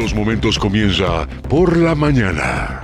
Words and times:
estos 0.00 0.14
momentos 0.14 0.58
comienza 0.58 1.28
Por 1.46 1.76
la 1.76 1.94
Mañana. 1.94 2.80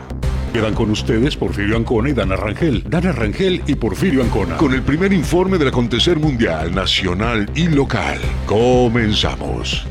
Quedan 0.52 0.74
con 0.74 0.90
ustedes 0.90 1.34
Porfirio 1.34 1.78
Ancona 1.78 2.10
y 2.10 2.12
Dana 2.12 2.36
Rangel. 2.36 2.84
Dana 2.90 3.10
Rangel 3.10 3.62
y 3.66 3.74
Porfirio 3.74 4.22
Ancona. 4.22 4.58
Con 4.58 4.74
el 4.74 4.82
primer 4.82 5.14
informe 5.14 5.56
del 5.56 5.68
acontecer 5.68 6.18
mundial, 6.18 6.74
nacional 6.74 7.50
y 7.54 7.68
local. 7.68 8.18
Comenzamos. 8.44 9.86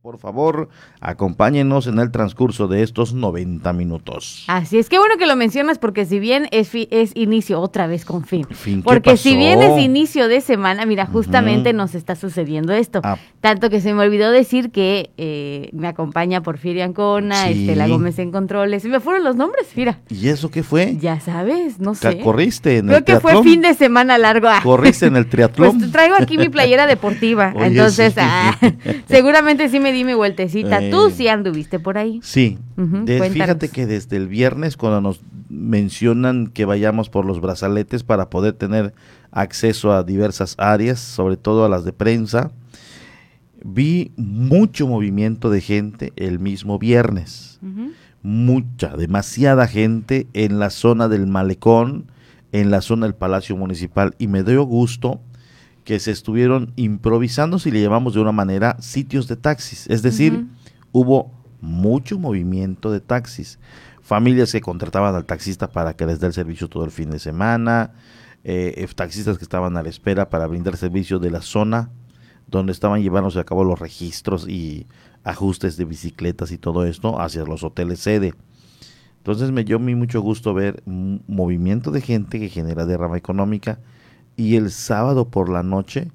Por 0.00 0.16
favor, 0.18 0.68
acompáñenos 1.00 1.88
en 1.88 1.98
el 1.98 2.12
transcurso 2.12 2.68
de 2.68 2.84
estos 2.84 3.14
90 3.14 3.72
minutos. 3.72 4.44
Así 4.46 4.78
es, 4.78 4.88
que 4.88 4.96
bueno 4.96 5.16
que 5.18 5.26
lo 5.26 5.34
mencionas 5.34 5.80
porque 5.80 6.06
si 6.06 6.20
bien 6.20 6.46
es, 6.52 6.70
es 6.72 7.10
inicio 7.16 7.60
otra 7.60 7.88
vez 7.88 8.04
con 8.04 8.24
fin. 8.24 8.46
fin 8.46 8.84
porque 8.84 9.16
si 9.16 9.36
bien 9.36 9.60
es 9.60 9.76
inicio 9.82 10.28
de 10.28 10.40
semana, 10.40 10.86
mira, 10.86 11.04
justamente 11.04 11.72
nos 11.72 11.96
está 11.96 12.14
sucediendo 12.14 12.72
esto. 12.72 13.00
Ah. 13.02 13.18
Tanto 13.40 13.70
que 13.70 13.80
se 13.80 13.92
me 13.92 14.04
olvidó 14.04 14.30
decir 14.30 14.70
que 14.70 15.10
eh, 15.16 15.68
me 15.72 15.88
acompaña 15.88 16.42
Porfirio 16.42 16.84
Ancona, 16.84 17.48
Estela 17.48 17.88
Gómez 17.88 18.20
en 18.20 18.30
controles. 18.30 18.84
Y 18.84 18.88
me 18.88 19.00
fueron 19.00 19.24
los 19.24 19.34
nombres, 19.34 19.66
mira. 19.74 19.98
¿Y 20.10 20.28
eso 20.28 20.48
qué 20.48 20.62
fue? 20.62 20.96
Ya 21.00 21.18
sabes, 21.18 21.80
no 21.80 21.96
sé. 21.96 22.20
¿Corriste 22.20 22.78
en 22.78 22.86
Creo 22.86 23.04
que 23.04 23.18
fue 23.18 23.42
fin 23.42 23.62
de 23.62 23.74
semana 23.74 24.16
largo. 24.16 24.46
Ah. 24.48 24.60
¿Corriste 24.62 25.06
en 25.06 25.16
el 25.16 25.26
triatlón? 25.28 25.76
Pues 25.76 25.90
traigo 25.90 26.14
aquí 26.16 26.38
mi 26.38 26.48
playera 26.48 26.86
deportiva. 26.86 27.52
entonces, 27.60 28.14
ah, 28.16 28.56
seguramente 29.08 29.68
sí 29.68 29.80
me 29.80 29.88
mi 30.04 30.14
vueltecita. 30.14 30.90
Tú 30.90 31.08
eh, 31.08 31.10
sí 31.10 31.28
anduviste 31.28 31.78
por 31.78 31.98
ahí. 31.98 32.20
Sí. 32.22 32.58
fíjate 33.32 33.68
que 33.68 33.86
desde 33.86 34.16
el 34.16 34.28
viernes 34.28 34.76
cuando 34.76 35.00
nos 35.00 35.20
mencionan 35.48 36.48
que 36.48 36.64
vayamos 36.64 37.08
por 37.08 37.24
los 37.24 37.40
brazaletes 37.40 38.02
para 38.04 38.30
poder 38.30 38.52
tener 38.54 38.92
acceso 39.30 39.92
a 39.92 40.02
diversas 40.02 40.54
áreas, 40.58 40.98
sobre 41.00 41.36
todo 41.36 41.64
a 41.64 41.68
las 41.68 41.84
de 41.84 41.92
prensa, 41.92 42.50
vi 43.64 44.12
mucho 44.16 44.86
movimiento 44.86 45.50
de 45.50 45.60
gente 45.60 46.12
el 46.16 46.38
mismo 46.38 46.78
viernes. 46.78 47.58
Mucha, 48.22 48.96
demasiada 48.96 49.66
gente 49.66 50.26
en 50.32 50.58
la 50.58 50.70
zona 50.70 51.08
del 51.08 51.26
malecón, 51.26 52.10
en 52.52 52.70
la 52.70 52.80
zona 52.80 53.06
del 53.06 53.14
Palacio 53.14 53.56
Municipal 53.56 54.14
y 54.18 54.26
me 54.26 54.42
dio 54.42 54.62
gusto 54.64 55.20
que 55.88 56.00
se 56.00 56.10
estuvieron 56.10 56.74
improvisando, 56.76 57.58
si 57.58 57.70
le 57.70 57.80
llamamos 57.80 58.12
de 58.12 58.20
una 58.20 58.30
manera, 58.30 58.76
sitios 58.78 59.26
de 59.26 59.36
taxis. 59.36 59.86
Es 59.88 60.02
decir, 60.02 60.46
hubo 60.92 61.32
mucho 61.62 62.18
movimiento 62.18 62.92
de 62.92 63.00
taxis. 63.00 63.58
Familias 64.02 64.52
que 64.52 64.60
contrataban 64.60 65.14
al 65.14 65.24
taxista 65.24 65.70
para 65.70 65.96
que 65.96 66.04
les 66.04 66.20
dé 66.20 66.26
el 66.26 66.34
servicio 66.34 66.68
todo 66.68 66.84
el 66.84 66.90
fin 66.90 67.08
de 67.08 67.18
semana, 67.18 67.94
eh, 68.44 68.74
eh, 68.76 68.88
taxistas 68.94 69.38
que 69.38 69.44
estaban 69.44 69.78
a 69.78 69.82
la 69.82 69.88
espera 69.88 70.28
para 70.28 70.46
brindar 70.46 70.76
servicio 70.76 71.18
de 71.20 71.30
la 71.30 71.40
zona 71.40 71.90
donde 72.48 72.72
estaban 72.72 73.00
llevándose 73.00 73.40
a 73.40 73.44
cabo 73.44 73.64
los 73.64 73.78
registros 73.78 74.46
y 74.46 74.86
ajustes 75.24 75.78
de 75.78 75.86
bicicletas 75.86 76.52
y 76.52 76.58
todo 76.58 76.84
esto 76.84 77.18
hacia 77.18 77.44
los 77.44 77.64
hoteles 77.64 78.00
sede. 78.00 78.34
Entonces 79.16 79.52
me 79.52 79.64
dio 79.64 79.78
mucho 79.78 80.20
gusto 80.20 80.52
ver 80.52 80.82
un 80.84 81.22
movimiento 81.26 81.90
de 81.92 82.02
gente 82.02 82.38
que 82.38 82.50
genera 82.50 82.84
derrama 82.84 83.16
económica 83.16 83.80
y 84.38 84.54
el 84.54 84.70
sábado 84.70 85.28
por 85.28 85.50
la 85.50 85.64
noche, 85.64 86.12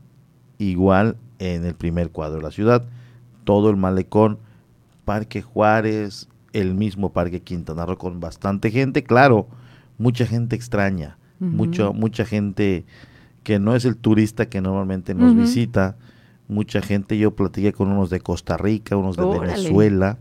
igual 0.57 1.17
en 1.39 1.65
el 1.65 1.75
primer 1.75 2.09
cuadro 2.09 2.37
de 2.37 2.43
la 2.43 2.51
ciudad, 2.51 2.85
todo 3.43 3.69
el 3.69 3.75
malecón, 3.75 4.39
Parque 5.03 5.41
Juárez, 5.41 6.29
el 6.53 6.73
mismo 6.73 7.11
Parque 7.11 7.41
Quintana 7.41 7.85
Roo 7.85 7.97
con 7.97 8.21
bastante 8.21 8.71
gente, 8.71 9.03
claro, 9.03 9.47
mucha 9.97 10.25
gente 10.25 10.55
extraña, 10.55 11.17
mucha 11.39 12.23
gente 12.25 12.85
que 13.43 13.59
no 13.59 13.75
es 13.75 13.83
el 13.83 13.97
turista 13.97 14.45
que 14.45 14.61
normalmente 14.61 15.13
nos 15.13 15.35
visita, 15.35 15.97
mucha 16.47 16.81
gente, 16.81 17.17
yo 17.17 17.35
platiqué 17.35 17.73
con 17.73 17.89
unos 17.89 18.09
de 18.09 18.21
Costa 18.21 18.55
Rica, 18.55 18.95
unos 18.95 19.17
de 19.17 19.25
Venezuela, 19.25 20.17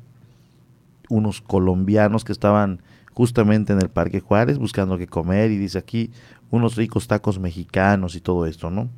unos 1.09 1.41
colombianos 1.41 2.25
que 2.25 2.33
estaban 2.33 2.83
justamente 3.13 3.73
en 3.73 3.81
el 3.81 3.91
Parque 3.91 4.19
Juárez 4.21 4.59
buscando 4.59 4.99
qué 4.99 5.07
comer 5.07 5.53
y 5.53 5.59
dice 5.59 5.79
aquí 5.79 6.11
unos 6.53 6.77
ricos 6.77 7.09
tacos 7.09 7.41
mexicanos 7.41 8.15
y 8.15 8.21
todo 8.21 8.47
esto, 8.47 8.71
¿no? 8.71 8.89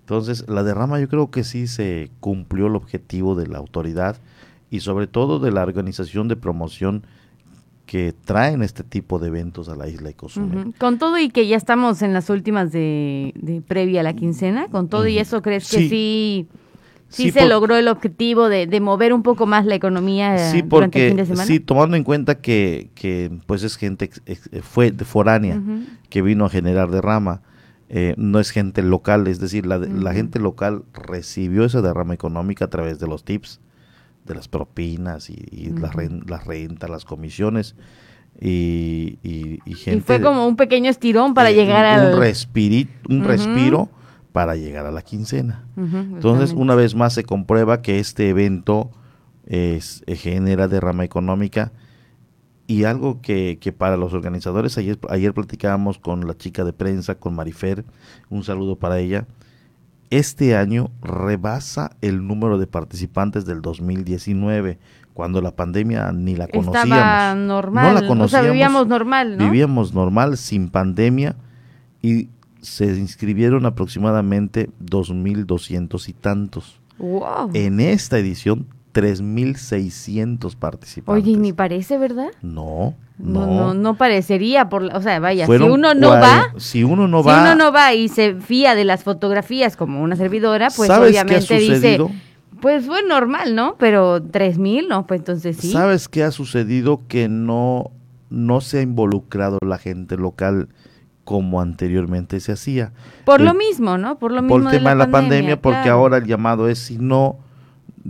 Entonces, 0.00 0.48
la 0.48 0.62
derrama 0.62 1.00
yo 1.00 1.08
creo 1.08 1.30
que 1.30 1.42
sí 1.42 1.66
se 1.66 2.10
cumplió 2.20 2.66
el 2.66 2.76
objetivo 2.76 3.34
de 3.34 3.48
la 3.48 3.58
autoridad 3.58 4.18
y 4.70 4.80
sobre 4.80 5.06
todo 5.06 5.40
de 5.40 5.50
la 5.50 5.62
organización 5.62 6.28
de 6.28 6.36
promoción 6.36 7.04
que 7.86 8.14
traen 8.24 8.62
este 8.62 8.84
tipo 8.84 9.18
de 9.18 9.28
eventos 9.28 9.68
a 9.68 9.74
la 9.74 9.88
isla 9.88 10.08
de 10.08 10.14
Cozumel. 10.14 10.74
Con 10.78 10.98
todo 10.98 11.18
y 11.18 11.30
que 11.30 11.46
ya 11.46 11.56
estamos 11.56 12.02
en 12.02 12.12
las 12.12 12.30
últimas 12.30 12.72
de, 12.72 13.62
previa 13.66 14.00
a 14.00 14.04
la 14.04 14.14
quincena, 14.14 14.68
con 14.68 14.88
todo 14.88 15.06
y 15.08 15.18
eso, 15.18 15.40
¿crees 15.42 15.70
que 15.70 15.78
sí, 15.78 15.88
sí, 15.88 16.48
se 17.12 17.46
logró 17.46 17.76
el 17.76 17.88
objetivo 17.88 18.48
de, 18.48 18.80
mover 18.80 19.12
un 19.12 19.22
poco 19.22 19.46
más 19.46 19.66
la 19.66 19.74
economía 19.74 20.50
sí, 20.50 20.62
durante 20.62 21.02
el 21.02 21.08
fin 21.10 21.16
de 21.16 21.26
semana? 21.26 21.44
Sí, 21.44 21.60
tomando 21.60 21.96
en 21.96 22.04
cuenta 22.04 22.40
que, 22.40 22.90
que 22.94 23.30
pues 23.46 23.62
es 23.62 23.76
gente 23.76 24.10
fue 24.62 24.90
de 24.90 25.04
foránea 25.04 25.60
que 26.08 26.22
vino 26.22 26.44
a 26.44 26.48
generar 26.50 26.90
derrama. 26.90 27.42
Eh, 27.94 28.14
no 28.16 28.40
es 28.40 28.50
gente 28.50 28.82
local, 28.82 29.26
es 29.26 29.38
decir, 29.38 29.66
la, 29.66 29.76
la 29.76 30.14
gente 30.14 30.38
local 30.38 30.84
recibió 30.94 31.64
esa 31.64 31.82
derrama 31.82 32.14
económica 32.14 32.64
a 32.64 32.68
través 32.68 32.98
de 32.98 33.06
los 33.06 33.22
tips 33.22 33.60
de 34.24 34.34
las 34.34 34.48
propinas 34.48 35.28
y, 35.30 35.72
las, 35.72 35.94
rentas, 36.44 36.88
las 36.88 37.04
comisiones. 37.04 37.74
Y, 38.40 39.18
y, 39.22 39.74
gente, 39.74 39.98
y, 39.98 40.00
fue 40.00 40.20
como 40.20 40.46
un 40.46 40.56
pequeño 40.56 40.88
estirón 40.88 41.34
para 41.34 41.50
llegar 41.50 41.84
al... 41.84 42.14
Un, 42.14 42.88
un 43.08 43.24
respiro 43.24 43.90
para 44.32 44.56
llegar 44.56 44.86
a 44.86 44.90
la 44.90 45.02
quincena. 45.02 45.64
Entonces, 45.76 46.52
una 46.52 46.74
vez 46.74 46.94
más 46.94 47.12
se 47.12 47.24
comprueba 47.24 47.82
que 47.82 47.98
este 47.98 48.28
evento 48.28 48.90
es, 49.46 50.02
eh, 50.06 50.16
genera 50.16 50.68
derrama 50.68 51.04
económica 51.04 51.72
y 52.66 52.84
algo 52.84 53.20
que, 53.20 53.58
que, 53.60 53.72
para 53.72 53.96
los 53.96 54.14
organizadores, 54.14 54.78
ayer, 54.78 54.98
ayer 55.10 55.34
platicábamos 55.34 55.98
con 55.98 56.26
la 56.26 56.36
chica 56.36 56.64
de 56.64 56.72
prensa, 56.72 57.16
con 57.16 57.34
Marifer, 57.34 57.84
un 58.30 58.44
saludo 58.44 58.76
para 58.76 58.98
ella, 58.98 59.26
este 60.10 60.56
año 60.56 60.90
rebasa 61.02 61.96
el 62.00 62.26
número 62.26 62.58
de 62.58 62.66
participantes 62.66 63.44
del 63.44 63.62
2019, 63.62 64.78
cuando 65.14 65.40
la 65.40 65.50
pandemia 65.52 66.12
ni 66.12 66.36
la 66.36 66.48
conocíamos. 66.48 66.84
Estaba 66.84 67.34
normal, 67.34 67.94
no 67.94 68.00
la 68.00 68.06
conocíamos, 68.06 68.26
o 68.26 68.28
sea, 68.28 68.42
vivíamos 68.42 68.86
normal, 68.86 69.36
¿no? 69.36 69.44
Vivíamos 69.44 69.94
normal, 69.94 70.36
sin 70.36 70.68
pandemia, 70.68 71.36
y 72.02 72.28
se 72.62 72.86
inscribieron 72.86 73.66
aproximadamente 73.66 74.70
2.200 74.84 76.08
y 76.08 76.12
tantos. 76.14 76.80
Wow. 76.98 77.50
En 77.52 77.80
esta 77.80 78.18
edición 78.18 78.66
3.600 78.94 80.56
participantes. 80.56 81.24
Oye, 81.24 81.36
ni 81.36 81.52
parece, 81.52 81.98
¿verdad? 81.98 82.28
No, 82.40 82.94
no. 83.18 83.46
No, 83.46 83.74
no, 83.74 83.96
parecería, 83.96 84.68
por, 84.68 84.84
o 84.84 85.02
sea, 85.02 85.18
vaya, 85.18 85.46
si 85.46 85.52
uno 85.52 85.94
no 85.94 86.10
va... 86.10 86.54
Si 86.56 86.84
uno 86.84 87.08
no 87.08 87.22
va... 87.22 87.34
Si 87.34 87.40
uno 87.40 87.54
no 87.56 87.72
va 87.72 87.94
y 87.94 88.08
se 88.08 88.34
fía 88.34 88.74
de 88.74 88.84
las 88.84 89.02
fotografías 89.02 89.76
como 89.76 90.02
una 90.02 90.16
servidora, 90.16 90.68
pues 90.74 90.88
obviamente 90.90 91.58
dice... 91.58 91.98
Pues 92.60 92.86
fue 92.86 93.02
normal, 93.02 93.56
¿no? 93.56 93.74
Pero 93.76 94.22
3.000, 94.22 94.86
¿no? 94.88 95.04
Pues 95.04 95.18
entonces 95.18 95.56
sí. 95.56 95.72
¿Sabes 95.72 96.08
qué 96.08 96.22
ha 96.22 96.30
sucedido? 96.30 97.00
Que 97.08 97.28
no, 97.28 97.90
no 98.30 98.60
se 98.60 98.78
ha 98.78 98.82
involucrado 98.82 99.58
la 99.66 99.78
gente 99.78 100.16
local 100.16 100.68
como 101.24 101.60
anteriormente 101.60 102.40
se 102.40 102.52
hacía. 102.52 102.92
Por 103.24 103.40
lo 103.40 103.54
mismo, 103.54 103.98
¿no? 103.98 104.18
Por 104.18 104.32
lo 104.32 104.42
mismo 104.42 104.56
Por 104.56 104.64
el 104.64 104.78
tema 104.78 104.90
de 104.90 104.96
la, 104.96 105.10
pandemia, 105.10 105.60
porque 105.60 105.88
ahora 105.88 106.18
el 106.18 106.24
llamado 106.24 106.68
es 106.68 106.78
si 106.78 106.98
no 106.98 107.38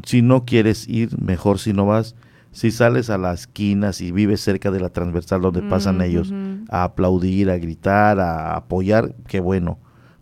si 0.04 0.22
no 0.22 0.44
quieres 0.44 0.88
ir, 0.88 1.20
mejor 1.20 1.58
si 1.58 1.72
no 1.72 1.86
vas. 1.86 2.14
Si 2.50 2.70
sales 2.70 3.08
a 3.08 3.16
la 3.16 3.32
esquina, 3.32 3.92
si 3.92 4.12
vives 4.12 4.40
cerca 4.42 4.70
de 4.70 4.80
la 4.80 4.90
transversal 4.90 5.40
donde 5.40 5.62
pasan 5.62 6.02
ellos, 6.02 6.32
a 6.68 6.84
aplaudir, 6.84 7.48
a 7.48 7.56
gritar, 7.56 8.20
a 8.20 8.56
apoyar, 8.56 9.14
qué 9.26 9.40
bueno. 9.40 9.78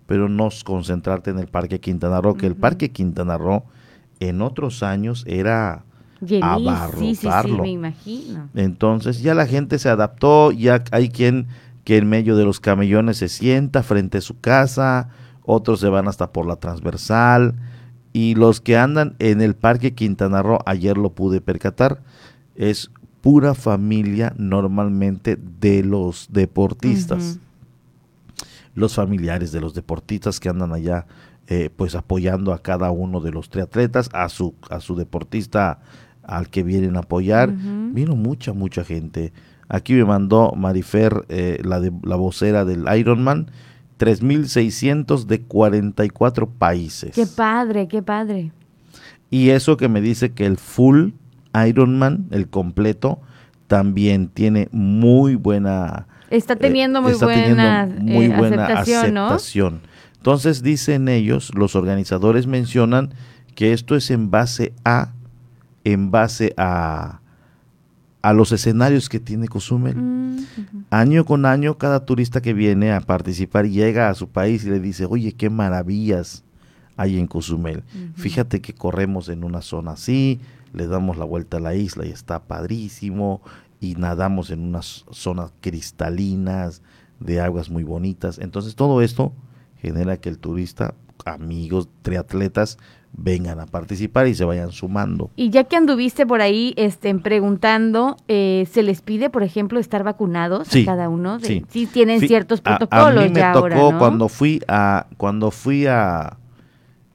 Pero 0.06 0.28
no 0.28 0.49
concentrarte 0.64 1.30
en 1.30 1.40
el 1.40 1.49
Parque 1.49 1.80
Quintana 1.80 2.20
Roo, 2.20 2.37
que 2.37 2.47
el 2.47 2.54
Parque 2.54 2.92
Quintana 2.92 3.37
Roo 3.37 3.64
en 4.20 4.42
otros 4.42 4.85
años 4.85 5.25
era 5.26 5.85
abarrotarlo. 6.40 7.62
me 7.62 7.70
imagino. 7.70 8.49
Entonces 8.54 9.23
ya 9.23 9.35
la 9.35 9.47
gente 9.47 9.80
se 9.80 9.88
adaptó, 9.88 10.52
ya 10.52 10.85
hay 10.92 11.09
quien 11.09 11.49
que 11.90 11.97
en 11.97 12.09
medio 12.09 12.37
de 12.37 12.44
los 12.44 12.61
camellones 12.61 13.16
se 13.16 13.28
sienta 13.28 13.82
frente 13.82 14.18
a 14.18 14.20
su 14.20 14.38
casa, 14.38 15.09
otros 15.42 15.80
se 15.80 15.88
van 15.88 16.06
hasta 16.06 16.30
por 16.32 16.47
la 16.47 16.54
transversal, 16.54 17.56
y 18.12 18.37
los 18.37 18.61
que 18.61 18.76
andan 18.76 19.16
en 19.18 19.40
el 19.40 19.56
Parque 19.56 19.92
Quintana 19.92 20.40
Roo, 20.40 20.61
ayer 20.66 20.97
lo 20.97 21.11
pude 21.11 21.40
percatar, 21.40 22.00
es 22.54 22.92
pura 23.23 23.54
familia 23.54 24.32
normalmente 24.37 25.37
de 25.37 25.82
los 25.82 26.28
deportistas. 26.30 27.40
Los 28.76 28.94
familiares 28.94 29.50
de 29.50 29.61
los 29.61 29.75
deportistas 29.75 30.38
que 30.38 30.49
andan 30.49 30.73
allá 30.73 31.06
eh, 31.49 31.70
pues 31.75 31.97
apoyando 31.97 32.52
a 32.52 32.62
cada 32.62 32.92
uno 32.92 33.20
de 33.20 33.32
los 33.32 33.50
triatletas, 33.50 34.11
a 34.12 34.28
su, 34.28 34.54
a 34.70 34.78
su 34.78 34.94
deportista 34.94 35.80
al 36.23 36.50
que 36.50 36.62
vienen 36.62 36.94
a 36.94 37.00
apoyar. 37.00 37.52
Vino 37.52 38.14
mucha, 38.14 38.52
mucha 38.52 38.85
gente. 38.85 39.32
Aquí 39.73 39.95
me 39.95 40.05
mandó 40.05 40.53
Marifer, 40.57 41.25
eh, 41.29 41.61
la, 41.62 41.79
de, 41.79 41.93
la 42.03 42.17
vocera 42.17 42.65
del 42.65 42.87
Ironman, 42.93 43.53
3.600 44.00 45.27
de 45.27 45.43
44 45.43 46.50
países. 46.50 47.15
Qué 47.15 47.25
padre, 47.25 47.87
qué 47.87 48.03
padre. 48.03 48.50
Y 49.31 49.50
eso 49.50 49.77
que 49.77 49.89
me 49.89 50.00
dice 50.00 50.33
que 50.33 50.45
el 50.45 50.57
full 50.57 51.11
Ironman, 51.55 52.27
el 52.33 52.49
completo, 52.49 53.21
también 53.69 54.27
tiene 54.27 54.69
muy 54.73 55.37
buena... 55.37 56.09
Está 56.31 56.57
teniendo 56.57 57.00
muy 57.00 57.15
buena, 57.15 57.89
muy 58.00 58.25
eh, 58.25 58.37
buena 58.37 58.67
aceptación. 58.67 59.83
Entonces 60.17 60.65
dicen 60.65 61.09
ellos, 61.09 61.53
los 61.55 61.77
organizadores 61.77 62.49
mencionan 62.49 63.15
que 63.55 63.73
esto 63.73 63.95
es 63.95 64.11
en 64.11 64.33
base 64.33 64.73
a, 64.85 65.12
en 65.85 66.11
base 66.11 66.55
a, 66.57 67.21
a 68.23 68.33
los 68.33 68.53
escenarios 68.53 69.09
que 69.09 69.21
tiene 69.21 69.49
Cozumel. 69.49 69.97
Mm, 69.97 70.47
año 70.91 71.25
con 71.25 71.47
año, 71.47 71.79
cada 71.79 72.05
turista 72.05 72.41
que 72.41 72.53
viene 72.53 72.93
a 72.93 73.00
participar 73.00 73.69
llega 73.69 74.09
a 74.09 74.15
su 74.15 74.29
país 74.29 74.65
y 74.65 74.71
le 74.71 74.81
dice, 74.81 75.07
oye, 75.07 75.33
qué 75.33 75.50
maravillas 75.50 76.45
hay 76.97 77.19
en 77.19 77.27
Cozumel. 77.27 77.83
Fíjate 78.15 78.61
que 78.61 78.75
corremos 78.75 79.31
en 79.31 79.43
una 79.43 79.62
zona 79.62 79.93
así, 79.93 80.41
le 80.75 80.87
damos 80.87 81.17
la 81.17 81.25
vuelta 81.25 81.57
a 81.57 81.61
la 81.61 81.75
isla 81.75 82.05
y 82.05 82.11
está 82.11 82.43
padrísimo, 82.43 83.41
y 83.81 83.95
nadamos 83.95 84.50
en 84.50 84.61
unas 84.61 85.07
zonas 85.11 85.53
cristalinas, 85.62 86.83
de 87.21 87.41
aguas 87.41 87.71
muy 87.71 87.85
bonitas. 87.85 88.39
Entonces 88.39 88.75
todo 88.75 89.03
esto 89.03 89.33
genera 89.81 90.19
que 90.19 90.29
el 90.29 90.39
turista, 90.39 90.95
amigos, 91.30 91.88
triatletas, 92.02 92.78
vengan 93.12 93.60
a 93.60 93.66
participar 93.66 94.26
y 94.28 94.34
se 94.34 94.44
vayan 94.44 94.72
sumando. 94.72 95.30
Y 95.37 95.50
ya 95.50 95.64
que 95.64 95.76
anduviste 95.76 96.26
por 96.26 96.40
ahí 96.40 96.75
estén 96.76 97.20
preguntando, 97.20 98.16
eh, 98.28 98.66
¿se 98.70 98.82
les 98.82 99.02
pide, 99.02 99.30
por 99.30 99.42
ejemplo, 99.42 99.80
estar 99.80 100.04
vacunados 100.04 100.68
cada 100.84 101.08
uno? 101.08 101.40
sí. 101.40 101.64
sí. 101.68 101.87
tienen 101.87 102.20
ciertos 102.20 102.60
protocolos. 102.60 103.25
A, 103.25 103.28
mí 103.28 103.30
me 103.30 103.52
tocó 103.52 103.99
cuando 103.99 104.28
fui 104.28 104.60
a, 104.68 105.06
cuando 105.16 105.50
fui 105.50 105.87
a, 105.87 106.38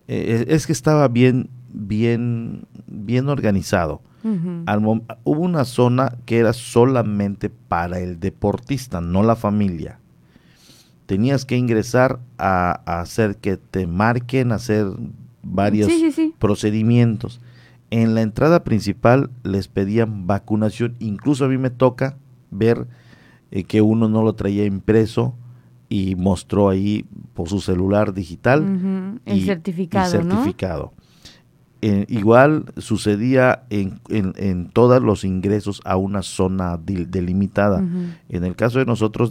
eh, 0.07 0.45
es 0.49 0.67
que 0.67 0.73
estaba 0.73 1.07
bien, 1.07 1.49
bien, 1.69 2.65
bien 2.87 3.29
organizado. 3.29 4.01
hubo 4.23 5.41
una 5.41 5.65
zona 5.65 6.17
que 6.25 6.39
era 6.39 6.53
solamente 6.53 7.49
para 7.49 7.99
el 7.99 8.19
deportista, 8.19 9.01
no 9.01 9.23
la 9.23 9.35
familia. 9.35 9.99
Tenías 11.05 11.45
que 11.45 11.57
ingresar 11.57 12.19
a, 12.37 12.81
a 12.85 13.01
hacer 13.01 13.37
que 13.37 13.57
te 13.57 13.87
marquen, 13.87 14.51
hacer 14.51 14.87
varios 15.43 15.91
procedimientos. 16.39 17.39
En 17.91 18.15
la 18.15 18.21
entrada 18.21 18.63
principal 18.63 19.29
les 19.43 19.67
pedían 19.67 20.27
vacunación, 20.27 20.95
incluso 20.99 21.45
a 21.45 21.47
mí 21.47 21.57
me 21.57 21.69
toca 21.69 22.17
ver 22.51 22.87
eh, 23.51 23.63
que 23.63 23.81
uno 23.81 24.09
no 24.09 24.23
lo 24.23 24.33
traía 24.33 24.65
impreso 24.65 25.35
y 25.87 26.15
mostró 26.15 26.69
ahí 26.69 27.05
por 27.33 27.47
su 27.47 27.61
celular 27.61 28.13
digital 28.13 29.19
el 29.25 29.45
certificado. 29.45 30.11
certificado. 30.11 30.93
Eh, 31.87 32.07
igual 32.09 32.65
sucedía 32.77 33.65
en, 33.69 33.99
en, 34.09 34.69
todos 34.69 35.03
los 35.03 35.23
ingresos 35.23 35.81
a 35.85 35.97
una 35.97 36.23
zona 36.23 36.79
delimitada. 36.79 37.83
En 38.27 38.43
el 38.43 38.55
caso 38.55 38.79
de 38.79 38.85
nosotros 38.85 39.29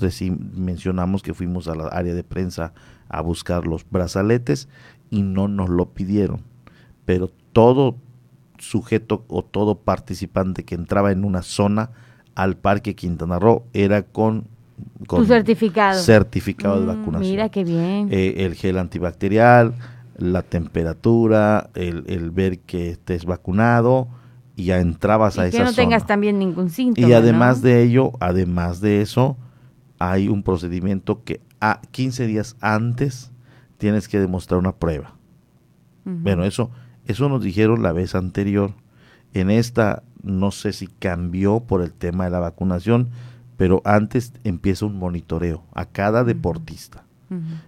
mencionamos 0.54 1.24
que 1.24 1.34
fuimos 1.34 1.66
a 1.66 1.74
la 1.74 1.88
área 1.88 2.14
de 2.14 2.22
prensa 2.22 2.72
a 3.08 3.22
buscar 3.22 3.66
los 3.66 3.84
brazaletes 3.90 4.68
y 5.10 5.22
no 5.22 5.48
nos 5.48 5.68
lo 5.68 5.86
pidieron. 5.86 6.42
Pero 7.04 7.32
todo 7.52 7.96
sujeto 8.58 9.24
o 9.26 9.42
todo 9.42 9.74
participante 9.80 10.62
que 10.62 10.76
entraba 10.76 11.10
en 11.10 11.24
una 11.24 11.42
zona 11.42 11.90
al 12.36 12.56
Parque 12.56 12.94
Quintana 12.94 13.40
Roo 13.40 13.64
era 13.72 14.04
con, 14.04 14.46
con 15.08 15.26
certificado, 15.26 16.00
certificado 16.00 16.78
de 16.78 16.84
mm, 16.84 16.98
vacunación. 16.98 17.30
Mira 17.32 17.48
qué 17.48 17.64
bien. 17.64 18.10
Eh, 18.12 18.44
el 18.44 18.54
gel 18.54 18.78
antibacterial, 18.78 19.74
la 20.16 20.42
temperatura, 20.42 21.70
el, 21.74 22.04
el, 22.06 22.30
ver 22.30 22.60
que 22.60 22.90
estés 22.90 23.24
vacunado 23.24 24.08
y 24.56 24.64
ya 24.64 24.80
entrabas 24.80 25.38
a 25.38 25.46
esa 25.46 25.58
zona. 25.58 25.70
Que 25.70 25.70
no 25.70 25.76
tengas 25.76 26.06
también 26.06 26.38
ningún 26.38 26.70
síntoma. 26.70 27.06
Y 27.06 27.12
además 27.12 27.62
de 27.62 27.82
ello, 27.82 28.12
además 28.20 28.80
de 28.80 29.00
eso, 29.00 29.36
hay 29.98 30.28
un 30.28 30.42
procedimiento 30.42 31.24
que 31.24 31.40
a 31.60 31.80
15 31.90 32.26
días 32.26 32.56
antes 32.60 33.32
tienes 33.78 34.08
que 34.08 34.20
demostrar 34.20 34.58
una 34.58 34.76
prueba. 34.76 35.16
Bueno, 36.04 36.44
eso, 36.44 36.70
eso 37.06 37.30
nos 37.30 37.42
dijeron 37.42 37.82
la 37.82 37.92
vez 37.92 38.14
anterior. 38.14 38.74
En 39.32 39.50
esta 39.50 40.02
no 40.22 40.50
sé 40.50 40.72
si 40.72 40.86
cambió 40.86 41.60
por 41.60 41.82
el 41.82 41.92
tema 41.92 42.24
de 42.24 42.30
la 42.30 42.40
vacunación, 42.40 43.10
pero 43.56 43.82
antes 43.84 44.32
empieza 44.42 44.86
un 44.86 44.98
monitoreo 44.98 45.64
a 45.74 45.86
cada 45.86 46.24
deportista. 46.24 47.04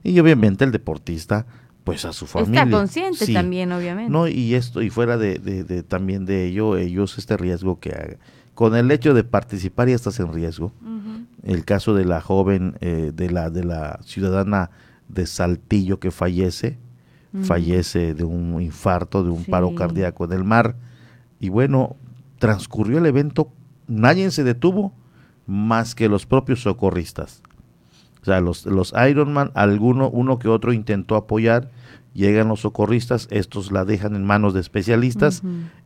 Y 0.04 0.20
obviamente 0.20 0.64
el 0.64 0.70
deportista, 0.70 1.46
pues 1.86 2.04
a 2.04 2.12
su 2.12 2.26
familia. 2.26 2.64
Está 2.64 2.76
consciente 2.76 3.32
también, 3.32 3.70
obviamente. 3.70 4.10
No, 4.10 4.26
y 4.26 4.54
esto, 4.56 4.82
y 4.82 4.90
fuera 4.90 5.16
de, 5.16 5.38
de, 5.38 5.84
también 5.84 6.26
de 6.26 6.44
ello, 6.44 6.76
ellos 6.76 7.16
este 7.16 7.36
riesgo 7.36 7.78
que 7.78 8.18
con 8.54 8.74
el 8.74 8.90
hecho 8.90 9.14
de 9.14 9.22
participar 9.22 9.88
ya 9.88 9.94
estás 9.94 10.18
en 10.18 10.32
riesgo. 10.32 10.72
El 11.44 11.64
caso 11.64 11.94
de 11.94 12.04
la 12.04 12.20
joven, 12.20 12.76
eh, 12.80 13.12
de 13.14 13.30
la, 13.30 13.50
de 13.50 13.62
la 13.62 14.00
ciudadana 14.02 14.70
de 15.06 15.26
Saltillo 15.26 16.00
que 16.00 16.10
fallece, 16.10 16.76
fallece 17.42 18.14
de 18.14 18.24
un 18.24 18.60
infarto, 18.60 19.22
de 19.22 19.30
un 19.30 19.44
paro 19.44 19.72
cardíaco 19.76 20.24
en 20.24 20.32
el 20.32 20.42
mar. 20.42 20.74
Y 21.38 21.50
bueno, 21.50 21.94
transcurrió 22.40 22.98
el 22.98 23.06
evento, 23.06 23.52
nadie 23.86 24.28
se 24.32 24.42
detuvo 24.42 24.92
más 25.46 25.94
que 25.94 26.08
los 26.08 26.26
propios 26.26 26.62
socorristas. 26.62 27.42
O 28.26 28.28
sea, 28.28 28.40
los, 28.40 28.66
los 28.66 28.92
Ironman, 29.08 29.52
alguno, 29.54 30.10
uno 30.10 30.40
que 30.40 30.48
otro 30.48 30.72
intentó 30.72 31.14
apoyar, 31.14 31.70
llegan 32.12 32.48
los 32.48 32.60
socorristas, 32.60 33.28
estos 33.30 33.70
la 33.70 33.84
dejan 33.84 34.16
en 34.16 34.24
manos 34.24 34.52
de 34.52 34.60
especialistas 34.60 35.42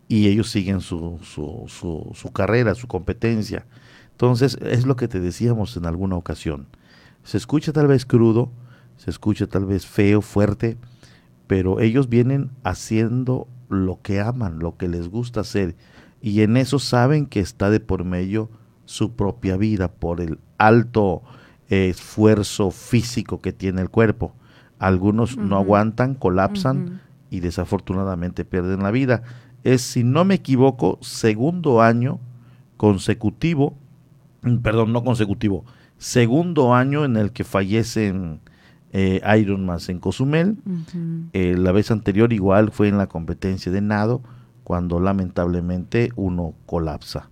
y 0.08 0.28
ellos 0.28 0.48
siguen 0.48 0.80
su, 0.80 1.18
su, 1.22 1.64
su, 1.68 2.10
su, 2.14 2.32
carrera, 2.32 2.74
su 2.74 2.86
competencia. 2.86 3.66
Entonces, 4.12 4.56
es 4.62 4.86
lo 4.86 4.96
que 4.96 5.06
te 5.06 5.20
decíamos 5.20 5.76
en 5.76 5.84
alguna 5.84 6.16
ocasión. 6.16 6.66
Se 7.24 7.36
escucha 7.36 7.74
tal 7.74 7.88
vez 7.88 8.06
crudo, 8.06 8.50
se 8.96 9.10
escucha 9.10 9.46
tal 9.46 9.66
vez 9.66 9.84
feo, 9.84 10.22
fuerte, 10.22 10.78
pero 11.46 11.78
ellos 11.78 12.08
vienen 12.08 12.52
haciendo 12.64 13.48
lo 13.68 14.00
que 14.00 14.22
aman, 14.22 14.60
lo 14.60 14.78
que 14.78 14.88
les 14.88 15.08
gusta 15.08 15.40
hacer 15.40 15.76
y 16.22 16.40
en 16.40 16.56
eso 16.56 16.78
saben 16.78 17.26
que 17.26 17.40
está 17.40 17.68
de 17.68 17.80
por 17.80 18.04
medio 18.04 18.48
su 18.86 19.12
propia 19.12 19.58
vida 19.58 19.92
por 19.92 20.22
el 20.22 20.38
alto 20.56 21.22
esfuerzo 21.70 22.70
físico 22.70 23.40
que 23.40 23.52
tiene 23.52 23.80
el 23.80 23.88
cuerpo. 23.88 24.34
Algunos 24.78 25.36
no 25.36 25.56
aguantan, 25.56 26.14
colapsan 26.14 27.00
y 27.30 27.40
desafortunadamente 27.40 28.44
pierden 28.44 28.82
la 28.82 28.90
vida. 28.90 29.22
Es, 29.62 29.82
si 29.82 30.04
no 30.04 30.24
me 30.24 30.34
equivoco, 30.36 30.98
segundo 31.00 31.80
año 31.80 32.18
consecutivo, 32.76 33.74
mm, 34.42 34.56
perdón, 34.56 34.92
no 34.92 35.04
consecutivo, 35.04 35.64
segundo 35.98 36.74
año 36.74 37.04
en 37.04 37.16
el 37.16 37.30
que 37.30 37.44
fallecen 37.44 38.40
eh, 38.92 39.20
Ironman 39.38 39.78
en 39.86 40.00
Cozumel. 40.00 40.56
Eh, 41.32 41.54
la 41.56 41.72
vez 41.72 41.90
anterior 41.90 42.32
igual 42.32 42.72
fue 42.72 42.88
en 42.88 42.98
la 42.98 43.06
competencia 43.06 43.70
de 43.70 43.80
nado 43.80 44.22
cuando 44.64 44.98
lamentablemente 44.98 46.10
uno 46.16 46.54
colapsa. 46.66 47.28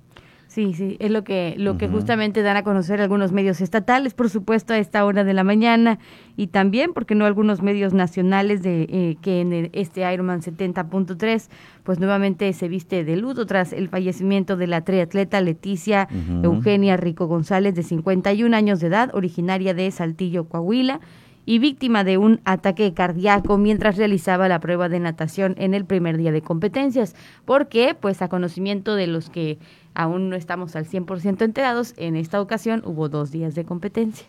Sí, 0.48 0.72
sí, 0.72 0.96
es 0.98 1.10
lo 1.10 1.24
que, 1.24 1.54
lo 1.58 1.76
que 1.76 1.88
justamente 1.88 2.40
dan 2.40 2.56
a 2.56 2.62
conocer 2.62 3.02
algunos 3.02 3.32
medios 3.32 3.60
estatales, 3.60 4.14
por 4.14 4.30
supuesto, 4.30 4.72
a 4.72 4.78
esta 4.78 5.04
hora 5.04 5.22
de 5.22 5.34
la 5.34 5.44
mañana, 5.44 5.98
y 6.38 6.46
también, 6.46 6.94
porque 6.94 7.14
no 7.14 7.26
algunos 7.26 7.60
medios 7.60 7.92
nacionales 7.92 8.62
de 8.62 8.86
eh, 8.88 9.16
que 9.20 9.42
en 9.42 9.68
este 9.74 10.10
Ironman 10.10 10.40
70.3, 10.40 11.48
pues 11.84 11.98
nuevamente 12.00 12.50
se 12.54 12.66
viste 12.66 13.04
de 13.04 13.16
luto 13.18 13.44
tras 13.44 13.74
el 13.74 13.90
fallecimiento 13.90 14.56
de 14.56 14.68
la 14.68 14.80
triatleta 14.84 15.42
Leticia 15.42 16.08
Eugenia 16.42 16.96
Rico 16.96 17.26
González, 17.26 17.74
de 17.74 17.82
51 17.82 18.56
años 18.56 18.80
de 18.80 18.86
edad, 18.86 19.14
originaria 19.14 19.74
de 19.74 19.90
Saltillo, 19.90 20.48
Coahuila 20.48 21.00
y 21.48 21.60
víctima 21.60 22.04
de 22.04 22.18
un 22.18 22.42
ataque 22.44 22.92
cardíaco 22.92 23.56
mientras 23.56 23.96
realizaba 23.96 24.48
la 24.48 24.60
prueba 24.60 24.90
de 24.90 25.00
natación 25.00 25.54
en 25.56 25.72
el 25.72 25.86
primer 25.86 26.18
día 26.18 26.30
de 26.30 26.42
competencias. 26.42 27.16
porque 27.46 27.96
Pues 27.98 28.20
a 28.20 28.28
conocimiento 28.28 28.94
de 28.96 29.06
los 29.06 29.30
que 29.30 29.58
aún 29.98 30.30
no 30.30 30.36
estamos 30.36 30.76
al 30.76 30.86
100% 30.86 31.42
enterados, 31.42 31.92
en 31.96 32.14
esta 32.14 32.40
ocasión 32.40 32.82
hubo 32.86 33.08
dos 33.08 33.32
días 33.32 33.56
de 33.56 33.64
competencia. 33.64 34.26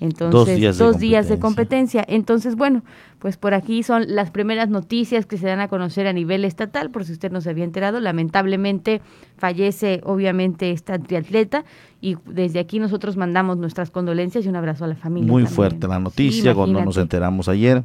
Entonces, 0.00 0.78
dos 0.78 0.98
días, 0.98 1.28
de, 1.28 1.38
competencia. 1.38 2.02
Entonces, 2.08 2.56
bueno, 2.56 2.82
pues 3.18 3.36
por 3.36 3.52
aquí 3.52 3.82
son 3.82 4.04
las 4.08 4.30
primeras 4.30 4.70
noticias 4.70 5.26
que 5.26 5.36
se 5.36 5.46
dan 5.46 5.60
a 5.60 5.68
conocer 5.68 6.06
a 6.06 6.14
nivel 6.14 6.46
estatal, 6.46 6.90
por 6.90 7.04
si 7.04 7.12
usted 7.12 7.30
no 7.30 7.42
se 7.42 7.50
había 7.50 7.64
enterado. 7.64 8.00
Lamentablemente 8.00 9.02
fallece, 9.36 10.00
obviamente, 10.04 10.70
esta 10.70 10.98
triatleta 10.98 11.66
y 12.00 12.16
desde 12.24 12.60
aquí 12.60 12.78
nosotros 12.78 13.18
mandamos 13.18 13.58
nuestras 13.58 13.90
condolencias 13.90 14.46
y 14.46 14.48
un 14.48 14.56
abrazo 14.56 14.86
a 14.86 14.88
la 14.88 14.96
familia. 14.96 15.30
Muy 15.30 15.44
fuerte 15.44 15.86
la 15.86 15.98
noticia 15.98 16.54
cuando 16.54 16.82
nos 16.82 16.96
enteramos 16.96 17.50
ayer. 17.50 17.82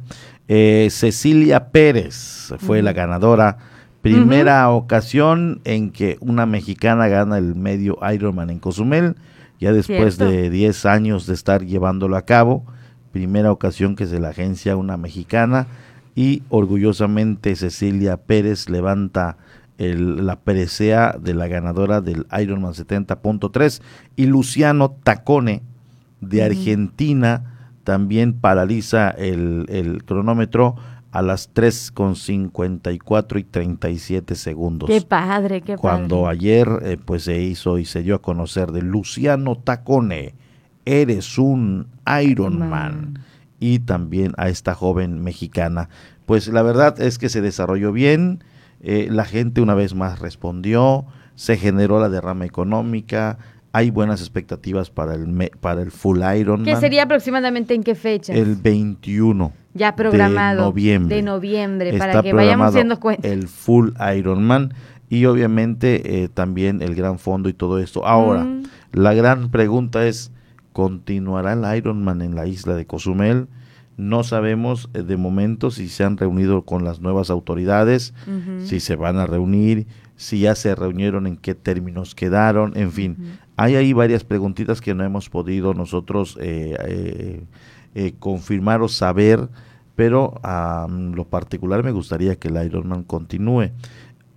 Eh, 0.48 0.88
Cecilia 0.90 1.68
Pérez 1.68 2.54
fue 2.60 2.80
la 2.80 2.94
ganadora. 2.94 3.75
Primera 4.14 4.70
ocasión 4.70 5.60
en 5.64 5.90
que 5.90 6.16
una 6.20 6.46
mexicana 6.46 7.08
gana 7.08 7.38
el 7.38 7.54
medio 7.54 7.98
Ironman 8.12 8.50
en 8.50 8.58
Cozumel 8.58 9.16
ya 9.58 9.72
después 9.72 10.18
de 10.18 10.50
10 10.50 10.86
años 10.86 11.26
de 11.26 11.34
estar 11.34 11.64
llevándolo 11.64 12.16
a 12.16 12.22
cabo, 12.22 12.64
primera 13.12 13.50
ocasión 13.50 13.96
que 13.96 14.06
se 14.06 14.20
la 14.20 14.28
agencia 14.28 14.76
una 14.76 14.96
mexicana 14.96 15.66
y 16.14 16.42
orgullosamente 16.50 17.56
Cecilia 17.56 18.18
Pérez 18.18 18.68
levanta 18.68 19.38
la 19.78 20.36
presea 20.36 21.16
de 21.20 21.34
la 21.34 21.48
ganadora 21.48 22.00
del 22.00 22.26
Ironman 22.38 22.72
70.3 22.72 23.82
y 24.16 24.26
Luciano 24.26 24.96
Tacone 25.02 25.62
de 26.20 26.42
Argentina 26.42 27.52
también 27.84 28.32
paraliza 28.32 29.10
el, 29.10 29.66
el 29.68 30.02
cronómetro 30.04 30.76
a 31.16 31.22
las 31.22 31.48
3 31.54 31.92
con 31.92 32.14
54 32.14 33.38
y 33.38 33.44
37 33.44 34.34
segundos. 34.34 34.86
Qué 34.86 35.00
padre, 35.00 35.62
qué 35.62 35.78
Cuando 35.78 36.28
ayer 36.28 36.68
eh, 36.82 36.98
pues 37.02 37.22
se 37.24 37.40
hizo 37.40 37.78
y 37.78 37.86
se 37.86 38.02
dio 38.02 38.16
a 38.16 38.20
conocer 38.20 38.70
de 38.70 38.82
Luciano 38.82 39.56
Tacone, 39.56 40.34
eres 40.84 41.38
un 41.38 41.86
Ironman. 42.22 43.24
Y 43.58 43.78
también 43.78 44.34
a 44.36 44.50
esta 44.50 44.74
joven 44.74 45.22
mexicana. 45.22 45.88
Pues 46.26 46.48
la 46.48 46.60
verdad 46.60 47.00
es 47.00 47.16
que 47.16 47.30
se 47.30 47.40
desarrolló 47.40 47.92
bien, 47.92 48.44
eh, 48.80 49.08
la 49.10 49.24
gente 49.24 49.62
una 49.62 49.74
vez 49.74 49.94
más 49.94 50.18
respondió, 50.18 51.06
se 51.34 51.56
generó 51.56 51.98
la 51.98 52.10
derrama 52.10 52.44
económica, 52.44 53.38
hay 53.76 53.90
buenas 53.90 54.20
expectativas 54.20 54.88
para 54.88 55.14
el, 55.14 55.50
para 55.60 55.82
el 55.82 55.90
Full 55.90 56.20
Ironman. 56.38 56.64
¿Qué 56.64 56.76
sería 56.76 57.02
aproximadamente 57.02 57.74
en 57.74 57.82
qué 57.82 57.94
fecha? 57.94 58.32
El 58.32 58.56
21 58.56 59.52
ya 59.74 59.94
programado 59.94 60.56
de 60.56 60.68
noviembre. 60.68 61.16
De 61.16 61.22
noviembre, 61.22 61.98
para 61.98 62.22
que 62.22 62.32
vayamos 62.32 62.72
siendo 62.72 62.98
cuenta. 62.98 63.28
El 63.28 63.48
Full 63.48 63.90
Ironman 64.16 64.72
y 65.10 65.26
obviamente 65.26 66.22
eh, 66.22 66.28
también 66.28 66.80
el 66.80 66.94
Gran 66.94 67.18
Fondo 67.18 67.50
y 67.50 67.52
todo 67.52 67.78
esto. 67.78 68.06
Ahora, 68.06 68.44
mm. 68.44 68.62
la 68.92 69.12
gran 69.12 69.50
pregunta 69.50 70.06
es, 70.06 70.32
¿continuará 70.72 71.52
el 71.52 71.76
Ironman 71.76 72.22
en 72.22 72.34
la 72.34 72.46
isla 72.46 72.74
de 72.76 72.86
Cozumel? 72.86 73.46
No 73.98 74.24
sabemos 74.24 74.88
eh, 74.94 75.02
de 75.02 75.18
momento 75.18 75.70
si 75.70 75.90
se 75.90 76.02
han 76.02 76.16
reunido 76.16 76.62
con 76.62 76.82
las 76.82 77.00
nuevas 77.00 77.28
autoridades, 77.28 78.14
si 78.64 78.80
se 78.80 78.96
van 78.96 79.18
a 79.18 79.26
reunir, 79.26 79.86
si 80.16 80.40
ya 80.40 80.54
se 80.54 80.74
reunieron, 80.74 81.26
en 81.26 81.36
qué 81.36 81.54
términos 81.54 82.14
quedaron, 82.14 82.76
en 82.76 82.90
fin. 82.90 83.38
Hay 83.56 83.76
ahí 83.76 83.92
varias 83.92 84.24
preguntitas 84.24 84.80
que 84.80 84.94
no 84.94 85.04
hemos 85.04 85.28
podido 85.30 85.74
nosotros 85.74 86.38
eh, 86.40 87.44
confirmar 88.18 88.82
o 88.82 88.88
saber 88.88 89.48
pero 89.96 90.34
a 90.42 90.86
lo 90.88 91.24
particular 91.24 91.82
me 91.82 91.90
gustaría 91.90 92.36
que 92.36 92.48
el 92.48 92.64
Ironman 92.64 93.02
continúe. 93.02 93.70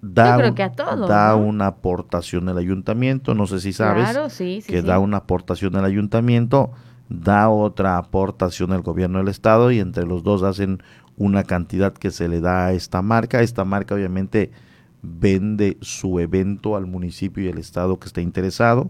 Da, 0.01 0.31
Yo 0.31 0.37
creo 0.37 0.55
que 0.55 0.63
a 0.63 0.71
todos, 0.71 1.09
da 1.09 1.35
una 1.35 1.67
aportación 1.67 2.47
al 2.47 2.57
ayuntamiento, 2.57 3.35
no 3.35 3.45
sé 3.45 3.59
si 3.59 3.73
sabes 3.73 4.17
que 4.65 4.81
da 4.81 4.97
una 4.97 5.17
aportación 5.17 5.75
al 5.75 5.83
ayuntamiento, 5.83 6.71
da 7.09 7.49
otra 7.49 7.97
aportación 7.97 8.71
al 8.71 8.81
gobierno 8.81 9.17
del 9.17 9.27
estado 9.27 9.71
y 9.71 9.79
entre 9.79 10.05
los 10.05 10.23
dos 10.23 10.41
hacen 10.41 10.81
una 11.17 11.43
cantidad 11.43 11.91
que 11.91 12.11
se 12.11 12.29
le 12.29 12.39
da 12.39 12.67
a 12.67 12.71
esta 12.71 13.01
marca. 13.01 13.41
Esta 13.41 13.65
marca 13.65 13.95
obviamente 13.95 14.51
vende 15.01 15.77
su 15.81 16.19
evento 16.19 16.75
al 16.75 16.85
municipio 16.85 17.43
y 17.43 17.47
el 17.47 17.57
estado 17.57 17.99
que 17.99 18.07
esté 18.07 18.21
interesado 18.21 18.89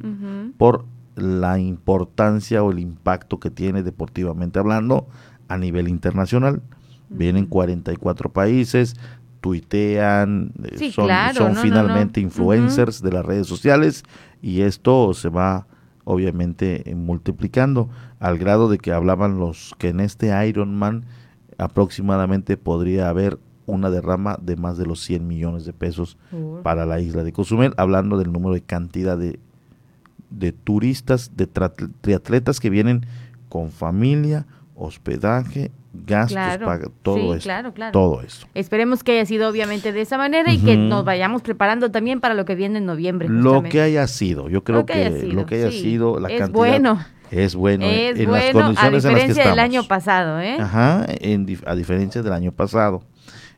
por 0.58 0.86
la 1.16 1.60
importancia 1.60 2.64
o 2.64 2.72
el 2.72 2.80
impacto 2.80 3.40
que 3.40 3.50
tiene 3.50 3.84
deportivamente 3.84 4.60
hablando 4.60 5.08
a 5.48 5.58
nivel 5.58 5.88
internacional. 5.88 6.62
Vienen 7.10 7.46
44 7.48 8.32
países, 8.32 8.96
tuitean, 9.42 10.52
eh, 10.64 10.92
son, 10.92 11.56
finalmente 11.56 12.22
influencers 12.22 13.02
de 13.02 13.12
las 13.12 13.26
redes 13.26 13.48
sociales 13.48 14.04
y 14.42 14.62
esto 14.62 15.14
se 15.14 15.30
va 15.30 15.68
obviamente 16.04 16.90
eh, 16.90 16.96
multiplicando 16.96 17.90
al 18.20 18.38
grado 18.38 18.70
de 18.70 18.78
que 18.78 18.92
hablaban 18.92 19.40
los 19.40 19.76
que 19.78 19.90
en 19.90 20.00
este 20.00 20.48
Ironman 20.48 21.06
aproximadamente 21.58 22.58
podría 22.58 23.10
haber 23.10 23.40
una 23.70 23.90
derrama 23.90 24.38
de 24.42 24.56
más 24.56 24.78
de 24.78 24.86
los 24.86 25.02
100 25.02 25.28
millones 25.28 25.66
de 25.66 25.74
pesos 25.74 26.18
para 26.64 26.86
la 26.86 27.00
isla 27.00 27.24
de 27.24 27.32
Cozumel, 27.32 27.74
hablando 27.78 28.18
del 28.18 28.32
número 28.32 28.54
de 28.54 28.62
cantidad 28.62 29.18
de, 29.18 29.40
de 30.30 30.52
turistas, 30.52 31.36
de 31.36 31.48
triatletas 31.48 32.60
que 32.60 32.70
vienen 32.70 33.06
con 33.50 33.72
familia, 33.72 34.46
hospedaje, 34.76 35.72
gastos, 35.94 36.92
todo 37.02 37.36
eso. 37.36 37.50
Todo 37.92 38.22
eso. 38.22 38.48
Esperemos 38.54 39.04
que 39.04 39.14
haya 39.14 39.26
sido 39.26 39.50
obviamente 39.50 39.92
de 39.92 40.02
esa 40.02 40.18
manera 40.18 40.52
y 40.52 40.60
que 40.60 40.78
nos 40.78 41.04
vayamos 41.04 41.42
preparando 41.42 41.92
también 41.92 42.20
para 42.20 42.34
lo 42.34 42.46
que 42.46 42.56
viene 42.56 42.78
en 42.78 42.86
noviembre. 42.86 43.28
Lo 43.30 43.64
que 43.64 43.82
haya 43.82 44.08
sido, 44.08 44.50
yo 44.50 44.64
creo 44.64 44.86
que, 44.86 45.10
lo 45.32 45.46
que 45.46 45.56
haya 45.56 45.72
sido, 45.72 46.20
la 46.20 46.30
es 46.30 46.50
Bueno. 46.52 47.00
Es 47.32 47.54
bueno. 47.54 47.86
Es 47.86 48.20
en 48.20 48.28
bueno, 48.28 48.44
las 48.44 48.52
condiciones 48.54 49.06
a 49.06 49.10
diferencia 49.10 49.50
del 49.50 49.60
año 49.60 49.84
pasado, 49.84 50.42
¿eh? 50.42 50.58
Ajá, 50.60 51.06
a 51.66 51.76
diferencia 51.76 52.24
del 52.24 52.34
año 52.34 52.52
pasado. 52.52 53.04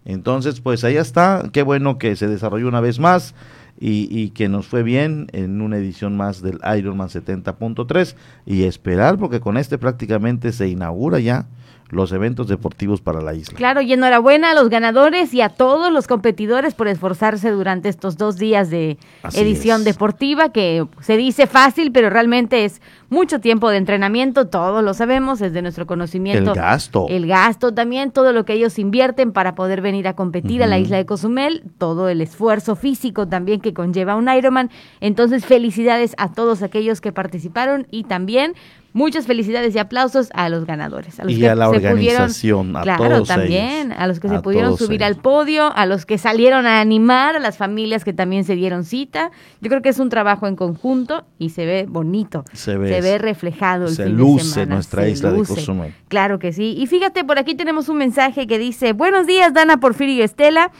Entonces, 0.05 0.61
pues 0.61 0.83
ahí 0.83 0.97
está. 0.97 1.49
Qué 1.51 1.63
bueno 1.63 1.97
que 1.97 2.15
se 2.15 2.27
desarrolló 2.27 2.67
una 2.67 2.81
vez 2.81 2.99
más 2.99 3.35
y, 3.79 4.29
que 4.29 4.47
nos 4.47 4.67
fue 4.67 4.83
bien 4.83 5.27
en 5.31 5.59
una 5.59 5.77
edición 5.77 6.15
más 6.15 6.41
del 6.41 6.59
Ironman 6.77 7.09
70.3 7.09 8.15
y 8.45 8.63
esperar 8.63 9.17
porque 9.17 9.39
con 9.39 9.57
este 9.57 9.79
prácticamente 9.79 10.51
se 10.51 10.67
inaugura 10.67 11.19
ya 11.19 11.47
los 11.91 12.11
eventos 12.13 12.47
deportivos 12.47 13.01
para 13.01 13.21
la 13.21 13.33
isla. 13.33 13.57
Claro, 13.57 13.81
y 13.81 13.93
enhorabuena 13.93 14.51
a 14.51 14.55
los 14.55 14.69
ganadores 14.69 15.33
y 15.33 15.41
a 15.41 15.49
todos 15.49 15.91
los 15.91 16.07
competidores 16.07 16.73
por 16.73 16.87
esforzarse 16.87 17.51
durante 17.51 17.89
estos 17.89 18.17
dos 18.17 18.37
días 18.37 18.69
de 18.69 18.97
edición 19.33 19.83
deportiva, 19.83 20.51
que 20.51 20.87
se 21.01 21.17
dice 21.17 21.47
fácil, 21.47 21.91
pero 21.91 22.09
realmente 22.09 22.65
es 22.65 22.81
mucho 23.09 23.39
tiempo 23.39 23.69
de 23.69 23.77
entrenamiento, 23.77 24.47
todos 24.47 24.83
lo 24.83 24.93
sabemos, 24.93 25.41
es 25.41 25.51
de 25.51 25.61
nuestro 25.61 25.85
conocimiento. 25.85 26.51
El 26.51 26.57
gasto. 26.57 27.07
El 27.09 27.27
gasto 27.27 27.73
también, 27.73 28.11
todo 28.11 28.31
lo 28.31 28.45
que 28.45 28.53
ellos 28.53 28.79
invierten 28.79 29.33
para 29.33 29.53
poder 29.53 29.81
venir 29.81 30.07
a 30.07 30.15
competir 30.15 30.63
a 30.63 30.67
la 30.67 30.79
isla 30.79 30.95
de 30.95 31.05
Cozumel, 31.05 31.63
todo 31.77 32.07
el 32.07 32.21
esfuerzo 32.21 32.77
físico 32.77 33.27
también 33.27 33.59
que 33.59 33.73
conlleva 33.73 34.15
un 34.15 34.29
Ironman. 34.29 34.69
Entonces, 35.01 35.45
felicidades 35.45 36.15
a 36.17 36.31
todos 36.31 36.63
aquellos 36.63 37.01
que 37.01 37.11
participaron 37.11 37.85
y 37.91 38.05
también 38.05 38.53
Muchas 38.93 39.25
felicidades 39.25 39.73
y 39.73 39.79
aplausos 39.79 40.29
a 40.33 40.49
los 40.49 40.65
ganadores. 40.65 41.19
A 41.19 41.23
los 41.23 41.33
y 41.33 41.39
que 41.39 41.49
a 41.49 41.55
la 41.55 41.69
organización, 41.69 42.75
a 42.75 42.81
claro, 42.81 43.23
también, 43.23 43.93
a 43.93 44.05
los 44.05 44.19
que 44.19 44.27
se 44.27 44.39
pudieron 44.39 44.77
subir 44.77 45.03
al 45.03 45.15
podio, 45.15 45.71
a 45.73 45.85
los 45.85 46.05
que 46.05 46.17
salieron 46.17 46.65
a 46.65 46.81
animar, 46.81 47.35
a 47.35 47.39
las 47.39 47.57
familias 47.57 48.03
que 48.03 48.11
también 48.11 48.43
se 48.43 48.55
dieron 48.55 48.83
cita. 48.83 49.31
Yo 49.61 49.69
creo 49.69 49.81
que 49.81 49.89
es 49.89 49.99
un 49.99 50.09
trabajo 50.09 50.45
en 50.45 50.55
conjunto 50.55 51.25
y 51.39 51.49
se 51.51 51.65
ve 51.65 51.85
bonito. 51.87 52.43
Se 52.53 52.77
ve, 52.77 53.17
reflejado 53.17 53.87
el 53.87 53.95
se 53.95 54.09
luce 54.09 54.65
nuestra 54.65 55.07
isla 55.07 55.31
de 55.31 55.43
Cozumel. 55.43 55.93
Claro 56.09 56.39
que 56.39 56.51
sí. 56.51 56.75
Y 56.77 56.87
fíjate, 56.87 57.23
por 57.23 57.39
aquí 57.39 57.55
tenemos 57.55 57.87
un 57.87 57.97
mensaje 57.97 58.45
que 58.45 58.59
dice, 58.59 58.93
buenos 58.93 59.25
días, 59.25 59.53
Dana 59.53 59.79
Porfirio 59.79 60.15
y 60.15 60.21
Estela. 60.21 60.71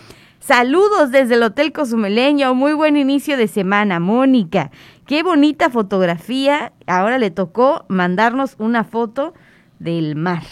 Saludos 0.42 1.12
desde 1.12 1.36
el 1.36 1.44
Hotel 1.44 1.72
Cozumeleño. 1.72 2.56
Muy 2.56 2.74
buen 2.74 2.98
inicio 2.98 3.38
de 3.38 3.48
semana, 3.48 4.00
Mónica. 4.00 4.72
Qué 5.06 5.24
bonita 5.24 5.70
fotografía. 5.70 6.74
Ahora 6.88 7.18
le 7.18 7.32
tocó 7.32 7.86
mandarnos 7.88 8.56
una 8.60 8.84
foto 8.84 9.34
del 9.80 10.16
mar. 10.16 10.44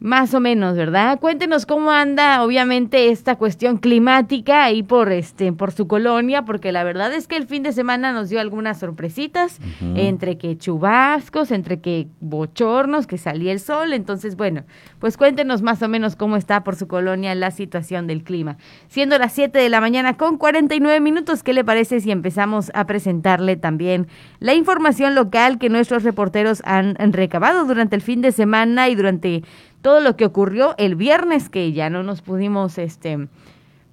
Más 0.01 0.33
o 0.33 0.41
menos, 0.41 0.79
¿verdad? 0.79 1.21
Cuéntenos 1.21 1.67
cómo 1.67 1.91
anda, 1.91 2.43
obviamente, 2.43 3.11
esta 3.11 3.37
cuestión 3.37 3.77
climática 3.77 4.65
ahí 4.65 4.83
por 4.83 5.13
este, 5.13 5.53
por 5.53 5.73
su 5.73 5.87
colonia, 5.89 6.47
porque 6.47 6.73
la 6.73 6.85
verdad 6.85 7.13
es 7.13 7.29
que 7.29 7.37
el 7.37 7.47
fin 7.47 7.63
de 7.63 7.73
semana 7.73 8.11
nos 8.11 8.31
dio 8.31 8.41
algunas 8.41 8.81
sorpresitas, 8.81 9.61
entre 9.95 10.39
que 10.39 10.57
chubascos, 10.57 11.51
entre 11.51 11.83
que 11.83 12.09
bochornos, 12.21 13.07
que 13.07 13.19
salía 13.19 13.53
el 13.53 13.61
sol. 13.61 13.93
Entonces, 13.93 14.37
bueno, 14.37 14.65
pues 15.01 15.19
cuéntenos 15.19 15.61
más 15.61 15.83
o 15.83 15.89
menos 15.89 16.17
cómo 16.17 16.39
está 16.39 16.65
por 16.65 16.77
su 16.77 16.89
colonia 16.89 17.35
la 17.35 17.51
situación 17.51 18.07
del 18.07 18.23
clima. 18.23 18.57
Siendo 18.89 19.19
las 19.19 19.35
7 19.35 19.59
de 19.59 19.69
la 19.69 19.83
mañana 19.83 20.17
con 20.17 20.39
49 20.39 20.99
minutos, 21.01 21.43
¿qué 21.43 21.53
le 21.53 21.63
parece 21.63 22.01
si 22.01 22.11
empezamos 22.11 22.71
a 22.73 22.87
presentarle 22.87 23.57
también 23.57 24.09
la 24.39 24.55
información 24.55 25.15
local 25.15 25.59
que 25.59 25.69
nuestros 25.69 26.05
reporteros 26.05 26.63
han 26.65 26.95
recabado 27.13 27.67
durante 27.67 27.97
el 27.97 28.03
fin 28.03 28.23
de 28.23 28.33
semana 28.33 28.89
y 28.89 28.95
durante 28.95 29.43
todo 29.83 30.01
lo 30.01 30.17
que 30.17 30.27
ocurrió 30.27 30.75
el 30.79 30.95
viernes, 30.95 31.49
que 31.49 31.73
ya 31.73 31.91
no 31.91 32.03
nos 32.03 32.23
pudimos 32.23 32.79
este 32.79 33.29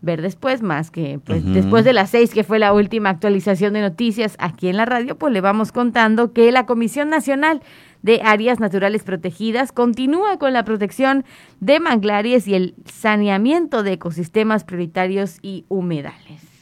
ver 0.02 0.22
después, 0.22 0.62
más 0.62 0.92
que 0.92 1.20
pues, 1.24 1.44
después 1.46 1.84
de 1.84 1.94
las 1.94 2.12
seis, 2.12 2.34
que 2.34 2.44
fue 2.44 2.60
la 2.60 2.74
última 2.74 3.10
actualización 3.10 3.74
de 3.74 3.82
noticias 3.82 4.36
aquí 4.40 4.70
en 4.70 4.78
la 4.78 4.86
radio, 4.86 5.18
pues 5.18 5.34
le 5.34 5.42
vamos 5.42 5.72
contando 5.72 6.34
que 6.34 6.52
la 6.52 6.66
Comisión 6.66 7.10
Nacional 7.10 7.62
de 8.04 8.22
Áreas 8.24 8.60
Naturales 8.60 9.04
Protegidas 9.04 9.72
continúa 9.72 10.38
con 10.38 10.54
la 10.54 10.64
protección 10.64 11.26
de 11.60 11.80
manglares 11.80 12.48
y 12.48 12.54
el 12.54 12.76
saneamiento 12.86 13.84
de 13.84 13.94
ecosistemas 13.94 14.64
prioritarios 14.64 15.40
y 15.42 15.66
humedales. 15.68 16.57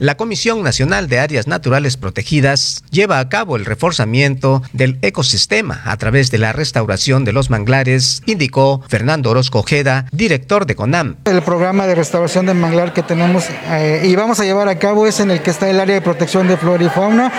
La 0.00 0.16
Comisión 0.16 0.62
Nacional 0.62 1.08
de 1.08 1.18
Áreas 1.18 1.46
Naturales 1.46 1.98
Protegidas 1.98 2.82
lleva 2.90 3.18
a 3.18 3.28
cabo 3.28 3.56
el 3.56 3.66
reforzamiento 3.66 4.62
del 4.72 4.98
ecosistema 5.02 5.82
a 5.84 5.94
través 5.98 6.30
de 6.30 6.38
la 6.38 6.54
restauración 6.54 7.26
de 7.26 7.34
los 7.34 7.50
manglares, 7.50 8.22
indicó 8.24 8.82
Fernando 8.88 9.28
Orozco 9.28 9.58
Ojeda, 9.58 10.06
director 10.10 10.64
de 10.64 10.74
CONAM. 10.74 11.16
El 11.26 11.42
programa 11.42 11.86
de 11.86 11.96
restauración 11.96 12.46
del 12.46 12.56
manglar 12.56 12.94
que 12.94 13.02
tenemos 13.02 13.44
eh, 13.68 14.00
y 14.06 14.16
vamos 14.16 14.40
a 14.40 14.44
llevar 14.44 14.68
a 14.70 14.78
cabo 14.78 15.06
es 15.06 15.20
en 15.20 15.32
el 15.32 15.42
que 15.42 15.50
está 15.50 15.68
el 15.68 15.78
área 15.78 15.96
de 15.96 16.00
protección 16.00 16.48
de 16.48 16.56
flora 16.56 16.82
y 16.82 16.88
fauna, 16.88 17.30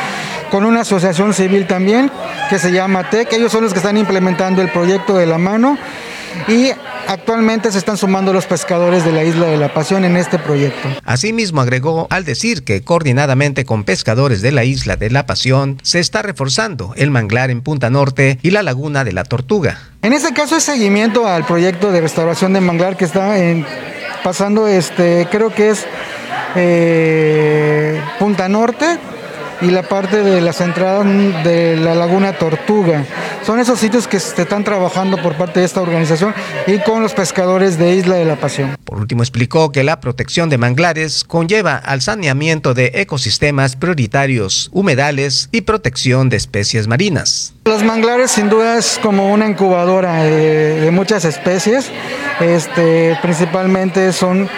con 0.51 0.63
una 0.63 0.81
asociación 0.81 1.33
civil 1.33 1.65
también 1.65 2.11
que 2.51 2.59
se 2.59 2.71
llama 2.71 3.09
TEC. 3.09 3.33
Ellos 3.33 3.51
son 3.51 3.63
los 3.63 3.73
que 3.73 3.79
están 3.79 3.97
implementando 3.97 4.61
el 4.61 4.69
proyecto 4.69 5.17
de 5.17 5.25
la 5.25 5.39
mano 5.39 5.79
y 6.47 6.71
actualmente 7.07 7.71
se 7.71 7.77
están 7.77 7.97
sumando 7.97 8.33
los 8.33 8.45
pescadores 8.45 9.05
de 9.05 9.11
la 9.11 9.23
Isla 9.23 9.47
de 9.47 9.57
la 9.57 9.73
Pasión 9.73 10.05
en 10.05 10.17
este 10.17 10.39
proyecto. 10.39 10.89
Asimismo 11.05 11.61
agregó 11.61 12.07
al 12.09 12.25
decir 12.25 12.63
que 12.63 12.83
coordinadamente 12.83 13.65
con 13.65 13.83
pescadores 13.83 14.41
de 14.41 14.51
la 14.51 14.63
Isla 14.63 14.95
de 14.95 15.09
la 15.09 15.25
Pasión 15.25 15.77
se 15.83 15.99
está 15.99 16.21
reforzando 16.21 16.93
el 16.95 17.11
manglar 17.11 17.49
en 17.49 17.61
Punta 17.61 17.89
Norte 17.89 18.39
y 18.41 18.51
la 18.51 18.63
Laguna 18.63 19.03
de 19.03 19.13
la 19.13 19.23
Tortuga. 19.23 19.79
En 20.01 20.13
este 20.13 20.33
caso 20.33 20.57
es 20.57 20.63
seguimiento 20.63 21.27
al 21.27 21.45
proyecto 21.45 21.91
de 21.91 22.01
restauración 22.01 22.53
de 22.53 22.61
manglar 22.61 22.97
que 22.97 23.05
está 23.05 23.35
pasando, 24.23 24.67
este, 24.67 25.27
creo 25.31 25.53
que 25.53 25.69
es 25.69 25.85
eh, 26.55 28.01
Punta 28.19 28.47
Norte 28.49 28.99
y 29.61 29.67
la 29.67 29.83
parte 29.83 30.23
de 30.23 30.41
las 30.41 30.61
entradas 30.61 31.05
de 31.43 31.77
la 31.77 31.95
Laguna 31.95 32.33
Tortuga. 32.33 33.05
Son 33.45 33.59
esos 33.59 33.79
sitios 33.79 34.07
que 34.07 34.19
se 34.19 34.41
están 34.41 34.63
trabajando 34.63 35.21
por 35.21 35.35
parte 35.35 35.59
de 35.59 35.65
esta 35.65 35.81
organización 35.81 36.33
y 36.67 36.79
con 36.79 37.01
los 37.01 37.13
pescadores 37.13 37.77
de 37.77 37.95
Isla 37.95 38.15
de 38.15 38.25
la 38.25 38.35
Pasión. 38.35 38.75
Por 38.85 38.99
último, 38.99 39.23
explicó 39.23 39.71
que 39.71 39.83
la 39.83 39.99
protección 39.99 40.49
de 40.49 40.57
manglares 40.57 41.23
conlleva 41.23 41.77
al 41.77 42.01
saneamiento 42.01 42.73
de 42.73 42.91
ecosistemas 42.95 43.75
prioritarios, 43.75 44.69
humedales 44.73 45.49
y 45.51 45.61
protección 45.61 46.29
de 46.29 46.37
especies 46.37 46.87
marinas. 46.87 47.53
Los 47.65 47.83
manglares 47.83 48.31
sin 48.31 48.49
duda 48.49 48.77
es 48.77 48.99
como 49.01 49.31
una 49.31 49.47
incubadora 49.47 50.23
de, 50.23 50.89
muchas 50.91 51.25
especies, 51.25 51.89
este, 52.39 53.17
principalmente 53.21 54.11
son 54.11 54.49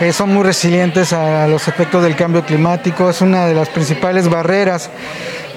eh, 0.00 0.12
son 0.12 0.32
muy 0.32 0.44
resilientes 0.44 1.12
a, 1.12 1.46
los 1.48 1.68
efectos 1.68 2.02
del 2.02 2.16
cambio 2.16 2.44
climático, 2.44 3.10
es 3.10 3.20
una 3.20 3.46
de 3.46 3.54
las 3.54 3.68
principales 3.68 4.28
barreras 4.28 4.90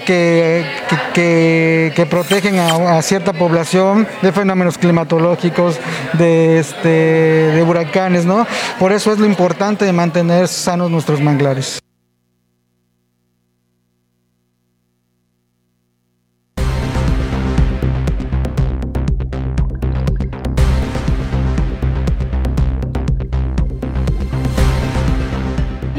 que, 0.06 0.65
que, 1.13 2.08
protegen 2.10 2.58
a, 2.60 3.01
cierta 3.01 3.34
población 3.34 4.08
de 4.21 4.32
fenómenos 4.32 4.77
climatológicos, 4.77 5.77
de, 6.13 6.60
este, 6.60 6.89
de 6.89 7.63
huracanes, 7.63 8.25
¿no? 8.25 8.47
Por 8.80 8.91
eso 8.91 9.12
es 9.12 9.19
lo 9.19 9.25
importante 9.25 9.86
de 9.86 9.93
mantener 9.93 10.47
sanos 10.47 10.89
nuestros 10.89 11.21
manglares. 11.21 11.82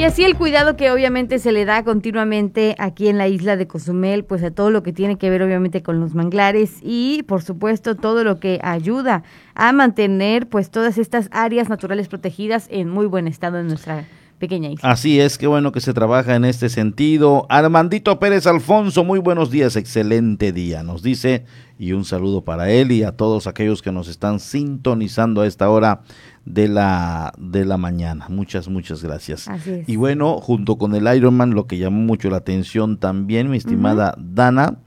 Y 0.03 0.05
así 0.05 0.25
el 0.25 0.37
cuidado 0.37 0.75
que 0.75 0.91
obviamente 0.91 1.39
se 1.39 1.53
le 1.53 1.65
da 1.65 1.85
continuamente 1.85 2.75
aquí 2.81 3.07
en 3.07 3.19
la 3.19 3.29
isla 3.29 3.57
de 3.57 3.69
Cozumel, 3.69 4.25
pues 4.25 4.43
a 4.43 4.51
todo 4.51 4.73
lo 4.73 4.83
que 4.83 4.93
tiene 4.93 5.17
que 5.17 5.31
ver 5.31 5.45
obviamente 5.45 5.85
con 5.85 6.01
los 6.01 6.13
manglares 6.17 6.79
y 6.83 7.23
por 7.29 7.45
supuesto 7.45 7.95
todo 7.95 8.25
lo 8.25 8.41
que 8.41 8.59
ayuda 8.65 9.23
a 9.55 9.73
mantener 9.73 10.49
pues 10.49 10.73
todas 10.73 10.99
estas 10.99 11.29
áreas 11.31 11.69
naturales 11.69 12.09
protegidas 12.09 12.67
en 12.73 12.89
muy 12.89 13.07
buen 13.07 13.29
estado 13.29 13.61
en 13.61 13.69
nuestra 13.69 14.05
pequeña 14.41 14.71
isla. 14.71 14.91
Así 14.91 15.21
es, 15.21 15.39
qué 15.39 15.47
bueno 15.47 15.71
que 15.71 15.81
se 15.81 15.95
trabaja 15.95 16.35
en 16.35 16.45
este 16.45 16.69
sentido. 16.69 17.47
Armandito 17.49 18.19
Pérez 18.19 18.49
Alfonso, 18.49 19.05
muy 19.05 19.21
buenos 19.21 19.53
días, 19.53 19.77
excelente 19.77 20.51
día, 20.51 20.83
nos 20.83 21.05
dice, 21.05 21.45
y 21.79 21.93
un 21.93 22.05
saludo 22.05 22.43
para 22.43 22.69
él 22.73 22.91
y 22.91 23.05
a 23.05 23.13
todos 23.13 23.47
aquellos 23.47 23.83
que 23.83 23.93
nos 23.93 24.09
están 24.09 24.41
sintonizando 24.41 25.43
a 25.43 25.47
esta 25.47 25.71
hora 25.71 26.01
de 26.45 26.69
la, 26.69 27.33
de 27.39 27.65
la 27.65 27.77
mañana. 27.77 28.27
Muchas, 28.29 28.69
muchas 28.69 29.03
gracias. 29.03 29.49
Y 29.87 29.97
bueno, 29.97 30.39
junto 30.39 30.77
con 30.77 30.95
el 30.95 31.15
Ironman, 31.15 31.55
lo 31.55 31.67
que 31.67 31.79
llamó 31.79 32.03
mucho 32.03 32.31
la 32.31 32.39
atención 32.39 32.99
también, 32.99 33.51
mi 33.51 33.59
estimada 33.59 34.17
Dana, 34.19 34.79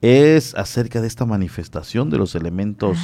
es 0.00 0.54
acerca 0.54 1.00
de 1.00 1.08
esta 1.08 1.24
manifestación 1.26 2.08
de 2.10 2.18
los 2.18 2.34
elementos 2.34 2.98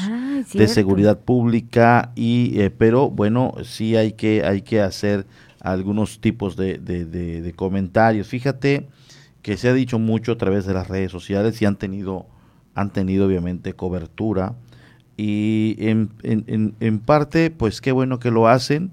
de 0.53 0.69
seguridad 0.69 1.19
pública 1.19 2.13
y 2.15 2.61
eh, 2.61 2.71
pero 2.71 3.11
bueno 3.11 3.55
sí 3.65 3.97
hay 3.97 4.13
que 4.13 4.45
hay 4.45 4.63
que 4.63 4.81
hacer 4.81 5.27
algunos 5.61 6.21
tipos 6.21 6.57
de, 6.57 6.79
de, 6.79 7.05
de, 7.05 7.53
comentarios 7.55 8.29
fíjate 8.29 8.87
que 9.43 9.57
se 9.57 9.69
ha 9.69 9.73
dicho 9.73 9.99
mucho 9.99 10.33
a 10.33 10.39
través 10.39 10.67
de 10.67 10.75
las 10.75 10.87
redes 10.87 11.11
sociales 11.11 11.61
y 11.61 11.65
han 11.65 11.77
tenido 11.77 12.27
han 12.77 12.91
tenido 12.91 13.27
obviamente 13.27 13.73
cobertura 13.73 14.55
y 15.17 15.77
en, 15.79 16.11
en, 16.23 16.75
en, 16.81 16.99
parte, 16.99 17.51
pues 17.51 17.81
qué 17.81 17.93
bueno 17.93 18.19
que 18.19 18.31
lo 18.31 18.49
hacen. 18.49 18.93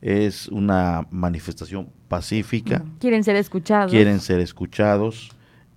Es 0.00 0.48
una 0.48 1.06
manifestación 1.10 1.88
pacífica. 2.08 2.84
Quieren 2.98 3.24
ser 3.24 3.36
escuchados. 3.36 3.90
Quieren 3.90 4.20
ser 4.20 4.40
escuchados 4.40 5.30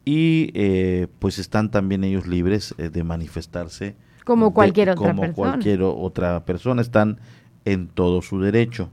y 0.03 0.51
eh, 0.53 1.07
pues 1.19 1.39
están 1.39 1.71
también 1.71 2.03
ellos 2.03 2.27
libres 2.27 2.75
eh, 2.77 2.89
de 2.89 3.03
manifestarse. 3.03 3.95
Como 4.25 4.53
cualquier 4.53 4.89
otra 4.89 5.15
como 5.15 5.33
cualquier 5.33 5.81
otra 5.83 6.43
persona, 6.43 6.81
están 6.81 7.19
en 7.63 7.87
todo 7.87 8.21
su 8.21 8.41
derecho. 8.41 8.89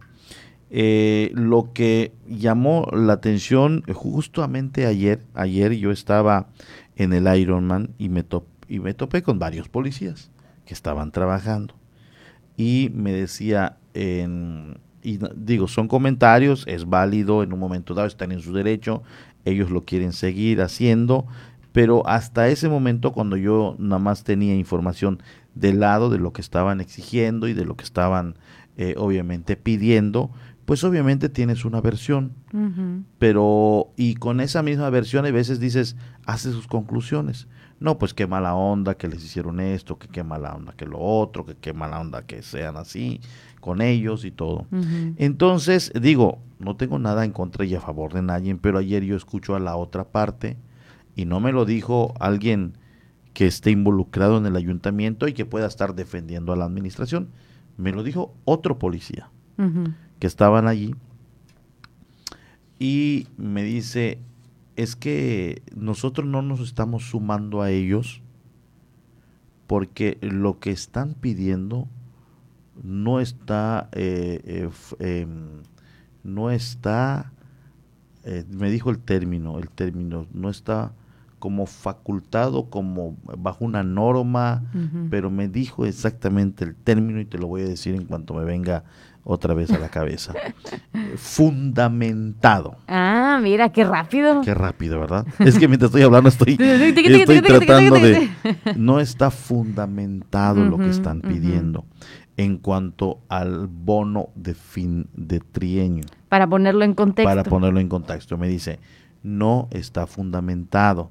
Eh, 0.71 1.33
lo 1.35 1.73
que 1.73 2.13
llamó 2.29 2.89
la 2.93 3.15
atención 3.15 3.83
justamente 3.93 4.87
ayer, 4.87 5.21
ayer 5.35 5.73
yo 5.73 5.91
estaba 5.91 6.49
en 6.97 7.13
el 7.13 7.27
Ironman 7.37 7.91
y 7.99 8.09
me, 8.09 8.25
y 8.69 8.79
me 8.79 8.95
topé 8.95 9.23
con 9.23 9.41
varios 9.41 9.69
policías 9.69 10.31
que 10.65 10.75
estaban 10.75 11.11
trabajando. 11.13 11.75
Y 12.57 12.91
me 12.95 13.13
decía, 13.13 13.79
en, 13.95 14.79
y 15.03 15.19
digo, 15.37 15.69
son 15.69 15.89
comentarios, 15.89 16.65
es 16.67 16.89
válido, 16.89 17.43
en 17.43 17.53
un 17.53 17.59
momento 17.59 17.95
dado 17.95 18.09
están 18.09 18.33
en 18.33 18.41
su 18.41 18.53
derecho, 18.53 19.03
ellos 19.45 19.71
lo 19.71 19.85
quieren 19.85 20.13
seguir 20.13 20.63
haciendo, 20.63 21.27
pero 21.73 22.07
hasta 22.07 22.49
ese 22.49 22.69
momento 22.69 23.13
cuando 23.13 23.37
yo 23.37 23.77
nada 23.79 23.99
más 23.99 24.25
tenía 24.25 24.55
información 24.55 25.23
del 25.55 25.81
lado 25.81 26.09
de 26.09 26.19
lo 26.19 26.33
que 26.33 26.41
estaban 26.41 26.81
exigiendo 26.81 27.49
y 27.49 27.53
de 27.53 27.65
lo 27.65 27.77
que 27.77 27.85
estaban 27.85 28.37
eh, 28.77 28.95
obviamente 28.97 29.57
pidiendo, 29.57 30.31
pues 30.65 30.83
obviamente 30.85 31.29
tienes 31.29 31.65
una 31.65 31.81
versión, 31.81 32.33
pero 33.19 33.93
y 33.97 34.15
con 34.15 34.41
esa 34.41 34.63
misma 34.63 34.89
versión 34.89 35.27
a 35.27 35.31
veces 35.31 35.61
dices, 35.61 35.97
hace 36.25 36.53
sus 36.53 36.67
conclusiones. 36.67 37.47
No, 37.85 37.99
pues 37.99 38.15
qué 38.15 38.27
mala 38.27 38.55
onda 38.55 38.95
que 38.95 39.09
les 39.09 39.23
hicieron 39.23 39.61
esto, 39.61 39.99
que 39.99 40.09
qué 40.09 40.25
mala 40.25 40.55
onda 40.55 40.73
que 40.73 40.87
lo 40.87 40.99
otro, 40.99 41.45
que 41.45 41.55
qué 41.55 41.75
mala 41.75 42.01
onda 42.01 42.23
que 42.23 42.41
sean 42.41 42.79
así 42.79 43.21
con 43.61 43.83
ellos 43.83 44.25
y 44.25 44.31
todo. 44.31 44.67
Entonces, 45.19 45.93
digo, 46.01 46.39
no 46.59 46.77
tengo 46.77 46.99
nada 46.99 47.27
en 47.27 47.33
contra 47.33 47.67
y 47.67 47.75
a 47.75 47.83
favor 47.83 48.15
de 48.15 48.23
nadie, 48.23 48.55
pero 48.55 48.79
ayer 48.79 49.05
yo 49.05 49.17
escucho 49.17 49.55
a 49.55 49.61
la 49.61 49.77
otra 49.77 50.05
parte 50.05 50.57
y 51.15 51.27
no 51.27 51.41
me 51.41 51.53
lo 51.53 51.67
dijo 51.67 52.15
alguien 52.21 52.79
que 53.35 53.47
esté 53.47 53.71
involucrado 53.71 54.39
en 54.39 54.47
el 54.47 54.57
ayuntamiento 54.57 55.29
y 55.29 55.35
que 55.35 55.45
pueda 55.45 55.67
estar 55.67 55.95
defendiendo 55.95 56.55
a 56.55 56.57
la 56.57 56.65
administración. 56.65 57.29
Me 57.77 57.93
lo 57.93 58.03
dijo 58.03 58.33
otro 58.47 58.79
policía 58.79 59.29
que 60.21 60.27
estaban 60.27 60.69
allí 60.69 60.95
y 62.79 63.29
me 63.37 63.63
dice, 63.63 64.21
es 64.77 64.97
que 64.97 65.63
nosotros 65.75 66.27
no 66.27 66.43
nos 66.43 66.61
estamos 66.61 67.05
sumando 67.05 67.63
a 67.63 67.71
ellos 67.71 68.23
porque 69.67 70.19
lo 70.21 70.59
que 70.59 70.71
están 70.71 71.15
pidiendo 71.15 71.89
no 72.83 73.21
está, 73.21 73.89
eh, 73.93 74.41
eh, 74.45 74.71
em, 74.99 75.63
no 76.23 76.51
está, 76.51 77.33
eh, 78.25 78.45
me 78.51 78.71
dijo 78.71 78.91
el 78.91 78.99
término, 78.99 79.59
el 79.59 79.71
término, 79.71 80.27
no 80.33 80.51
está 80.51 80.93
como 81.39 81.67
facultado, 81.67 82.71
como 82.71 83.17
bajo 83.37 83.67
una 83.67 83.83
norma, 83.83 84.63
pero 85.11 85.31
me 85.31 85.47
dijo 85.47 85.85
exactamente 85.85 86.65
el 86.65 86.75
término 86.75 87.21
y 87.21 87.27
te 87.27 87.37
lo 87.37 87.49
voy 87.49 87.63
a 87.63 87.69
decir 87.69 87.95
en 87.95 88.07
cuanto 88.07 88.33
me 88.33 88.45
venga 88.45 88.85
otra 89.25 89.55
vez 89.55 89.71
a 89.71 89.79
la 89.79 89.89
cabeza. 89.89 90.35
Fundamentado. 91.17 92.77
Ah, 92.87 93.41
mira, 93.43 93.71
qué 93.71 93.85
rápido. 93.85 94.43
Qué 94.43 94.55
rápido, 94.55 95.01
¿verdad? 95.01 95.27
Es 95.39 95.59
que 95.59 95.67
mientras 95.67 95.89
estoy 95.89 96.03
hablando 96.03 96.29
estoy, 96.29 96.57
estoy 96.59 97.41
tratando 97.41 97.97
de... 97.97 98.31
No 98.77 99.01
está 99.01 99.31
fundamentado 99.31 100.65
lo 100.65 100.79
que 100.79 100.91
están 100.91 101.21
pidiendo 101.21 101.85
en 102.37 102.59
cuanto 102.59 103.21
al 103.29 103.69
bono 103.69 104.29
de 104.35 104.55
fin 104.55 105.09
de 105.15 105.41
trienio. 105.41 106.05
Para 106.29 106.47
ponerlo 106.47 106.85
en 106.85 106.95
contexto. 106.95 107.29
Para 107.29 107.45
ponerlo 107.45 107.81
en 107.81 107.89
contexto. 107.89 108.37
Me 108.37 108.49
dice, 108.49 108.81
no 109.23 109.69
está 109.71 110.07
fundamentado. 110.07 111.11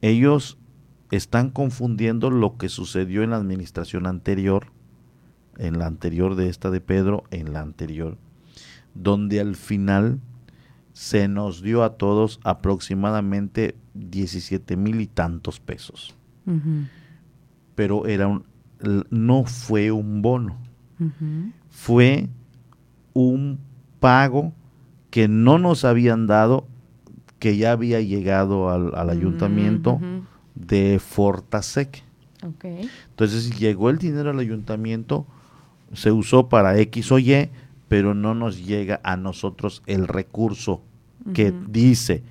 Ellos 0.00 0.58
están 1.10 1.50
confundiendo 1.50 2.30
lo 2.30 2.56
que 2.56 2.68
sucedió 2.68 3.22
en 3.22 3.30
la 3.30 3.36
administración 3.36 4.06
anterior 4.06 4.68
en 5.58 5.78
la 5.78 5.86
anterior 5.86 6.34
de 6.34 6.48
esta 6.48 6.70
de 6.70 6.80
Pedro, 6.80 7.24
en 7.30 7.52
la 7.52 7.60
anterior, 7.60 8.16
donde 8.94 9.40
al 9.40 9.56
final 9.56 10.20
se 10.92 11.28
nos 11.28 11.60
dio 11.60 11.84
a 11.84 11.96
todos 11.98 12.40
aproximadamente 12.42 13.76
17 13.94 14.76
mil 14.76 15.00
y 15.00 15.06
tantos 15.06 15.60
pesos. 15.60 16.14
Pero 17.74 18.06
era 18.06 18.28
un, 18.28 18.44
no 19.10 19.44
fue 19.44 19.90
un 19.90 20.22
bono, 20.22 20.56
fue 21.68 22.28
un 23.12 23.58
pago 24.00 24.52
que 25.10 25.28
no 25.28 25.58
nos 25.58 25.84
habían 25.84 26.26
dado, 26.26 26.66
que 27.38 27.56
ya 27.56 27.72
había 27.72 28.00
llegado 28.00 28.70
al, 28.70 29.10
ayuntamiento 29.10 30.00
de 30.54 30.98
Fortasec. 30.98 32.04
Entonces 33.10 33.58
llegó 33.58 33.90
el 33.90 33.98
dinero 33.98 34.30
al 34.30 34.38
ayuntamiento, 34.38 35.26
se 35.92 36.12
usó 36.12 36.48
para 36.48 36.78
X 36.78 37.12
o 37.12 37.18
Y, 37.18 37.50
pero 37.88 38.14
no 38.14 38.34
nos 38.34 38.64
llega 38.64 39.00
a 39.04 39.16
nosotros 39.16 39.82
el 39.86 40.08
recurso 40.08 40.82
que 41.34 41.52
dice, 41.68 42.22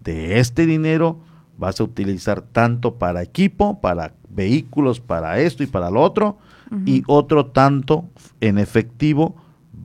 de 0.00 0.38
este 0.38 0.64
dinero 0.66 1.18
vas 1.58 1.80
a 1.80 1.84
utilizar 1.84 2.42
tanto 2.42 2.96
para 2.96 3.22
equipo, 3.22 3.80
para 3.80 4.14
vehículos, 4.28 5.00
para 5.00 5.40
esto 5.40 5.62
y 5.62 5.66
para 5.66 5.90
lo 5.90 6.02
otro, 6.02 6.38
y 6.86 7.02
otro 7.06 7.46
tanto 7.46 8.08
en 8.40 8.58
efectivo 8.58 9.36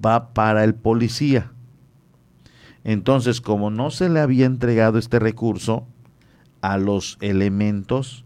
va 0.06 0.34
para 0.34 0.64
el 0.64 0.76
policía. 0.76 1.52
Entonces, 2.84 3.42
como 3.42 3.70
no 3.70 3.92
se 3.92 4.10
le 4.10 4.20
había 4.20 4.46
entregado 4.46 4.98
este 4.98 5.20
recurso 5.20 5.86
a 6.62 6.78
los 6.78 7.18
elementos, 7.22 8.26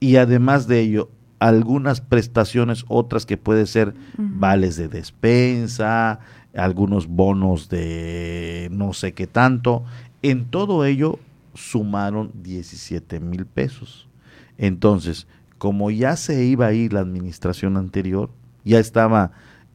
y 0.00 0.16
además 0.16 0.68
de 0.68 0.80
ello, 0.80 1.10
algunas 1.38 2.00
prestaciones, 2.00 2.84
otras 2.88 3.26
que 3.26 3.36
puede 3.36 3.66
ser 3.66 3.94
vales 4.16 4.76
de 4.76 4.88
despensa, 4.88 6.20
algunos 6.54 7.06
bonos 7.06 7.68
de 7.68 8.68
no 8.72 8.92
sé 8.92 9.12
qué 9.12 9.26
tanto. 9.26 9.84
En 10.22 10.46
todo 10.46 10.84
ello 10.84 11.18
sumaron 11.54 12.30
17 12.42 13.20
mil 13.20 13.46
pesos. 13.46 14.08
Entonces, 14.58 15.26
como 15.58 15.90
ya 15.90 16.16
se 16.16 16.44
iba 16.44 16.66
a 16.66 16.72
ir 16.72 16.92
la 16.92 17.00
administración 17.00 17.76
anterior, 17.76 18.30
ya 18.64 18.78
estaba, 18.78 19.32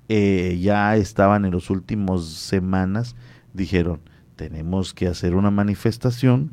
eh, 0.10 0.60
ya 0.62 0.96
estaban 0.96 1.46
en 1.46 1.52
los 1.52 1.70
últimos 1.70 2.28
semanas, 2.30 3.16
dijeron, 3.54 4.00
tenemos 4.36 4.94
que 4.94 5.08
hacer 5.08 5.36
una 5.36 5.52
manifestación 5.52 6.50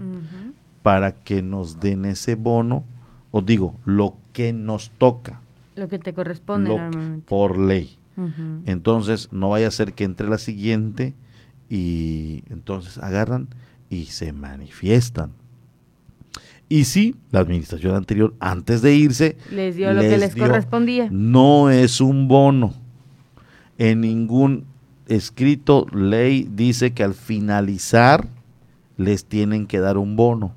para 0.82 1.12
que 1.12 1.42
nos 1.42 1.80
den 1.80 2.04
ese 2.04 2.34
bono 2.34 2.84
o 3.30 3.42
digo, 3.42 3.74
lo 3.84 4.16
que 4.38 4.52
nos 4.52 4.90
toca. 4.90 5.40
Lo 5.74 5.88
que 5.88 5.98
te 5.98 6.14
corresponde 6.14 6.70
Por 7.26 7.58
ley. 7.58 7.98
Entonces, 8.66 9.30
no 9.32 9.48
vaya 9.48 9.66
a 9.66 9.72
ser 9.72 9.94
que 9.94 10.04
entre 10.04 10.28
la 10.28 10.38
siguiente 10.38 11.12
y 11.68 12.44
entonces 12.48 12.98
agarran 12.98 13.48
y 13.90 14.04
se 14.04 14.32
manifiestan. 14.32 15.32
Y 16.68 16.84
sí, 16.84 17.16
la 17.32 17.40
administración 17.40 17.96
anterior, 17.96 18.32
antes 18.38 18.80
de 18.80 18.94
irse, 18.94 19.36
les 19.50 19.74
dio 19.74 19.92
lo 19.92 20.02
que 20.02 20.18
les 20.18 20.36
correspondía. 20.36 21.08
No 21.10 21.68
es 21.68 22.00
un 22.00 22.28
bono. 22.28 22.74
En 23.76 24.02
ningún, 24.02 24.66
escrito 25.08 25.88
ley 25.92 26.48
dice 26.48 26.92
que 26.92 27.02
al 27.02 27.14
finalizar 27.14 28.28
les 28.96 29.24
tienen 29.24 29.66
que 29.66 29.80
dar 29.80 29.98
un 29.98 30.14
bono. 30.14 30.54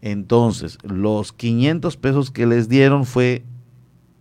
Entonces, 0.00 0.78
los 0.82 1.32
500 1.32 1.96
pesos 1.96 2.30
que 2.30 2.46
les 2.46 2.68
dieron 2.68 3.04
fue, 3.04 3.44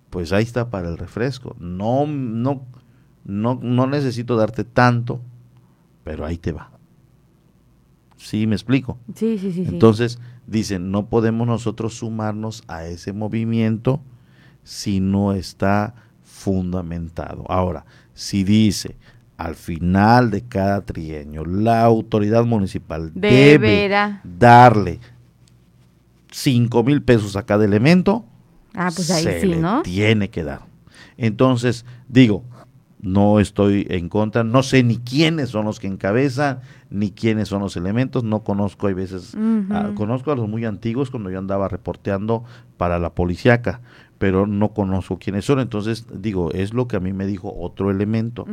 pues 0.10 0.34
ahí 0.34 0.44
está 0.44 0.70
para 0.70 0.90
el 0.90 0.98
refresco. 0.98 1.56
No, 1.60 2.08
no, 2.08 2.66
no, 3.26 3.60
no 3.62 3.88
necesito 3.88 4.36
darte 4.36 4.64
tanto, 4.64 5.22
pero 6.04 6.26
ahí 6.26 6.38
te 6.38 6.52
va. 6.52 6.72
¿Sí 8.18 8.48
me 8.48 8.56
explico? 8.56 8.98
Sí, 9.14 9.38
sí, 9.38 9.52
sí. 9.52 9.66
Entonces, 9.68 10.20
dicen, 10.48 10.90
no 10.90 11.08
podemos 11.08 11.46
nosotros 11.48 11.94
sumarnos 11.94 12.64
a 12.68 12.86
ese 12.86 13.14
movimiento 13.14 14.02
si 14.64 15.00
no 15.00 15.34
está 15.34 15.94
fundamentado. 16.24 17.46
Ahora, 17.48 17.86
si 18.14 18.44
dice, 18.44 18.98
al 19.38 19.56
final 19.56 20.32
de 20.32 20.42
cada 20.42 20.82
trienio, 20.84 21.46
la 21.46 21.84
autoridad 21.84 22.44
municipal 22.46 23.12
debe 23.14 23.90
darle 24.24 25.00
5 26.38 26.84
mil 26.84 27.02
pesos 27.02 27.36
a 27.36 27.48
cada 27.48 27.66
elemento, 27.66 28.24
ah, 28.76 28.92
pues 28.94 29.10
ahí 29.10 29.24
se 29.24 29.46
le 29.48 29.60
tiene 29.84 30.30
que 30.30 30.44
dar. 30.44 30.62
Entonces, 31.18 31.84
digo, 32.08 32.44
no 33.02 33.40
estoy 33.40 33.88
en 33.90 34.08
contra, 34.08 34.44
no 34.44 34.62
sé 34.62 34.84
ni 34.84 34.98
quiénes 34.98 35.50
son 35.50 35.66
los 35.66 35.80
que 35.80 35.88
encabezan, 35.88 36.60
ni 36.92 37.10
quiénes 37.10 37.48
son 37.48 37.64
los 37.64 37.76
elementos, 37.76 38.24
no 38.24 38.44
conozco, 38.44 38.86
hay 38.86 38.94
veces, 38.94 39.36
ah, 39.72 39.92
conozco 39.96 40.32
a 40.32 40.36
los 40.36 40.48
muy 40.48 40.64
antiguos 40.66 41.10
cuando 41.10 41.32
yo 41.32 41.40
andaba 41.40 41.70
reporteando 41.70 42.44
para 42.78 43.00
la 43.00 43.16
policíaca, 43.16 43.82
pero 44.20 44.46
no 44.46 44.74
conozco 44.76 45.18
quiénes 45.18 45.44
son, 45.44 45.60
entonces 45.60 46.06
digo, 46.14 46.52
es 46.52 46.72
lo 46.72 46.88
que 46.88 46.98
a 46.98 47.00
mí 47.00 47.14
me 47.14 47.26
dijo 47.26 47.52
otro 47.58 47.90
elemento. 47.90 48.46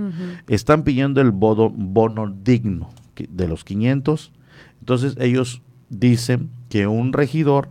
Están 0.49 0.85
pidiendo 0.85 1.21
el 1.21 1.33
bono, 1.33 1.69
bono 1.69 2.35
digno 2.43 2.89
de 3.29 3.47
los 3.47 3.63
500, 3.63 4.33
entonces 4.81 5.17
ellos 5.21 5.61
dicen 5.89 6.51
que 6.69 6.87
un 6.87 7.13
regidor 7.13 7.71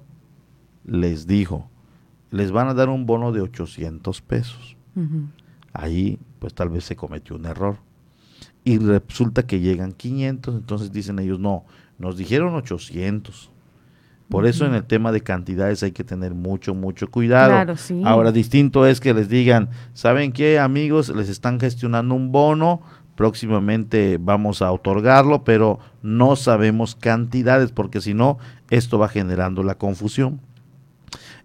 les 0.85 1.27
dijo, 1.27 1.69
les 2.31 2.51
van 2.51 2.67
a 2.67 2.73
dar 2.73 2.89
un 2.89 3.05
bono 3.05 3.31
de 3.31 3.41
800 3.41 4.21
pesos. 4.21 4.75
Ahí 5.71 6.19
pues 6.39 6.53
tal 6.53 6.69
vez 6.69 6.83
se 6.83 6.95
cometió 6.95 7.35
un 7.35 7.45
error. 7.45 7.77
Y 8.65 8.77
resulta 8.77 9.43
que 9.45 9.59
llegan 9.59 9.91
500, 9.91 10.55
entonces 10.55 10.91
dicen 10.91 11.19
ellos, 11.19 11.39
no, 11.39 11.65
nos 11.97 12.17
dijeron 12.17 12.55
800. 12.55 13.51
Por 14.29 14.47
eso 14.47 14.65
en 14.65 14.73
el 14.73 14.83
tema 14.83 15.11
de 15.11 15.21
cantidades 15.21 15.83
hay 15.83 15.91
que 15.91 16.03
tener 16.03 16.33
mucho, 16.33 16.73
mucho 16.73 17.09
cuidado. 17.11 17.53
Ahora, 18.03 18.31
distinto 18.31 18.87
es 18.87 18.99
que 18.99 19.13
les 19.13 19.29
digan, 19.29 19.69
¿saben 19.93 20.31
qué, 20.31 20.59
amigos? 20.59 21.09
Les 21.09 21.29
están 21.29 21.59
gestionando 21.59 22.15
un 22.15 22.31
bono, 22.31 22.81
próximamente 23.15 24.17
vamos 24.19 24.61
a 24.61 24.71
otorgarlo, 24.71 25.43
pero 25.43 25.79
no 26.01 26.35
sabemos 26.35 26.95
cantidades, 26.95 27.71
porque 27.71 28.01
si 28.01 28.13
no, 28.13 28.37
esto 28.69 28.97
va 28.97 29.07
generando 29.07 29.63
la 29.63 29.77
confusión. 29.77 30.41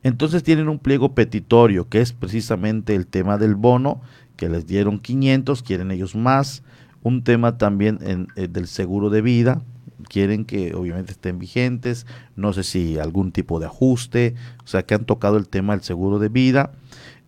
Entonces 0.03 0.43
tienen 0.43 0.69
un 0.69 0.79
pliego 0.79 1.15
petitorio, 1.15 1.89
que 1.89 2.01
es 2.01 2.13
precisamente 2.13 2.95
el 2.95 3.07
tema 3.07 3.37
del 3.39 3.55
bono, 3.55 4.01
que 4.37 4.49
les 4.49 4.67
dieron 4.67 5.01
500, 5.01 5.63
quieren 5.63 5.91
ellos 5.91 6.15
más. 6.15 6.63
Un 7.03 7.25
tema 7.25 7.59
también 7.59 7.99
eh, 8.37 8.49
del 8.49 8.67
seguro 8.67 9.11
de 9.11 9.23
vida, 9.23 9.63
quieren 10.09 10.45
que 10.45 10.75
obviamente 10.75 11.13
estén 11.13 11.39
vigentes, 11.39 12.07
no 12.37 12.53
sé 12.53 12.63
si 12.63 12.99
algún 12.99 13.33
tipo 13.33 13.61
de 13.61 13.67
ajuste, 13.67 14.35
o 14.65 14.67
sea 14.67 14.85
que 14.85 14.95
han 14.95 15.05
tocado 15.05 15.37
el 15.37 15.49
tema 15.49 15.75
del 15.75 15.83
seguro 15.83 16.19
de 16.19 16.29
vida. 16.29 16.73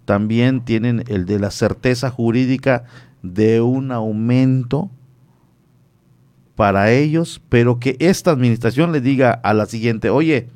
También 0.05 0.65
tienen 0.65 1.05
el 1.09 1.27
de 1.27 1.39
la 1.39 1.51
certeza 1.51 2.11
jurídica 2.11 2.85
de 3.23 3.61
un 3.61 3.93
aumento 3.93 4.91
para 6.55 6.93
ellos, 6.93 7.41
pero 7.49 7.79
que 7.79 7.97
esta 8.01 8.31
administración 8.31 8.93
le 8.93 9.01
diga 9.01 9.33
a 9.33 9.55
la 9.55 9.67
siguiente, 9.67 10.11
oye, 10.11 10.49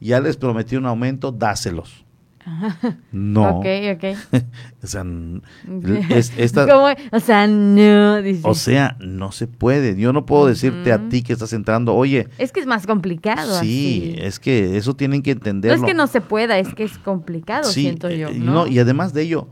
ya 0.00 0.20
les 0.20 0.36
prometí 0.36 0.76
un 0.76 0.86
aumento, 0.86 1.32
dáselos. 1.32 2.04
No. 3.12 3.58
Ok, 3.58 3.66
ok. 3.94 4.04
o 4.82 4.86
sea, 4.86 5.02
o 7.12 7.20
sea, 7.20 7.46
no. 7.46 8.16
O 8.42 8.54
sea, 8.54 8.96
no 9.00 9.32
se 9.32 9.46
puede. 9.46 9.96
Yo 9.96 10.12
no 10.12 10.26
puedo 10.26 10.46
decirte 10.46 10.92
a 10.92 11.08
ti 11.08 11.22
que 11.22 11.32
estás 11.32 11.52
entrando, 11.52 11.94
oye. 11.94 12.28
Es 12.38 12.52
que 12.52 12.60
es 12.60 12.66
más 12.66 12.86
complicado. 12.86 13.60
Sí, 13.60 14.14
es 14.18 14.38
que 14.38 14.76
eso 14.76 14.94
tienen 14.94 15.22
que 15.22 15.30
entenderlo. 15.30 15.78
No 15.78 15.84
es 15.84 15.90
que 15.90 15.96
no 15.96 16.06
se 16.06 16.20
pueda, 16.20 16.58
es 16.58 16.74
que 16.74 16.84
es 16.84 16.98
complicado, 16.98 17.64
siento 17.64 18.10
yo. 18.10 18.28
Eh, 18.28 18.38
¿no? 18.38 18.66
y 18.66 18.78
además 18.78 19.14
de 19.14 19.22
ello, 19.22 19.48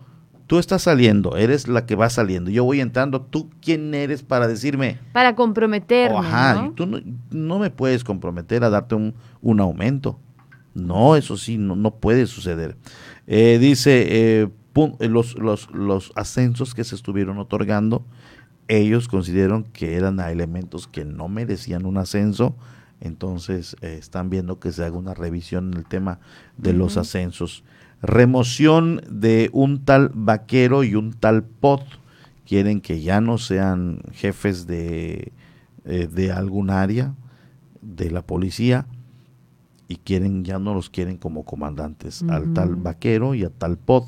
tú 0.46 0.58
estás 0.58 0.82
saliendo, 0.82 1.36
eres 1.36 1.68
la 1.68 1.86
que 1.86 1.94
va 1.94 2.10
saliendo. 2.10 2.50
Yo 2.50 2.64
voy 2.64 2.80
entrando, 2.80 3.22
¿tú 3.22 3.50
quién 3.60 3.94
eres 3.94 4.22
para 4.22 4.48
decirme? 4.48 4.98
Para 5.12 5.34
comprometerme. 5.34 6.18
ajá, 6.18 6.72
tú 6.74 6.86
no, 7.30 7.58
me 7.58 7.70
puedes 7.70 8.04
comprometer 8.04 8.64
a 8.64 8.70
darte 8.70 8.94
un, 8.94 9.14
un 9.40 9.60
aumento. 9.60 10.18
No, 10.74 11.16
eso 11.16 11.36
sí, 11.36 11.58
no, 11.58 11.94
puede 11.96 12.26
suceder. 12.26 12.76
Eh, 13.26 13.58
dice, 13.60 14.40
eh, 14.42 14.48
eh, 14.74 15.08
los, 15.08 15.38
los, 15.38 15.70
los 15.72 16.12
ascensos 16.16 16.74
que 16.74 16.84
se 16.84 16.94
estuvieron 16.94 17.38
otorgando, 17.38 18.04
ellos 18.68 19.08
consideran 19.08 19.64
que 19.64 19.96
eran 19.96 20.18
a 20.20 20.30
elementos 20.30 20.86
que 20.86 21.04
no 21.04 21.28
merecían 21.28 21.84
un 21.84 21.98
ascenso, 21.98 22.56
entonces 23.00 23.76
están 23.82 24.30
viendo 24.30 24.60
que 24.60 24.70
se 24.70 24.84
haga 24.84 24.96
una 24.96 25.12
revisión 25.12 25.72
en 25.72 25.78
el 25.78 25.86
tema 25.86 26.20
de 26.56 26.72
los 26.72 26.96
ascensos. 26.96 27.64
Remoción 28.02 29.00
de 29.08 29.48
un 29.52 29.84
tal 29.84 30.10
vaquero 30.12 30.84
y 30.84 30.94
un 30.94 31.12
tal 31.12 31.44
pot, 31.44 31.82
quieren 32.46 32.80
que 32.80 33.00
ya 33.00 33.20
no 33.20 33.38
sean 33.38 34.02
jefes 34.12 34.66
de, 34.66 35.32
de 35.84 36.32
algún 36.32 36.70
área 36.70 37.14
de 37.80 38.10
la 38.10 38.22
policía, 38.22 38.86
y 39.92 39.96
quieren 39.96 40.44
ya 40.44 40.58
no 40.58 40.74
los 40.74 40.88
quieren 40.88 41.18
como 41.18 41.44
comandantes, 41.44 42.22
al 42.22 42.54
tal 42.54 42.76
vaquero 42.76 43.34
y 43.34 43.44
a 43.44 43.50
tal 43.50 43.76
pod. 43.76 44.04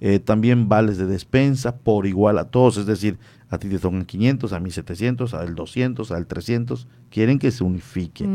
Eh, 0.00 0.18
también 0.18 0.68
vales 0.68 0.98
de 0.98 1.06
despensa 1.06 1.76
por 1.76 2.06
igual 2.06 2.38
a 2.38 2.50
todos, 2.50 2.76
es 2.76 2.86
decir, 2.86 3.18
a 3.52 3.58
ti 3.58 3.68
te 3.68 3.78
tocan 3.78 4.06
500, 4.06 4.54
a 4.54 4.60
mí 4.60 4.70
700, 4.70 5.34
a 5.34 5.44
él 5.44 5.54
200, 5.54 6.10
a 6.10 6.16
él 6.16 6.26
300, 6.26 6.88
quieren 7.10 7.38
que 7.38 7.50
se 7.50 7.62
unifique. 7.62 8.26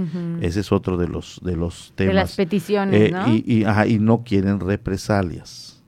Ese 0.42 0.60
es 0.60 0.72
otro 0.72 0.96
de 0.96 1.08
los 1.08 1.42
de 1.44 1.56
los 1.56 1.92
temas. 1.96 2.12
De 2.12 2.14
las 2.14 2.36
peticiones, 2.36 3.02
eh, 3.02 3.12
¿no? 3.12 3.28
Y, 3.28 3.66
y, 3.88 4.00
no 4.00 4.24
quieren 4.24 4.60
represalias. 4.60 5.84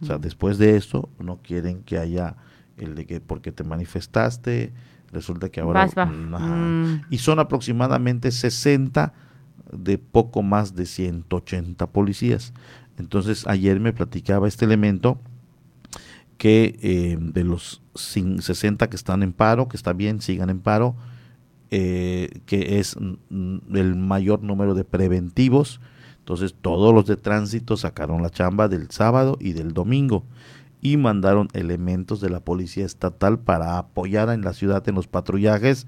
O 0.00 0.06
sea, 0.06 0.16
después 0.16 0.56
de 0.56 0.76
eso 0.78 1.10
no 1.18 1.40
quieren 1.42 1.82
que 1.82 1.98
haya 1.98 2.36
el 2.78 2.94
de 2.94 3.04
que 3.04 3.20
porque 3.20 3.52
te 3.52 3.64
manifestaste, 3.64 4.72
resulta 5.12 5.50
que 5.50 5.60
ahora... 5.60 5.86
Mm. 5.86 7.02
Y 7.10 7.18
son 7.18 7.40
aproximadamente 7.40 8.30
60 8.30 9.12
de 9.72 9.98
poco 9.98 10.42
más 10.42 10.74
de 10.74 10.86
180 10.86 11.86
policías. 11.88 12.54
Entonces 12.96 13.46
ayer 13.46 13.78
me 13.78 13.92
platicaba 13.92 14.48
este 14.48 14.64
elemento 14.64 15.20
que 16.38 16.78
eh, 16.82 17.16
de 17.18 17.44
los 17.44 17.82
60 17.94 18.88
que 18.88 18.96
están 18.96 19.22
en 19.22 19.32
paro, 19.32 19.68
que 19.68 19.76
está 19.76 19.92
bien, 19.92 20.20
sigan 20.20 20.50
en 20.50 20.60
paro, 20.60 20.96
eh, 21.70 22.40
que 22.46 22.78
es 22.78 22.96
el 22.96 23.94
mayor 23.96 24.42
número 24.42 24.74
de 24.74 24.84
preventivos. 24.84 25.80
Entonces 26.18 26.54
todos 26.60 26.94
los 26.94 27.06
de 27.06 27.16
tránsito 27.16 27.76
sacaron 27.76 28.22
la 28.22 28.30
chamba 28.30 28.68
del 28.68 28.90
sábado 28.90 29.36
y 29.40 29.52
del 29.52 29.72
domingo 29.72 30.24
y 30.84 30.98
mandaron 30.98 31.48
elementos 31.54 32.20
de 32.20 32.28
la 32.28 32.40
policía 32.40 32.84
estatal 32.84 33.38
para 33.38 33.78
apoyar 33.78 34.28
en 34.28 34.42
la 34.42 34.52
ciudad 34.52 34.86
en 34.86 34.94
los 34.94 35.08
patrullajes 35.08 35.86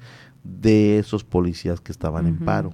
de 0.61 0.99
esos 0.99 1.25
policías 1.25 1.81
que 1.81 1.93
estaban 1.93 2.27
en 2.27 2.39
paro. 2.39 2.73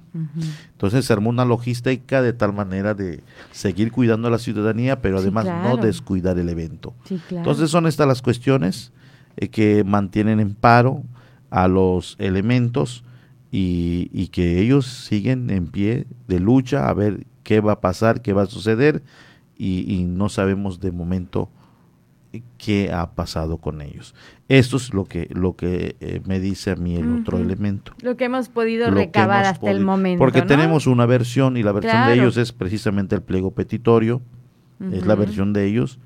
Entonces 0.71 1.05
se 1.05 1.13
armó 1.13 1.29
una 1.29 1.45
logística 1.45 2.21
de 2.21 2.33
tal 2.33 2.53
manera 2.53 2.93
de 2.93 3.23
seguir 3.51 3.91
cuidando 3.91 4.27
a 4.27 4.31
la 4.31 4.39
ciudadanía, 4.39 5.01
pero 5.01 5.17
además 5.17 5.45
no 5.45 5.77
descuidar 5.77 6.37
el 6.39 6.49
evento. 6.49 6.93
Entonces 7.29 7.69
son 7.69 7.87
estas 7.87 8.07
las 8.07 8.21
cuestiones 8.21 8.91
eh, 9.37 9.49
que 9.49 9.83
mantienen 9.83 10.39
en 10.39 10.53
paro 10.53 11.03
a 11.49 11.67
los 11.67 12.15
elementos 12.19 13.03
y, 13.51 14.09
y, 14.11 14.29
que 14.29 14.59
ellos 14.59 14.87
siguen 14.87 15.51
en 15.51 15.67
pie 15.67 16.07
de 16.27 16.39
lucha 16.39 16.89
a 16.89 16.93
ver 16.93 17.27
qué 17.43 17.59
va 17.59 17.73
a 17.73 17.81
pasar, 17.81 18.21
qué 18.23 18.33
va 18.33 18.43
a 18.43 18.47
suceder 18.47 19.03
y, 19.55 19.93
y 19.93 20.05
no 20.05 20.29
sabemos 20.29 20.79
de 20.79 20.91
momento 20.91 21.49
qué 22.57 22.91
ha 22.91 23.11
pasado 23.11 23.57
con 23.57 23.81
ellos. 23.81 24.15
Esto 24.47 24.77
es 24.77 24.93
lo 24.93 25.05
que, 25.05 25.29
lo 25.31 25.55
que 25.55 25.95
eh, 25.99 26.21
me 26.25 26.39
dice 26.39 26.71
a 26.71 26.75
mí 26.75 26.95
el 26.95 27.19
otro 27.19 27.37
elemento. 27.37 27.93
Lo 28.01 28.17
que 28.17 28.25
hemos 28.25 28.49
podido 28.49 28.89
recabar 28.89 29.45
hasta 29.45 29.69
el 29.69 29.81
momento. 29.81 30.19
Porque 30.19 30.41
tenemos 30.41 30.87
una 30.87 31.05
versión 31.05 31.57
y 31.57 31.63
la 31.63 31.71
versión 31.71 32.07
de 32.07 32.13
ellos 32.13 32.37
es 32.37 32.51
precisamente 32.51 33.15
el 33.15 33.21
pliego 33.21 33.51
petitorio, 33.51 34.21
es 34.91 35.05
la 35.05 35.15
versión 35.15 35.53
de 35.53 35.65
ellos, 35.65 35.99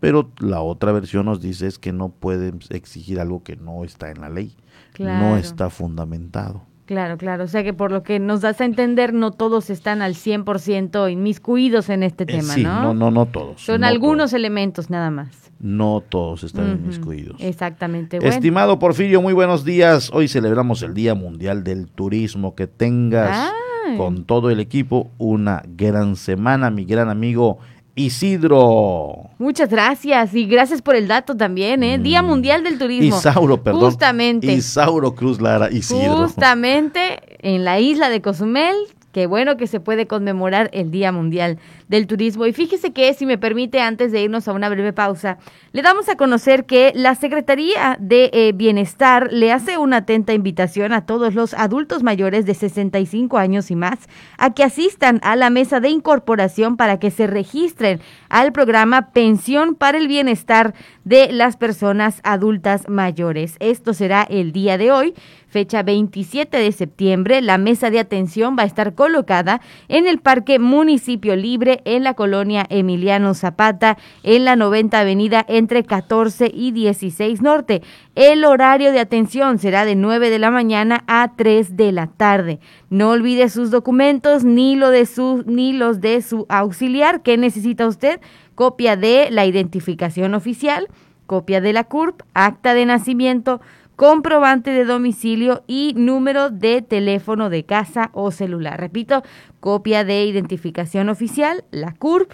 pero 0.00 0.30
la 0.38 0.60
otra 0.60 0.90
versión 0.92 1.26
nos 1.26 1.40
dice 1.40 1.66
es 1.66 1.78
que 1.78 1.92
no 1.92 2.08
pueden 2.08 2.60
exigir 2.70 3.20
algo 3.20 3.42
que 3.42 3.56
no 3.56 3.84
está 3.84 4.10
en 4.10 4.20
la 4.20 4.30
ley, 4.30 4.56
no 4.98 5.36
está 5.36 5.68
fundamentado. 5.68 6.62
Claro, 6.86 7.16
claro. 7.16 7.44
O 7.44 7.46
sea 7.46 7.62
que 7.62 7.72
por 7.72 7.92
lo 7.92 8.02
que 8.02 8.18
nos 8.18 8.40
das 8.40 8.60
a 8.60 8.64
entender, 8.64 9.14
no 9.14 9.30
todos 9.30 9.70
están 9.70 10.02
al 10.02 10.14
100% 10.14 11.10
inmiscuidos 11.10 11.88
en 11.88 12.02
este 12.02 12.24
eh, 12.24 12.26
tema, 12.26 12.54
sí, 12.54 12.64
¿no? 12.64 12.92
no, 12.92 13.10
no, 13.10 13.26
todos. 13.26 13.62
Son 13.62 13.84
algunos 13.84 14.32
elementos 14.32 14.90
nada 14.90 15.10
más. 15.10 15.41
No 15.62 16.02
todos 16.06 16.42
están 16.42 16.72
inmiscuidos. 16.72 17.36
Exactamente. 17.38 18.18
Estimado 18.20 18.80
Porfirio, 18.80 19.22
muy 19.22 19.32
buenos 19.32 19.64
días. 19.64 20.10
Hoy 20.12 20.26
celebramos 20.26 20.82
el 20.82 20.92
Día 20.92 21.14
Mundial 21.14 21.62
del 21.62 21.86
Turismo. 21.86 22.56
Que 22.56 22.66
tengas 22.66 23.52
con 23.96 24.24
todo 24.24 24.50
el 24.50 24.58
equipo 24.58 25.12
una 25.18 25.62
gran 25.76 26.16
semana, 26.16 26.68
mi 26.70 26.84
gran 26.84 27.08
amigo 27.08 27.58
Isidro. 27.94 29.30
Muchas 29.38 29.68
gracias 29.68 30.34
y 30.34 30.46
gracias 30.46 30.82
por 30.82 30.96
el 30.96 31.06
dato 31.06 31.36
también, 31.36 31.82
¿eh? 31.82 31.98
Día 31.98 32.22
mm. 32.22 32.26
Mundial 32.26 32.64
del 32.64 32.78
Turismo. 32.78 33.16
Isauro, 33.16 33.62
perdón. 33.62 33.82
Justamente. 33.82 34.52
Isauro 34.52 35.14
Cruz 35.14 35.40
Lara, 35.40 35.70
Isidro. 35.70 36.16
Justamente 36.16 37.20
en 37.38 37.64
la 37.64 37.78
isla 37.78 38.08
de 38.08 38.20
Cozumel, 38.20 38.74
qué 39.12 39.26
bueno 39.26 39.56
que 39.56 39.66
se 39.66 39.78
puede 39.78 40.06
conmemorar 40.06 40.70
el 40.72 40.90
Día 40.90 41.12
Mundial 41.12 41.58
del 41.88 42.06
Turismo. 42.06 42.46
Y 42.46 42.52
fíjese 42.52 42.92
que, 42.92 43.12
si 43.14 43.26
me 43.26 43.38
permite, 43.38 43.80
antes 43.80 44.12
de 44.12 44.22
irnos 44.22 44.48
a 44.48 44.52
una 44.52 44.68
breve 44.68 44.92
pausa, 44.92 45.38
le 45.72 45.82
damos 45.82 46.08
a 46.08 46.16
conocer 46.16 46.66
que 46.66 46.92
la 46.94 47.14
Secretaría 47.14 47.96
de 48.00 48.30
eh, 48.32 48.52
Bienestar 48.54 49.32
le 49.32 49.52
hace 49.52 49.78
una 49.78 49.98
atenta 49.98 50.32
invitación 50.32 50.92
a 50.92 51.06
todos 51.06 51.34
los 51.34 51.54
adultos 51.54 52.02
mayores 52.02 52.46
de 52.46 52.54
65 52.54 53.38
años 53.38 53.70
y 53.70 53.76
más 53.76 53.98
a 54.38 54.54
que 54.54 54.64
asistan 54.64 55.20
a 55.22 55.36
la 55.36 55.50
mesa 55.50 55.80
de 55.80 55.88
incorporación 55.88 56.76
para 56.76 56.98
que 56.98 57.10
se 57.10 57.26
registren 57.26 58.00
al 58.28 58.52
programa 58.52 59.12
Pensión 59.12 59.74
para 59.74 59.98
el 59.98 60.08
Bienestar 60.08 60.74
de 61.04 61.32
las 61.32 61.56
Personas 61.56 62.20
Adultas 62.22 62.88
Mayores. 62.88 63.56
Esto 63.60 63.94
será 63.94 64.22
el 64.22 64.52
día 64.52 64.78
de 64.78 64.92
hoy 64.92 65.14
fecha 65.52 65.82
27 65.82 66.56
de 66.56 66.72
septiembre, 66.72 67.42
la 67.42 67.58
mesa 67.58 67.90
de 67.90 68.00
atención 68.00 68.56
va 68.58 68.62
a 68.62 68.66
estar 68.66 68.94
colocada 68.94 69.60
en 69.88 70.06
el 70.08 70.18
Parque 70.18 70.58
Municipio 70.58 71.36
Libre 71.36 71.71
en 71.84 72.04
la 72.04 72.14
colonia 72.14 72.66
Emiliano 72.68 73.32
Zapata, 73.34 73.96
en 74.22 74.44
la 74.44 74.56
90 74.56 75.00
Avenida 75.00 75.44
entre 75.48 75.84
14 75.84 76.50
y 76.52 76.72
16 76.72 77.40
Norte. 77.40 77.82
El 78.14 78.44
horario 78.44 78.92
de 78.92 79.00
atención 79.00 79.58
será 79.58 79.84
de 79.84 79.94
9 79.94 80.28
de 80.28 80.38
la 80.38 80.50
mañana 80.50 81.04
a 81.06 81.32
3 81.34 81.76
de 81.76 81.92
la 81.92 82.08
tarde. 82.08 82.60
No 82.90 83.10
olvide 83.10 83.48
sus 83.48 83.70
documentos 83.70 84.44
ni, 84.44 84.76
lo 84.76 84.90
de 84.90 85.06
su, 85.06 85.42
ni 85.46 85.72
los 85.72 86.00
de 86.00 86.20
su 86.20 86.44
auxiliar. 86.48 87.22
¿Qué 87.22 87.38
necesita 87.38 87.86
usted? 87.86 88.20
Copia 88.54 88.96
de 88.96 89.28
la 89.30 89.46
identificación 89.46 90.34
oficial, 90.34 90.88
copia 91.26 91.60
de 91.60 91.72
la 91.72 91.84
CURP, 91.84 92.20
acta 92.34 92.74
de 92.74 92.84
nacimiento, 92.84 93.60
comprobante 93.96 94.70
de 94.70 94.84
domicilio 94.84 95.62
y 95.66 95.94
número 95.96 96.50
de 96.50 96.82
teléfono 96.82 97.50
de 97.50 97.64
casa 97.64 98.10
o 98.12 98.30
celular. 98.30 98.80
Repito, 98.80 99.22
copia 99.60 100.04
de 100.04 100.24
identificación 100.24 101.08
oficial, 101.08 101.64
la 101.70 101.92
CURP, 101.92 102.32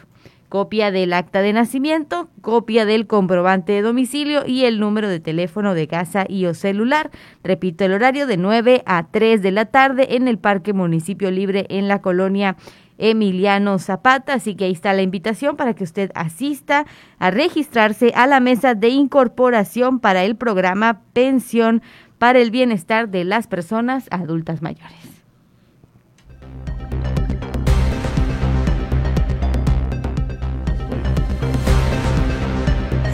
copia 0.49 0.91
del 0.91 1.13
acta 1.13 1.43
de 1.43 1.53
nacimiento, 1.53 2.29
copia 2.41 2.87
del 2.87 3.07
comprobante 3.07 3.73
de 3.73 3.83
domicilio 3.83 4.47
y 4.47 4.65
el 4.65 4.81
número 4.81 5.09
de 5.09 5.21
teléfono 5.21 5.75
de 5.75 5.89
casa 5.89 6.25
y 6.29 6.47
o 6.47 6.55
celular. 6.55 7.11
Repito, 7.45 7.85
el 7.85 7.93
horario 7.93 8.27
de 8.27 8.37
9 8.37 8.83
a 8.87 9.07
3 9.11 9.43
de 9.43 9.51
la 9.51 9.67
tarde 9.67 10.17
en 10.17 10.27
el 10.27 10.39
Parque 10.39 10.73
Municipio 10.73 11.31
Libre 11.31 11.67
en 11.69 11.89
la 11.89 12.01
colonia 12.01 12.57
Emiliano 12.99 13.79
Zapata. 13.79 14.35
Así 14.35 14.55
que 14.55 14.67
ahí 14.67 14.73
está 14.73 14.93
la 14.93 15.03
invitación 15.03 15.57
para 15.57 15.75
que 15.75 15.85
usted 15.85 16.11
asista 16.15 16.85
a 17.19 17.31
registrarse 17.31 18.13
a 18.15 18.27
la 18.27 18.41
mesa 18.41 18.75
de 18.75 18.89
incorporación 18.89 20.01
para 20.01 20.25
el 20.25 20.37
programa 20.37 21.01
Pensión 21.13 21.83
para 22.19 22.41
el 22.41 22.51
Bienestar 22.51 23.09
de 23.09 23.25
las 23.25 23.47
Personas 23.47 24.09
Adultas 24.11 24.61
Mayores. 24.61 25.19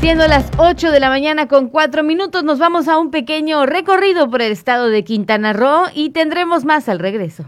Siendo 0.01 0.29
las 0.29 0.51
8 0.59 0.90
de 0.90 1.01
la 1.01 1.09
mañana 1.09 1.49
con 1.49 1.70
4 1.70 2.03
minutos, 2.05 2.44
nos 2.44 2.59
vamos 2.59 2.88
a 2.88 2.99
un 2.99 3.11
pequeño 3.11 3.64
recorrido 3.64 4.29
por 4.29 4.42
el 4.42 4.53
estado 4.53 4.90
de 4.90 5.03
Quintana 5.03 5.55
Roo 5.55 5.87
y 5.94 6.11
tendremos 6.11 6.66
más 6.66 6.90
al 6.90 6.99
regreso. 6.99 7.47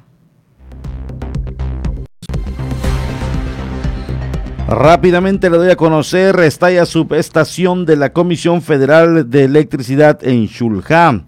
Rápidamente 4.69 5.49
le 5.49 5.59
doy 5.59 5.71
a 5.71 5.77
conocer, 5.77 6.41
estalla 6.41 6.87
subestación 6.87 7.87
de 7.87 7.95
la 7.95 8.13
Comisión 8.13 8.63
Federal 8.63 9.31
de 9.31 9.45
Electricidad 9.45 10.19
en 10.27 10.47
Shulja. 10.47 11.23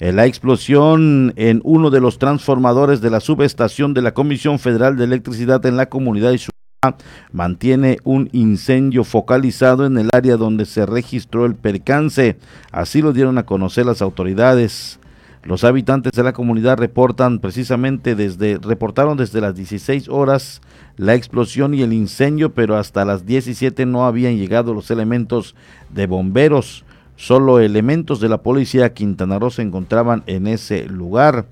Eh, 0.00 0.12
la 0.12 0.26
explosión 0.26 1.32
en 1.36 1.60
uno 1.62 1.90
de 1.90 2.00
los 2.00 2.18
transformadores 2.18 3.00
de 3.00 3.10
la 3.10 3.20
subestación 3.20 3.94
de 3.94 4.02
la 4.02 4.12
Comisión 4.12 4.58
Federal 4.58 4.96
de 4.96 5.04
Electricidad 5.04 5.64
en 5.66 5.76
la 5.76 5.86
comunidad 5.86 6.32
de 6.32 6.38
Shulja 6.38 6.96
mantiene 7.30 7.98
un 8.02 8.28
incendio 8.32 9.04
focalizado 9.04 9.86
en 9.86 9.96
el 9.96 10.08
área 10.12 10.36
donde 10.36 10.66
se 10.66 10.84
registró 10.84 11.46
el 11.46 11.54
percance. 11.54 12.38
Así 12.72 13.02
lo 13.02 13.12
dieron 13.12 13.38
a 13.38 13.46
conocer 13.46 13.86
las 13.86 14.02
autoridades. 14.02 14.99
Los 15.42 15.64
habitantes 15.64 16.12
de 16.12 16.22
la 16.22 16.34
comunidad 16.34 16.76
reportan 16.76 17.38
precisamente 17.38 18.14
desde, 18.14 18.58
reportaron 18.58 19.16
desde 19.16 19.40
las 19.40 19.54
16 19.54 20.08
horas 20.08 20.60
la 20.98 21.14
explosión 21.14 21.72
y 21.72 21.80
el 21.80 21.94
incendio, 21.94 22.52
pero 22.52 22.76
hasta 22.76 23.06
las 23.06 23.24
17 23.24 23.86
no 23.86 24.04
habían 24.04 24.36
llegado 24.36 24.74
los 24.74 24.90
elementos 24.90 25.54
de 25.88 26.06
bomberos. 26.06 26.84
Solo 27.16 27.58
elementos 27.58 28.20
de 28.20 28.28
la 28.28 28.42
policía 28.42 28.92
Quintana 28.92 29.38
Roo 29.38 29.50
se 29.50 29.62
encontraban 29.62 30.22
en 30.26 30.46
ese 30.46 30.86
lugar. 30.86 31.46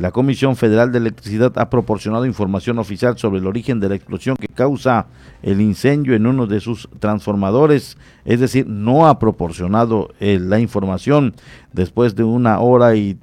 La 0.00 0.10
Comisión 0.10 0.56
Federal 0.56 0.92
de 0.92 0.98
Electricidad 0.98 1.52
ha 1.56 1.70
proporcionado 1.70 2.26
información 2.26 2.78
oficial 2.78 3.16
sobre 3.16 3.38
el 3.38 3.46
origen 3.46 3.80
de 3.80 3.88
la 3.88 3.94
explosión 3.94 4.36
que 4.36 4.48
causa 4.48 5.06
el 5.42 5.60
incendio 5.60 6.14
en 6.14 6.26
uno 6.26 6.46
de 6.46 6.60
sus 6.60 6.88
transformadores, 6.98 7.96
es 8.24 8.40
decir, 8.40 8.66
no 8.66 9.06
ha 9.06 9.18
proporcionado 9.18 10.10
eh, 10.20 10.38
la 10.38 10.60
información 10.60 11.34
después 11.72 12.14
de 12.14 12.24
una 12.24 12.60
hora 12.60 12.94
y 12.94 13.18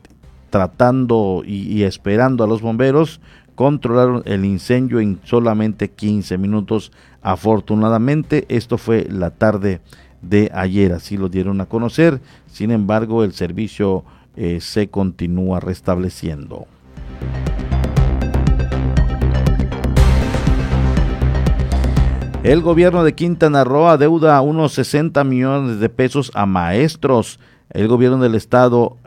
tratando 0.49 1.43
y 1.45 1.83
esperando 1.83 2.43
a 2.43 2.47
los 2.47 2.61
bomberos, 2.61 3.19
controlaron 3.55 4.23
el 4.25 4.45
incendio 4.45 4.99
en 4.99 5.19
solamente 5.23 5.91
15 5.91 6.37
minutos. 6.37 6.91
Afortunadamente, 7.21 8.45
esto 8.49 8.77
fue 8.77 9.07
la 9.09 9.31
tarde 9.31 9.81
de 10.21 10.49
ayer, 10.53 10.93
así 10.93 11.17
lo 11.17 11.29
dieron 11.29 11.61
a 11.61 11.65
conocer. 11.65 12.21
Sin 12.47 12.71
embargo, 12.71 13.23
el 13.23 13.33
servicio 13.33 14.03
eh, 14.35 14.59
se 14.61 14.89
continúa 14.89 15.59
restableciendo. 15.59 16.67
El 22.43 22.61
gobierno 22.61 23.05
de 23.05 23.13
Quintana 23.13 23.63
Roo 23.63 23.87
adeuda 23.87 24.41
unos 24.41 24.73
60 24.73 25.23
millones 25.23 25.79
de 25.79 25.87
pesos 25.87 26.29
a 26.33 26.45
maestros. 26.45 27.39
El 27.69 27.87
gobierno 27.87 28.17
del 28.17 28.35
estado 28.35 28.97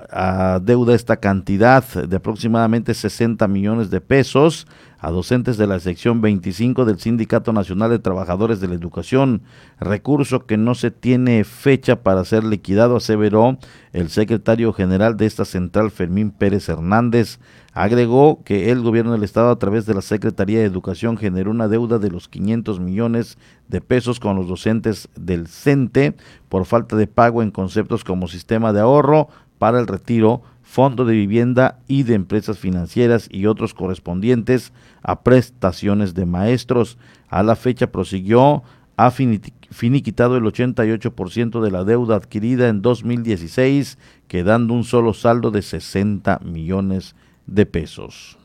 deuda 0.63 0.95
esta 0.95 1.19
cantidad 1.19 1.85
de 1.85 2.17
aproximadamente 2.17 2.95
60 2.95 3.47
millones 3.49 3.91
de 3.91 4.01
pesos 4.01 4.67
a 4.99 5.11
docentes 5.11 5.57
de 5.57 5.67
la 5.67 5.79
sección 5.81 6.21
25 6.21 6.85
del 6.85 6.99
Sindicato 6.99 7.53
Nacional 7.53 7.91
de 7.91 7.99
Trabajadores 7.99 8.61
de 8.61 8.69
la 8.69 8.75
Educación, 8.75 9.43
recurso 9.79 10.47
que 10.47 10.57
no 10.57 10.75
se 10.75 10.91
tiene 10.91 11.45
fecha 11.45 12.03
para 12.03 12.25
ser 12.25 12.45
liquidado, 12.45 12.97
aseveró 12.97 13.59
el 13.93 14.09
secretario 14.09 14.73
general 14.73 15.17
de 15.17 15.27
esta 15.27 15.45
central, 15.45 15.91
Fermín 15.91 16.31
Pérez 16.31 16.69
Hernández. 16.69 17.39
Agregó 17.73 18.43
que 18.43 18.71
el 18.71 18.81
gobierno 18.81 19.13
del 19.13 19.23
Estado, 19.23 19.51
a 19.51 19.59
través 19.59 19.85
de 19.85 19.93
la 19.93 20.01
Secretaría 20.01 20.61
de 20.61 20.65
Educación, 20.65 21.19
generó 21.19 21.51
una 21.51 21.69
deuda 21.69 21.99
de 21.99 22.11
los 22.11 22.27
500 22.29 22.81
millones 22.81 23.37
de 23.69 23.83
pesos 23.83 24.19
con 24.19 24.37
los 24.37 24.49
docentes 24.49 25.09
del 25.15 25.47
CENTE 25.47 26.15
por 26.49 26.65
falta 26.65 26.97
de 26.97 27.07
pago 27.07 27.43
en 27.43 27.51
conceptos 27.51 28.03
como 28.03 28.29
sistema 28.29 28.73
de 28.73 28.81
ahorro, 28.81 29.29
para 29.59 29.81
el 29.81 29.87
retiro, 29.87 30.43
fondo 30.67 31.05
de 31.05 31.15
vivienda 31.15 31.79
y 31.87 32.03
de 32.03 32.15
empresas 32.15 32.59
financieras 32.59 33.29
y 33.31 33.47
otros 33.47 33.73
correspondientes 33.73 34.73
a 35.01 35.23
prestaciones 35.23 36.13
de 36.13 36.27
maestros. 36.27 36.99
A 37.29 37.45
la 37.45 37.55
fecha 37.55 37.93
prosiguió, 37.93 38.65
ha 38.97 39.13
finiquitado 39.13 40.37
el 40.37 40.43
88% 40.43 41.63
de 41.63 41.71
la 41.71 41.85
deuda 41.85 42.17
adquirida 42.17 42.69
en 42.69 42.83
2016, 42.83 43.97
quedando 44.27 44.75
un 44.75 44.83
solo 44.83 45.15
saldo 45.15 45.53
de 45.53 45.63
60 45.63 46.41
millones 46.45 47.15
de 47.47 47.65
pesos. 47.65 48.37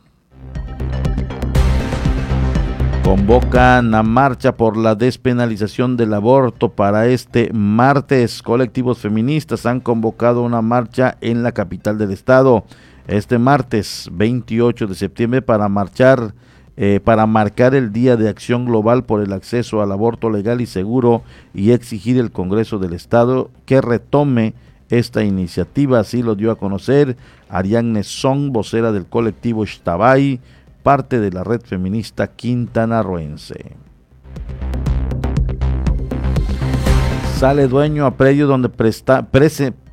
Convocan 3.11 3.93
a 3.93 4.03
marcha 4.03 4.55
por 4.55 4.77
la 4.77 4.95
despenalización 4.95 5.97
del 5.97 6.13
aborto 6.13 6.69
para 6.69 7.07
este 7.07 7.51
martes. 7.51 8.41
Colectivos 8.41 8.99
feministas 8.99 9.65
han 9.65 9.81
convocado 9.81 10.43
una 10.43 10.61
marcha 10.61 11.17
en 11.19 11.43
la 11.43 11.51
capital 11.51 11.97
del 11.97 12.11
estado 12.11 12.63
este 13.07 13.37
martes 13.37 14.07
28 14.13 14.87
de 14.87 14.95
septiembre 14.95 15.41
para 15.41 15.67
marchar 15.67 16.33
eh, 16.77 17.01
para 17.03 17.25
marcar 17.25 17.75
el 17.75 17.91
Día 17.91 18.15
de 18.15 18.29
Acción 18.29 18.65
Global 18.65 19.03
por 19.03 19.21
el 19.21 19.33
acceso 19.33 19.81
al 19.81 19.91
aborto 19.91 20.29
legal 20.29 20.61
y 20.61 20.65
seguro 20.65 21.21
y 21.53 21.71
exigir 21.71 22.17
el 22.17 22.31
Congreso 22.31 22.79
del 22.79 22.93
Estado 22.93 23.51
que 23.65 23.81
retome 23.81 24.53
esta 24.89 25.21
iniciativa, 25.23 25.99
así 25.99 26.23
lo 26.23 26.35
dio 26.35 26.49
a 26.51 26.57
conocer 26.57 27.17
Ariadne 27.49 28.03
Song, 28.03 28.51
vocera 28.51 28.93
del 28.93 29.05
colectivo 29.05 29.65
Shtabay, 29.65 30.39
parte 30.83 31.19
de 31.19 31.31
la 31.31 31.43
red 31.43 31.61
feminista 31.61 32.27
quintanarroense. 32.27 33.75
Sale 37.37 37.67
dueño 37.67 38.05
a 38.05 38.11
predio 38.17 38.45
donde 38.45 38.69
presta, 38.69 39.27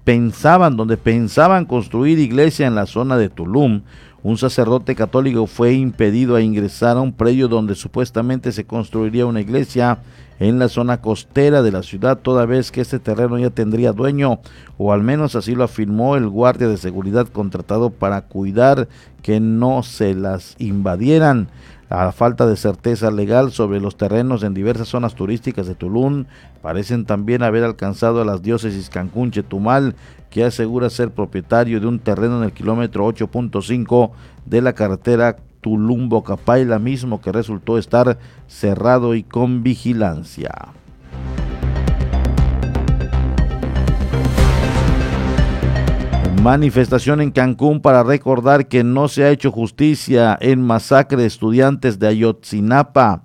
pensaban, 0.04 0.76
donde 0.76 0.96
pensaban 0.96 1.64
construir 1.64 2.18
iglesia 2.18 2.66
en 2.66 2.74
la 2.74 2.86
zona 2.86 3.16
de 3.16 3.28
Tulum. 3.30 3.82
Un 4.22 4.36
sacerdote 4.36 4.94
católico 4.94 5.46
fue 5.46 5.72
impedido 5.72 6.36
a 6.36 6.42
ingresar 6.42 6.96
a 6.96 7.00
un 7.00 7.12
predio 7.12 7.48
donde 7.48 7.74
supuestamente 7.74 8.52
se 8.52 8.64
construiría 8.64 9.26
una 9.26 9.40
iglesia 9.40 9.98
en 10.40 10.58
la 10.58 10.68
zona 10.68 11.00
costera 11.00 11.62
de 11.62 11.72
la 11.72 11.82
ciudad, 11.82 12.18
toda 12.18 12.46
vez 12.46 12.70
que 12.70 12.80
este 12.80 12.98
terreno 12.98 13.38
ya 13.38 13.50
tendría 13.50 13.92
dueño, 13.92 14.40
o 14.76 14.92
al 14.92 15.02
menos 15.02 15.34
así 15.34 15.54
lo 15.54 15.64
afirmó 15.64 16.16
el 16.16 16.28
guardia 16.28 16.68
de 16.68 16.76
seguridad 16.76 17.26
contratado 17.28 17.90
para 17.90 18.22
cuidar 18.22 18.88
que 19.22 19.40
no 19.40 19.82
se 19.82 20.14
las 20.14 20.54
invadieran. 20.58 21.48
A 21.90 22.12
falta 22.12 22.46
de 22.46 22.56
certeza 22.56 23.10
legal 23.10 23.50
sobre 23.50 23.80
los 23.80 23.96
terrenos 23.96 24.42
en 24.42 24.52
diversas 24.52 24.88
zonas 24.88 25.14
turísticas 25.14 25.66
de 25.66 25.74
Tulum, 25.74 26.26
parecen 26.60 27.06
también 27.06 27.42
haber 27.42 27.64
alcanzado 27.64 28.20
a 28.20 28.26
las 28.26 28.42
diócesis 28.42 28.90
Cancún 28.90 29.30
Chetumal, 29.30 29.94
que 30.28 30.44
asegura 30.44 30.90
ser 30.90 31.10
propietario 31.10 31.80
de 31.80 31.86
un 31.86 31.98
terreno 31.98 32.38
en 32.38 32.44
el 32.44 32.52
kilómetro 32.52 33.06
8.5 33.08 34.10
de 34.44 34.60
la 34.60 34.74
carretera 34.74 35.38
Tulumbo 35.60 36.24
Capaila 36.24 36.78
mismo 36.78 37.20
que 37.20 37.32
resultó 37.32 37.78
estar 37.78 38.18
cerrado 38.46 39.14
y 39.14 39.22
con 39.22 39.62
vigilancia. 39.62 40.52
Manifestación 46.42 47.20
en 47.20 47.32
Cancún 47.32 47.80
para 47.80 48.04
recordar 48.04 48.68
que 48.68 48.84
no 48.84 49.08
se 49.08 49.24
ha 49.24 49.30
hecho 49.30 49.50
justicia 49.50 50.38
en 50.40 50.62
masacre 50.62 51.22
de 51.22 51.26
estudiantes 51.26 51.98
de 51.98 52.06
Ayotzinapa. 52.06 53.24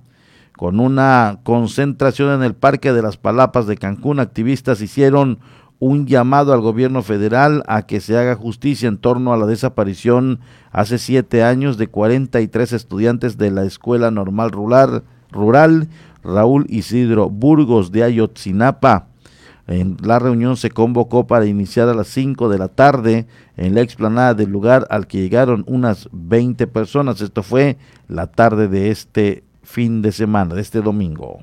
Con 0.57 0.79
una 0.79 1.39
concentración 1.43 2.33
en 2.33 2.43
el 2.43 2.55
Parque 2.55 2.91
de 2.91 3.01
las 3.01 3.17
Palapas 3.17 3.67
de 3.67 3.77
Cancún, 3.77 4.19
activistas 4.19 4.81
hicieron 4.81 5.39
un 5.83 6.07
llamado 6.07 6.53
al 6.53 6.61
gobierno 6.61 7.03
federal 7.03 7.61
a 7.67 7.81
que 7.81 7.99
se 7.99 8.17
haga 8.17 8.35
justicia 8.35 8.87
en 8.87 8.97
torno 8.97 9.33
a 9.33 9.37
la 9.37 9.45
desaparición 9.45 10.39
hace 10.71 10.97
siete 10.97 11.43
años 11.43 11.77
de 11.77 11.87
43 11.87 12.71
estudiantes 12.71 13.37
de 13.37 13.51
la 13.51 13.65
Escuela 13.65 14.09
Normal 14.09 14.51
Rural, 14.51 15.03
Rural 15.29 15.89
Raúl 16.23 16.65
Isidro 16.69 17.29
Burgos 17.29 17.91
de 17.91 18.05
Ayotzinapa. 18.05 19.07
En 19.67 19.97
la 20.01 20.19
reunión 20.19 20.55
se 20.55 20.69
convocó 20.69 21.27
para 21.27 21.47
iniciar 21.47 21.89
a 21.89 21.93
las 21.93 22.07
5 22.07 22.47
de 22.47 22.57
la 22.57 22.69
tarde 22.69 23.27
en 23.57 23.75
la 23.75 23.81
explanada 23.81 24.33
del 24.33 24.51
lugar 24.51 24.87
al 24.89 25.05
que 25.05 25.19
llegaron 25.19 25.65
unas 25.67 26.07
20 26.13 26.65
personas. 26.67 27.19
Esto 27.19 27.43
fue 27.43 27.77
la 28.07 28.27
tarde 28.27 28.69
de 28.69 28.89
este 28.89 29.43
fin 29.63 30.01
de 30.01 30.13
semana, 30.13 30.55
de 30.55 30.61
este 30.61 30.81
domingo. 30.81 31.39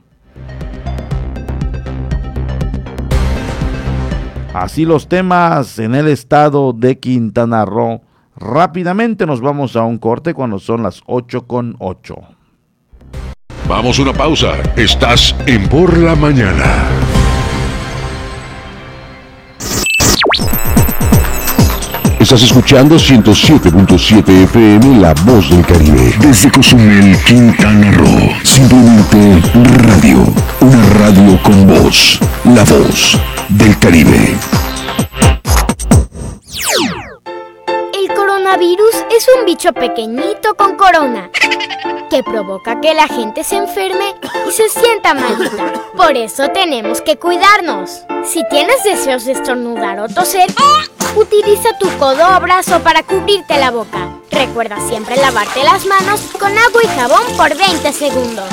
Así 4.53 4.85
los 4.85 5.09
temas 5.09 5.79
en 5.79 5.95
el 5.95 6.09
estado 6.09 6.73
de 6.73 6.99
Quintana 6.99 7.65
Roo. 7.65 8.03
Rápidamente 8.37 9.25
nos 9.27 9.41
vamos 9.41 9.77
a 9.77 9.85
un 9.85 9.99
corte 9.99 10.35
cuando 10.35 10.59
son 10.59 10.83
las 10.83 11.03
8 11.07 11.47
con 11.47 11.77
8. 11.79 12.17
Vamos 13.69 13.99
a 13.99 14.03
una 14.03 14.13
pausa. 14.13 14.55
Estás 14.77 15.37
en 15.47 15.69
Por 15.69 15.97
la 15.99 16.17
Mañana. 16.17 16.89
Estás 22.19 22.43
escuchando 22.43 22.97
107.7 22.97 24.29
FM 24.45 24.99
La 24.99 25.15
Voz 25.25 25.49
del 25.51 25.65
Caribe. 25.65 26.13
Desde 26.21 26.51
Cozumel, 26.51 27.17
Quintana 27.25 27.93
Roo. 27.93 28.40
Simplemente 28.51 29.41
radio. 29.85 30.27
Una 30.61 30.87
radio 30.95 31.41
con 31.45 31.69
voz. 31.69 32.19
La 32.45 32.65
Voz 32.65 33.17
del 33.49 33.79
Caribe. 33.79 34.37
El 37.95 38.13
coronavirus 38.13 39.05
es 39.17 39.29
un 39.39 39.47
bicho 39.47 39.73
pequeñito 39.73 40.57
con 40.57 40.75
corona 40.75 41.31
que 42.11 42.25
provoca 42.25 42.81
que 42.81 42.93
la 42.93 43.07
gente 43.07 43.45
se 43.45 43.57
enferme 43.57 44.17
y 44.49 44.51
se 44.51 44.69
sienta 44.69 45.15
malita. 45.15 45.73
Por 45.97 46.17
eso 46.17 46.49
tenemos 46.49 47.01
que 47.03 47.19
cuidarnos. 47.19 48.03
Si 48.25 48.43
tienes 48.51 48.83
deseos 48.83 49.27
de 49.27 49.33
estornudar 49.33 50.01
o 50.01 50.09
toser, 50.09 50.51
utiliza 51.17 51.77
tu 51.79 51.89
codo 51.99 52.37
o 52.37 52.41
brazo 52.41 52.81
para 52.81 53.03
cubrirte 53.03 53.59
la 53.59 53.71
boca. 53.71 54.09
Recuerda 54.31 54.77
siempre 54.89 55.17
lavarte 55.17 55.63
las 55.65 55.87
manos 55.87 56.21
con 56.39 56.57
agua 56.57 56.83
y 56.83 56.89
jabón 56.89 57.37
por 57.37 57.57
20 57.57 57.93
segundos. 57.93 58.49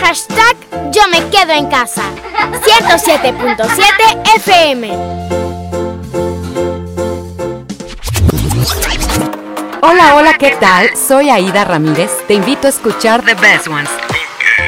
Hashtag 0.00 0.56
yo 0.92 1.02
me 1.08 1.28
quedo 1.30 1.52
en 1.52 1.66
casa. 1.66 2.02
107.7 2.62 4.36
FM. 4.36 4.90
Hola, 9.82 10.16
hola, 10.16 10.34
¿qué 10.38 10.56
tal? 10.58 10.96
Soy 10.96 11.30
Aida 11.30 11.64
Ramírez. 11.64 12.10
Te 12.26 12.34
invito 12.34 12.66
a 12.66 12.70
escuchar 12.70 13.22
The 13.24 13.34
Best 13.34 13.68
Ones 13.68 13.90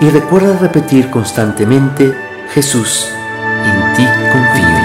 y 0.00 0.08
recuerda 0.08 0.56
repetir 0.56 1.10
constantemente, 1.10 2.14
Jesús, 2.54 3.06
en 3.64 3.94
ti 3.94 4.06
confío. 4.32 4.80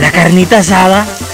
La 0.00 0.10
carnita 0.10 0.58
asada 0.58 1.06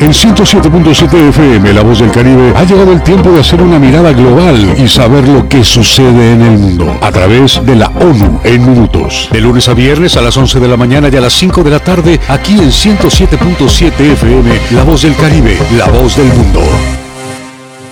En 0.00 0.12
107.7 0.12 1.28
FM, 1.30 1.72
La 1.72 1.82
Voz 1.82 1.98
del 1.98 2.12
Caribe, 2.12 2.52
ha 2.54 2.62
llegado 2.62 2.92
el 2.92 3.02
tiempo 3.02 3.30
de 3.30 3.40
hacer 3.40 3.60
una 3.60 3.80
mirada 3.80 4.12
global 4.12 4.76
y 4.78 4.86
saber 4.86 5.26
lo 5.26 5.48
que 5.48 5.64
sucede 5.64 6.34
en 6.34 6.42
el 6.42 6.56
mundo 6.58 6.96
a 7.00 7.10
través 7.10 7.60
de 7.66 7.74
la 7.74 7.88
ONU 7.88 8.40
en 8.44 8.70
minutos. 8.70 9.28
De 9.32 9.40
lunes 9.40 9.68
a 9.68 9.74
viernes 9.74 10.16
a 10.16 10.22
las 10.22 10.36
11 10.36 10.60
de 10.60 10.68
la 10.68 10.76
mañana 10.76 11.08
y 11.12 11.16
a 11.16 11.20
las 11.20 11.32
5 11.32 11.64
de 11.64 11.70
la 11.70 11.80
tarde, 11.80 12.20
aquí 12.28 12.52
en 12.52 12.70
107.7 12.70 14.00
FM, 14.12 14.60
La 14.70 14.84
Voz 14.84 15.02
del 15.02 15.16
Caribe, 15.16 15.58
la 15.76 15.86
voz 15.86 16.16
del 16.16 16.28
mundo. 16.28 16.60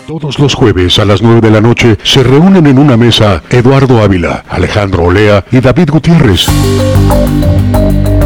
Todos 0.07 0.39
los 0.39 0.55
jueves 0.55 1.01
a 1.01 1.05
las 1.05 1.21
9 1.23 1.41
de 1.41 1.51
la 1.51 1.61
noche 1.61 1.99
se 2.05 2.23
reúnen 2.23 2.69
en 2.69 2.79
una 2.79 2.97
mesa 2.97 3.43
Eduardo 3.51 4.01
Ávila, 4.01 4.45
Alejandro 4.49 5.05
Olea 5.07 5.45
y 5.51 5.59
David 5.59 5.91
Gutiérrez. 5.91 6.47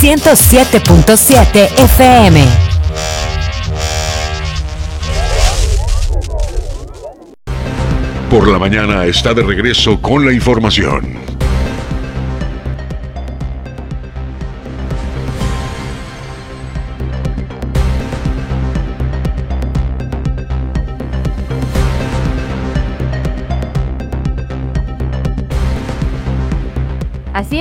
107.7 0.00 1.68
FM. 1.84 2.44
Por 8.28 8.48
la 8.48 8.58
mañana 8.58 9.06
está 9.06 9.32
de 9.32 9.42
regreso 9.42 10.00
con 10.02 10.26
la 10.26 10.32
información. 10.32 11.33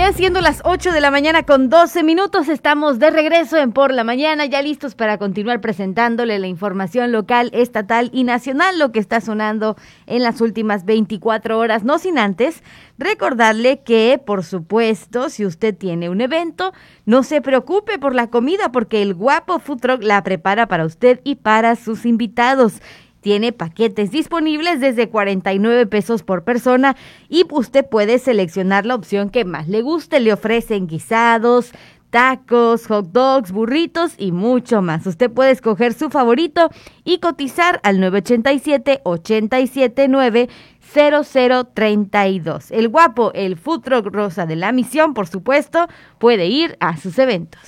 Es, 0.03 0.17
siendo 0.17 0.41
las 0.41 0.61
8 0.65 0.91
de 0.91 0.99
la 0.99 1.11
mañana 1.11 1.43
con 1.43 1.69
12 1.69 2.03
minutos, 2.03 2.49
estamos 2.49 2.99
de 2.99 3.09
regreso 3.09 3.55
en 3.55 3.71
Por 3.71 3.93
la 3.93 4.03
Mañana, 4.03 4.45
ya 4.45 4.61
listos 4.61 4.95
para 4.95 5.17
continuar 5.17 5.61
presentándole 5.61 6.39
la 6.39 6.47
información 6.47 7.13
local, 7.13 7.49
estatal 7.53 8.09
y 8.11 8.25
nacional, 8.25 8.79
lo 8.79 8.91
que 8.91 8.99
está 8.99 9.21
sonando 9.21 9.77
en 10.05 10.21
las 10.21 10.41
últimas 10.41 10.83
24 10.83 11.57
horas, 11.57 11.85
no 11.85 11.99
sin 11.99 12.17
antes 12.17 12.63
recordarle 12.97 13.79
que, 13.83 14.21
por 14.23 14.43
supuesto, 14.43 15.29
si 15.29 15.45
usted 15.45 15.73
tiene 15.73 16.09
un 16.09 16.19
evento, 16.19 16.73
no 17.05 17.23
se 17.23 17.41
preocupe 17.41 17.97
por 17.97 18.13
la 18.13 18.27
comida 18.27 18.73
porque 18.73 19.01
el 19.01 19.13
guapo 19.13 19.59
Food 19.59 19.79
Truck 19.79 20.03
la 20.03 20.21
prepara 20.21 20.67
para 20.67 20.85
usted 20.85 21.21
y 21.23 21.35
para 21.35 21.77
sus 21.77 22.05
invitados. 22.05 22.81
Tiene 23.23 23.53
paquetes 23.53 24.11
disponibles 24.11 24.81
desde 24.81 25.07
49 25.07 25.85
pesos 25.87 26.23
por 26.23 26.43
persona 26.43 26.97
y 27.29 27.45
usted 27.49 27.85
puede 27.89 28.19
seleccionar 28.19 28.85
la 28.85 28.95
opción 28.95 29.29
que 29.29 29.45
más 29.45 29.69
le 29.69 29.81
guste. 29.81 30.19
Le 30.19 30.33
ofrecen 30.33 30.87
guisados, 30.87 31.71
tacos, 32.09 32.85
hot 32.87 33.13
dogs, 33.13 33.53
burritos 33.53 34.15
y 34.17 34.33
mucho 34.33 34.81
más. 34.81 35.07
Usted 35.07 35.31
puede 35.31 35.51
escoger 35.51 35.93
su 35.93 36.09
favorito 36.09 36.69
y 37.05 37.19
cotizar 37.19 37.79
al 37.83 38.01
987 38.01 38.99
879 39.03 40.49
0032. 40.93 42.71
El 42.71 42.89
guapo, 42.89 43.31
el 43.33 43.55
food 43.55 43.83
truck 43.83 44.05
rosa 44.07 44.45
de 44.45 44.57
la 44.57 44.73
misión, 44.73 45.13
por 45.13 45.27
supuesto, 45.27 45.87
puede 46.19 46.47
ir 46.47 46.75
a 46.81 46.97
sus 46.97 47.17
eventos. 47.17 47.61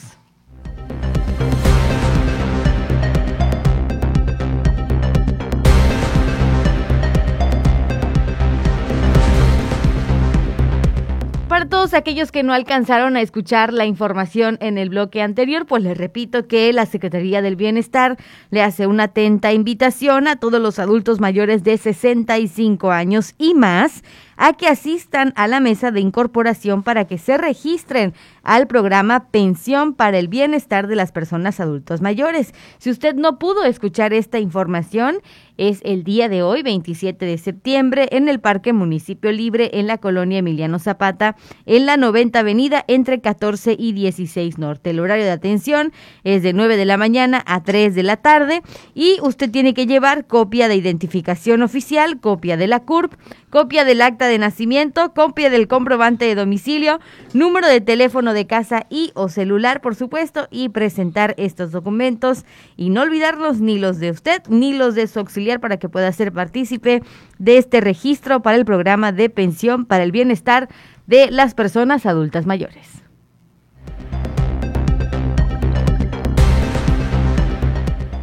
Para 11.56 11.70
todos 11.70 11.94
aquellos 11.94 12.34
que 12.34 12.44
no 12.44 12.52
alcanzaron 12.52 13.16
a 13.16 13.22
escuchar 13.22 13.72
la 13.72 13.86
información 13.86 14.58
en 14.60 14.78
el 14.78 14.90
bloque 14.90 15.22
anterior, 15.22 15.66
pues 15.66 15.82
les 15.84 15.98
repito 15.98 16.50
que 16.50 16.74
la 16.74 16.86
Secretaría 16.86 17.42
del 17.42 17.56
Bienestar 17.56 18.18
le 18.50 18.62
hace 18.62 18.88
una 18.88 19.04
atenta 19.04 19.54
invitación 19.54 20.28
a 20.28 20.36
todos 20.36 20.60
los 20.60 20.80
adultos 20.80 21.22
mayores 21.22 21.64
de 21.64 21.78
65 21.78 22.92
años 22.92 23.36
y 23.38 23.54
más 23.54 24.04
a 24.38 24.54
que 24.54 24.68
asistan 24.68 25.34
a 25.36 25.48
la 25.48 25.60
mesa 25.60 25.92
de 25.92 26.00
incorporación 26.00 26.84
para 26.84 27.06
que 27.06 27.18
se 27.18 27.38
registren 27.38 28.14
al 28.44 28.68
programa 28.68 29.28
Pensión 29.32 29.94
para 29.94 30.20
el 30.20 30.28
Bienestar 30.28 30.88
de 30.88 30.96
las 30.96 31.12
Personas 31.12 31.60
Adultos 31.60 32.02
Mayores. 32.02 32.54
Si 32.78 32.90
usted 32.90 33.16
no 33.16 33.40
pudo 33.40 33.64
escuchar 33.64 34.14
esta 34.14 34.40
información, 34.40 35.18
es 35.58 35.80
el 35.84 36.04
día 36.04 36.28
de 36.28 36.44
hoy, 36.44 36.64
27 36.64 37.26
de 37.26 37.38
septiembre, 37.38 38.10
en 38.12 38.28
el 38.28 38.40
Parque 38.40 38.74
Municipio 38.74 39.32
Libre 39.32 39.72
en 39.74 39.88
la 39.88 39.98
colonia 39.98 40.40
Emiliano 40.40 40.80
Zapata, 40.80 41.36
en 41.66 41.86
la 41.86 41.98
90 41.98 42.40
Avenida 42.40 42.84
entre 42.88 43.22
14 43.22 43.76
y 43.78 43.94
16 43.94 44.58
Norte. 44.58 44.90
El 44.90 45.00
horario 45.00 45.24
de 45.24 45.32
atención 45.32 45.94
es 46.24 46.44
de 46.44 46.54
9 46.54 46.78
de 46.78 46.86
la 46.86 46.98
mañana 46.98 47.44
a 47.46 47.64
3 47.64 47.96
de 47.96 48.04
la 48.04 48.18
tarde 48.18 48.62
y 48.94 49.18
usted 49.22 49.50
tiene 49.50 49.74
que 49.74 49.88
llevar 49.88 50.28
copia 50.28 50.68
de 50.68 50.76
identificación 50.76 51.62
oficial, 51.62 52.20
copia 52.20 52.58
de 52.58 52.68
la 52.68 52.82
CURP, 52.82 53.14
copia 53.50 53.86
del 53.86 54.02
acta 54.02 54.25
de 54.28 54.38
nacimiento, 54.38 55.14
copia 55.14 55.50
del 55.50 55.68
comprobante 55.68 56.26
de 56.26 56.36
domicilio, 56.36 57.00
número 57.34 57.68
de 57.68 57.82
teléfono 57.82 58.34
de 58.34 58.48
casa 58.48 58.86
y 58.90 59.12
o 59.14 59.30
celular, 59.30 59.82
por 59.82 59.96
supuesto, 59.96 60.48
y 60.52 60.70
presentar 60.70 61.34
estos 61.38 61.72
documentos 61.72 62.46
y 62.76 62.90
no 62.90 63.02
olvidarlos 63.02 63.60
ni 63.62 63.80
los 63.80 64.00
de 64.00 64.12
usted 64.12 64.42
ni 64.50 64.74
los 64.74 64.96
de 64.96 65.08
su 65.08 65.20
auxiliar 65.20 65.60
para 65.60 65.78
que 65.78 65.90
pueda 65.90 66.12
ser 66.12 66.32
partícipe 66.32 67.02
de 67.40 67.58
este 67.58 67.82
registro 67.82 68.42
para 68.42 68.58
el 68.58 68.66
programa 68.66 69.12
de 69.12 69.30
pensión 69.30 69.86
para 69.86 70.04
el 70.04 70.12
bienestar 70.12 70.70
de 71.08 71.32
las 71.32 71.54
personas 71.54 72.06
adultas 72.06 72.46
mayores. 72.46 73.05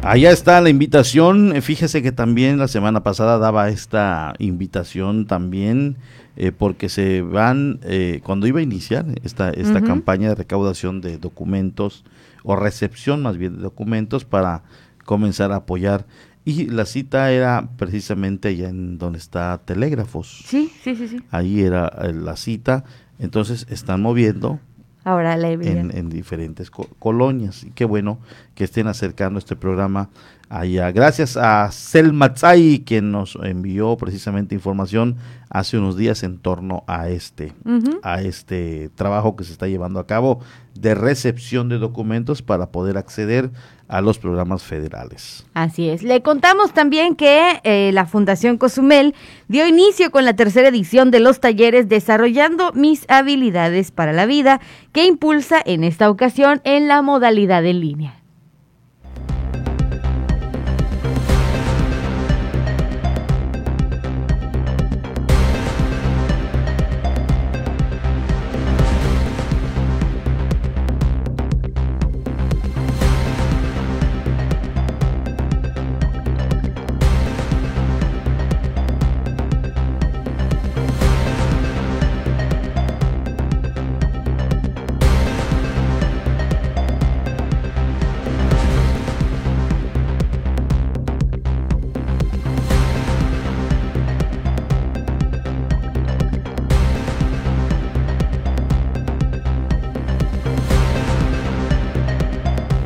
Allá 0.03 0.31
está 0.31 0.59
la 0.59 0.69
invitación. 0.69 1.61
Fíjese 1.61 2.01
que 2.01 2.11
también 2.11 2.57
la 2.57 2.67
semana 2.67 3.03
pasada 3.03 3.37
daba 3.37 3.69
esta 3.69 4.33
invitación 4.37 5.27
también 5.27 5.95
eh, 6.35 6.51
porque 6.51 6.89
se 6.89 7.21
van, 7.21 7.79
eh, 7.83 8.19
cuando 8.21 8.45
iba 8.45 8.59
a 8.59 8.63
iniciar 8.63 9.05
esta, 9.23 9.51
esta 9.51 9.81
campaña 9.81 10.27
de 10.27 10.35
recaudación 10.35 10.99
de 10.99 11.17
documentos 11.17 12.03
o 12.43 12.57
recepción 12.57 13.21
más 13.21 13.37
bien 13.37 13.55
de 13.55 13.63
documentos 13.63 14.25
para 14.25 14.63
comenzar 15.05 15.53
a 15.53 15.57
apoyar. 15.57 16.05
Y 16.43 16.65
la 16.65 16.85
cita 16.85 17.31
era 17.31 17.69
precisamente 17.77 18.49
allá 18.49 18.67
en 18.67 18.97
donde 18.97 19.19
está 19.19 19.61
Telégrafos. 19.63 20.43
Sí, 20.45 20.69
sí, 20.83 20.97
sí, 20.97 21.07
sí. 21.07 21.21
Ahí 21.31 21.61
era 21.61 21.87
eh, 22.01 22.11
la 22.11 22.35
cita. 22.35 22.83
Entonces 23.19 23.67
están 23.69 24.01
moviendo 24.01 24.59
Ahora 25.05 25.35
la 25.35 25.51
en, 25.51 25.95
en, 25.95 26.09
diferentes 26.09 26.71
colonias. 26.71 27.63
Y 27.63 27.71
qué 27.71 27.83
bueno 27.83 28.19
que 28.55 28.63
estén 28.63 28.87
acercando 28.87 29.37
este 29.37 29.55
programa 29.55 30.09
allá. 30.49 30.91
Gracias 30.91 31.35
a 31.35 31.71
Selma 31.71 32.33
Tsai, 32.33 32.83
quien 32.85 33.11
nos 33.11 33.37
envió 33.41 33.97
precisamente 33.97 34.55
información 34.55 35.17
hace 35.49 35.77
unos 35.77 35.97
días 35.97 36.23
en 36.23 36.37
torno 36.37 36.83
a 36.87 37.09
este, 37.09 37.53
a 38.01 38.21
este 38.21 38.89
trabajo 38.95 39.35
que 39.35 39.43
se 39.43 39.51
está 39.51 39.67
llevando 39.67 39.99
a 39.99 40.07
cabo 40.07 40.39
de 40.75 40.95
recepción 40.95 41.69
de 41.69 41.79
documentos 41.79 42.41
para 42.41 42.71
poder 42.71 42.97
acceder 42.97 43.51
a 43.87 44.01
los 44.01 44.17
programas 44.17 44.63
federales. 44.63 45.45
Así 45.53 45.89
es. 45.89 46.03
Le 46.03 46.21
contamos 46.21 46.73
también 46.73 47.15
que 47.15 47.59
eh, 47.63 47.91
la 47.93 48.05
Fundación 48.05 48.57
Cozumel 48.57 49.13
dio 49.47 49.67
inicio 49.67 50.11
con 50.11 50.25
la 50.25 50.35
tercera 50.35 50.69
edición 50.69 51.11
de 51.11 51.19
los 51.19 51.39
talleres 51.39 51.89
Desarrollando 51.89 52.71
mis 52.73 53.05
habilidades 53.09 53.91
para 53.91 54.13
la 54.13 54.25
vida, 54.25 54.61
que 54.91 55.05
impulsa 55.05 55.61
en 55.63 55.83
esta 55.83 56.09
ocasión 56.09 56.61
en 56.63 56.87
la 56.87 57.01
modalidad 57.01 57.65
en 57.65 57.79
línea. 57.81 58.22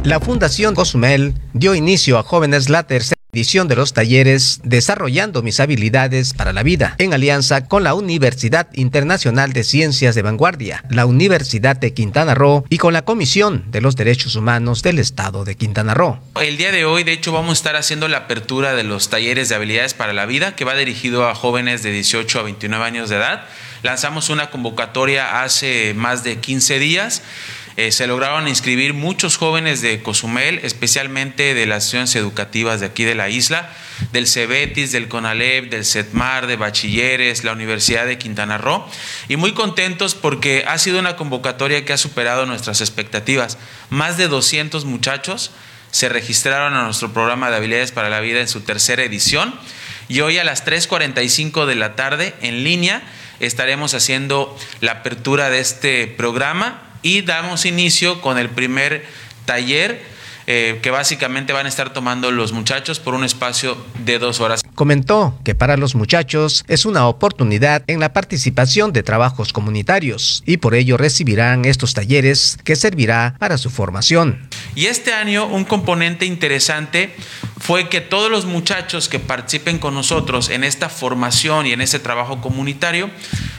La 0.08 0.22
Fundación 0.22 0.74
Cozumel 0.74 1.34
dio 1.52 1.76
inicio 1.76 2.18
a 2.18 2.24
jóvenes 2.24 2.70
la 2.70 2.84
tercera 2.84 3.20
edición 3.34 3.68
de 3.68 3.76
los 3.76 3.92
talleres 3.92 4.62
Desarrollando 4.64 5.44
mis 5.44 5.60
habilidades 5.60 6.34
para 6.34 6.54
la 6.54 6.64
vida, 6.64 6.96
en 6.98 7.14
alianza 7.14 7.68
con 7.68 7.84
la 7.84 7.94
Universidad 7.94 8.70
Internacional 8.72 9.52
de 9.52 9.66
Ciencias 9.66 10.16
de 10.16 10.22
Vanguardia, 10.22 10.82
la 10.90 11.06
Universidad 11.06 11.76
de 11.76 11.94
Quintana 11.94 12.36
Roo 12.36 12.64
y 12.70 12.78
con 12.78 12.94
la 12.94 13.02
Comisión 13.02 13.66
de 13.70 13.82
los 13.82 13.98
Derechos 13.98 14.38
Humanos 14.38 14.82
del 14.82 15.00
Estado 15.00 15.44
de 15.44 15.56
Quintana 15.56 15.94
Roo. 15.94 16.18
El 16.40 16.56
día 16.56 16.72
de 16.72 16.86
hoy, 16.86 17.04
de 17.04 17.12
hecho, 17.12 17.34
vamos 17.34 17.50
a 17.50 17.54
estar 17.56 17.76
haciendo 17.76 18.08
la 18.08 18.20
apertura 18.20 18.76
de 18.76 18.86
los 18.86 19.10
talleres 19.10 19.50
de 19.50 19.56
habilidades 19.56 19.94
para 19.94 20.14
la 20.14 20.26
vida, 20.26 20.56
que 20.56 20.64
va 20.64 20.76
dirigido 20.76 21.28
a 21.28 21.36
jóvenes 21.36 21.84
de 21.84 21.92
18 21.92 22.40
a 22.40 22.44
29 22.44 22.86
años 22.86 23.10
de 23.10 23.18
edad. 23.18 23.44
Lanzamos 23.84 24.30
una 24.30 24.52
convocatoria 24.52 25.44
hace 25.44 25.94
más 25.96 26.24
de 26.24 26.38
15 26.38 26.80
días 26.80 27.24
eh, 27.78 27.92
se 27.92 28.08
lograron 28.08 28.48
inscribir 28.48 28.96
muchos 28.96 29.38
jóvenes 29.38 29.82
de 29.82 30.02
Cozumel, 30.02 30.60
especialmente 30.64 31.54
de 31.54 31.68
las 31.68 31.84
instituciones 31.84 32.16
educativas 32.16 32.80
de 32.80 32.88
aquí 32.88 33.04
de 33.04 33.14
la 33.14 33.30
isla, 33.30 33.72
del 34.12 34.26
CEBETIS, 34.26 34.92
del 34.92 35.08
CONALEP, 35.08 35.70
del 35.70 35.86
CETMAR, 35.86 36.48
de 36.48 36.56
bachilleres, 36.56 37.44
la 37.44 37.52
Universidad 37.52 38.08
de 38.08 38.18
Quintana 38.18 38.58
Roo, 38.58 38.84
y 39.28 39.36
muy 39.36 39.54
contentos 39.54 40.16
porque 40.16 40.66
ha 40.68 40.80
sido 40.80 40.98
una 40.98 41.16
convocatoria 41.16 41.86
que 41.86 41.94
ha 41.94 42.00
superado 42.00 42.48
nuestras 42.48 42.82
expectativas. 42.82 43.60
Más 43.92 44.18
de 44.18 44.28
200 44.28 44.86
muchachos 44.86 45.52
se 45.92 46.10
registraron 46.10 46.74
a 46.74 46.84
nuestro 46.84 47.14
programa 47.14 47.52
de 47.52 47.58
habilidades 47.58 47.92
para 47.92 48.10
la 48.10 48.22
vida 48.22 48.42
en 48.42 48.48
su 48.48 48.62
tercera 48.62 49.04
edición 49.04 49.54
y 50.08 50.22
hoy 50.22 50.40
a 50.40 50.44
las 50.44 50.66
3.45 50.66 51.68
de 51.68 51.76
la 51.76 51.96
tarde 51.96 52.34
en 52.42 52.64
línea 52.64 53.04
estaremos 53.40 53.94
haciendo 53.94 54.58
la 54.82 54.94
apertura 54.94 55.52
de 55.52 55.60
este 55.60 56.08
programa 56.08 56.87
y 57.02 57.22
damos 57.22 57.66
inicio 57.66 58.22
con 58.22 58.38
el 58.38 58.50
primer 58.50 59.06
taller 59.46 60.18
eh, 60.50 60.80
que 60.82 60.92
básicamente 60.92 61.52
van 61.52 61.66
a 61.66 61.70
estar 61.70 61.92
tomando 61.92 62.32
los 62.32 62.54
muchachos 62.54 63.02
por 63.02 63.14
un 63.14 63.26
espacio 63.26 63.78
de 64.06 64.18
dos 64.18 64.40
horas. 64.40 64.64
Comentó 64.76 65.38
que 65.44 65.56
para 65.56 65.76
los 65.76 65.94
muchachos 65.94 66.64
es 66.70 66.86
una 66.86 67.06
oportunidad 67.10 67.84
en 67.88 68.00
la 68.00 68.14
participación 68.14 68.94
de 68.94 69.04
trabajos 69.04 69.52
comunitarios 69.52 70.44
y 70.46 70.56
por 70.56 70.74
ello 70.74 70.96
recibirán 70.96 71.66
estos 71.66 71.94
talleres 71.94 72.58
que 72.64 72.78
servirá 72.78 73.36
para 73.40 73.58
su 73.58 73.70
formación. 73.70 74.48
Y 74.74 74.86
este 74.86 75.14
año 75.14 75.48
un 75.48 75.66
componente 75.66 76.26
interesante 76.26 77.14
fue 77.60 77.90
que 77.90 78.00
todos 78.00 78.32
los 78.32 78.46
muchachos 78.46 79.10
que 79.10 79.20
participen 79.20 79.80
con 79.80 79.96
nosotros 79.96 80.48
en 80.48 80.64
esta 80.64 80.88
formación 80.88 81.66
y 81.66 81.74
en 81.74 81.82
ese 81.82 82.00
trabajo 82.00 82.40
comunitario 82.40 83.10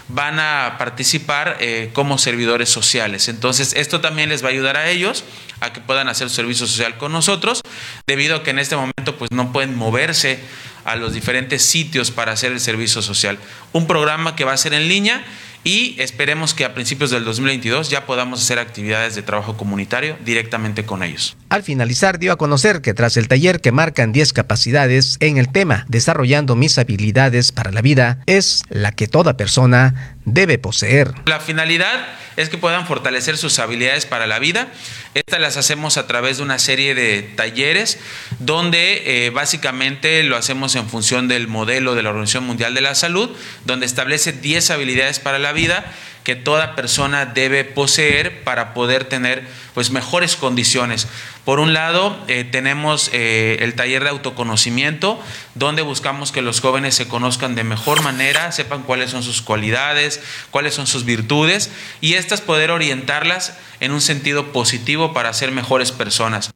van 0.08 0.40
a 0.40 0.76
participar 0.78 1.58
eh, 1.60 1.90
como 1.92 2.18
servidores 2.18 2.68
sociales. 2.68 3.28
Entonces, 3.28 3.74
esto 3.74 4.00
también 4.00 4.30
les 4.30 4.42
va 4.42 4.48
a 4.48 4.50
ayudar 4.50 4.76
a 4.76 4.88
ellos 4.88 5.24
a 5.60 5.72
que 5.72 5.80
puedan 5.80 6.08
hacer 6.08 6.30
servicio 6.30 6.66
social 6.66 6.96
con 6.98 7.12
nosotros, 7.12 7.60
debido 8.06 8.36
a 8.36 8.42
que 8.42 8.50
en 8.50 8.58
este 8.58 8.76
momento 8.76 9.16
pues 9.18 9.30
no 9.30 9.52
pueden 9.52 9.74
moverse 9.74 10.40
a 10.84 10.96
los 10.96 11.12
diferentes 11.12 11.62
sitios 11.62 12.10
para 12.10 12.32
hacer 12.32 12.52
el 12.52 12.60
servicio 12.60 13.02
social. 13.02 13.38
Un 13.72 13.86
programa 13.86 14.36
que 14.36 14.44
va 14.44 14.52
a 14.52 14.56
ser 14.56 14.72
en 14.72 14.88
línea 14.88 15.24
y 15.68 15.96
esperemos 15.98 16.54
que 16.54 16.64
a 16.64 16.72
principios 16.72 17.10
del 17.10 17.26
2022 17.26 17.90
ya 17.90 18.06
podamos 18.06 18.40
hacer 18.42 18.58
actividades 18.58 19.14
de 19.14 19.20
trabajo 19.20 19.58
comunitario 19.58 20.16
directamente 20.24 20.86
con 20.86 21.02
ellos. 21.02 21.36
Al 21.50 21.62
finalizar 21.62 22.18
dio 22.18 22.32
a 22.32 22.36
conocer 22.36 22.80
que 22.80 22.94
tras 22.94 23.18
el 23.18 23.28
taller 23.28 23.60
que 23.60 23.70
marcan 23.70 24.10
10 24.10 24.32
capacidades 24.32 25.18
en 25.20 25.36
el 25.36 25.52
tema 25.52 25.84
Desarrollando 25.88 26.56
mis 26.56 26.78
habilidades 26.78 27.52
para 27.52 27.70
la 27.70 27.82
vida 27.82 28.22
es 28.24 28.62
la 28.70 28.92
que 28.92 29.08
toda 29.08 29.36
persona 29.36 30.16
debe 30.24 30.56
poseer. 30.56 31.12
La 31.26 31.38
finalidad 31.38 32.06
es 32.38 32.48
que 32.48 32.56
puedan 32.56 32.86
fortalecer 32.86 33.36
sus 33.36 33.58
habilidades 33.58 34.06
para 34.06 34.26
la 34.26 34.38
vida. 34.38 34.68
Estas 35.12 35.40
las 35.40 35.56
hacemos 35.56 35.98
a 35.98 36.06
través 36.06 36.38
de 36.38 36.44
una 36.44 36.58
serie 36.58 36.94
de 36.94 37.22
talleres 37.22 37.98
donde 38.38 39.26
eh, 39.26 39.30
básicamente 39.30 40.22
lo 40.22 40.36
hacemos 40.36 40.76
en 40.76 40.88
función 40.88 41.28
del 41.28 41.48
modelo 41.48 41.94
de 41.94 42.02
la 42.02 42.10
Organización 42.10 42.46
Mundial 42.46 42.74
de 42.74 42.80
la 42.80 42.94
Salud, 42.94 43.30
donde 43.64 43.86
establece 43.86 44.32
10 44.32 44.70
habilidades 44.70 45.18
para 45.18 45.38
la 45.38 45.52
vida 45.52 45.92
que 46.28 46.36
toda 46.36 46.76
persona 46.76 47.24
debe 47.24 47.64
poseer 47.64 48.44
para 48.44 48.74
poder 48.74 49.04
tener 49.04 49.46
pues 49.72 49.90
mejores 49.90 50.36
condiciones. 50.36 51.08
Por 51.46 51.58
un 51.58 51.72
lado, 51.72 52.22
eh, 52.28 52.44
tenemos 52.44 53.08
eh, 53.14 53.56
el 53.60 53.74
taller 53.74 54.04
de 54.04 54.10
autoconocimiento, 54.10 55.18
donde 55.54 55.80
buscamos 55.80 56.30
que 56.30 56.42
los 56.42 56.60
jóvenes 56.60 56.94
se 56.94 57.08
conozcan 57.08 57.54
de 57.54 57.64
mejor 57.64 58.02
manera, 58.02 58.52
sepan 58.52 58.82
cuáles 58.82 59.10
son 59.10 59.22
sus 59.22 59.40
cualidades, 59.40 60.20
cuáles 60.50 60.74
son 60.74 60.86
sus 60.86 61.06
virtudes, 61.06 61.70
y 62.02 62.12
estas 62.12 62.42
poder 62.42 62.72
orientarlas 62.72 63.56
en 63.80 63.92
un 63.92 64.02
sentido 64.02 64.52
positivo 64.52 65.14
para 65.14 65.32
ser 65.32 65.50
mejores 65.50 65.92
personas. 65.92 66.50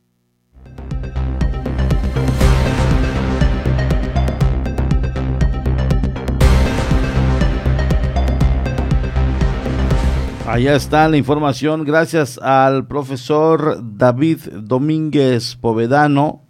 Allá 10.46 10.74
está 10.74 11.08
la 11.08 11.16
información, 11.16 11.84
gracias 11.84 12.36
al 12.38 12.86
profesor 12.88 13.80
David 13.96 14.40
Domínguez 14.62 15.54
Povedano, 15.54 16.42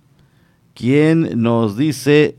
quien 0.75 1.43
nos 1.43 1.77
dice 1.77 2.39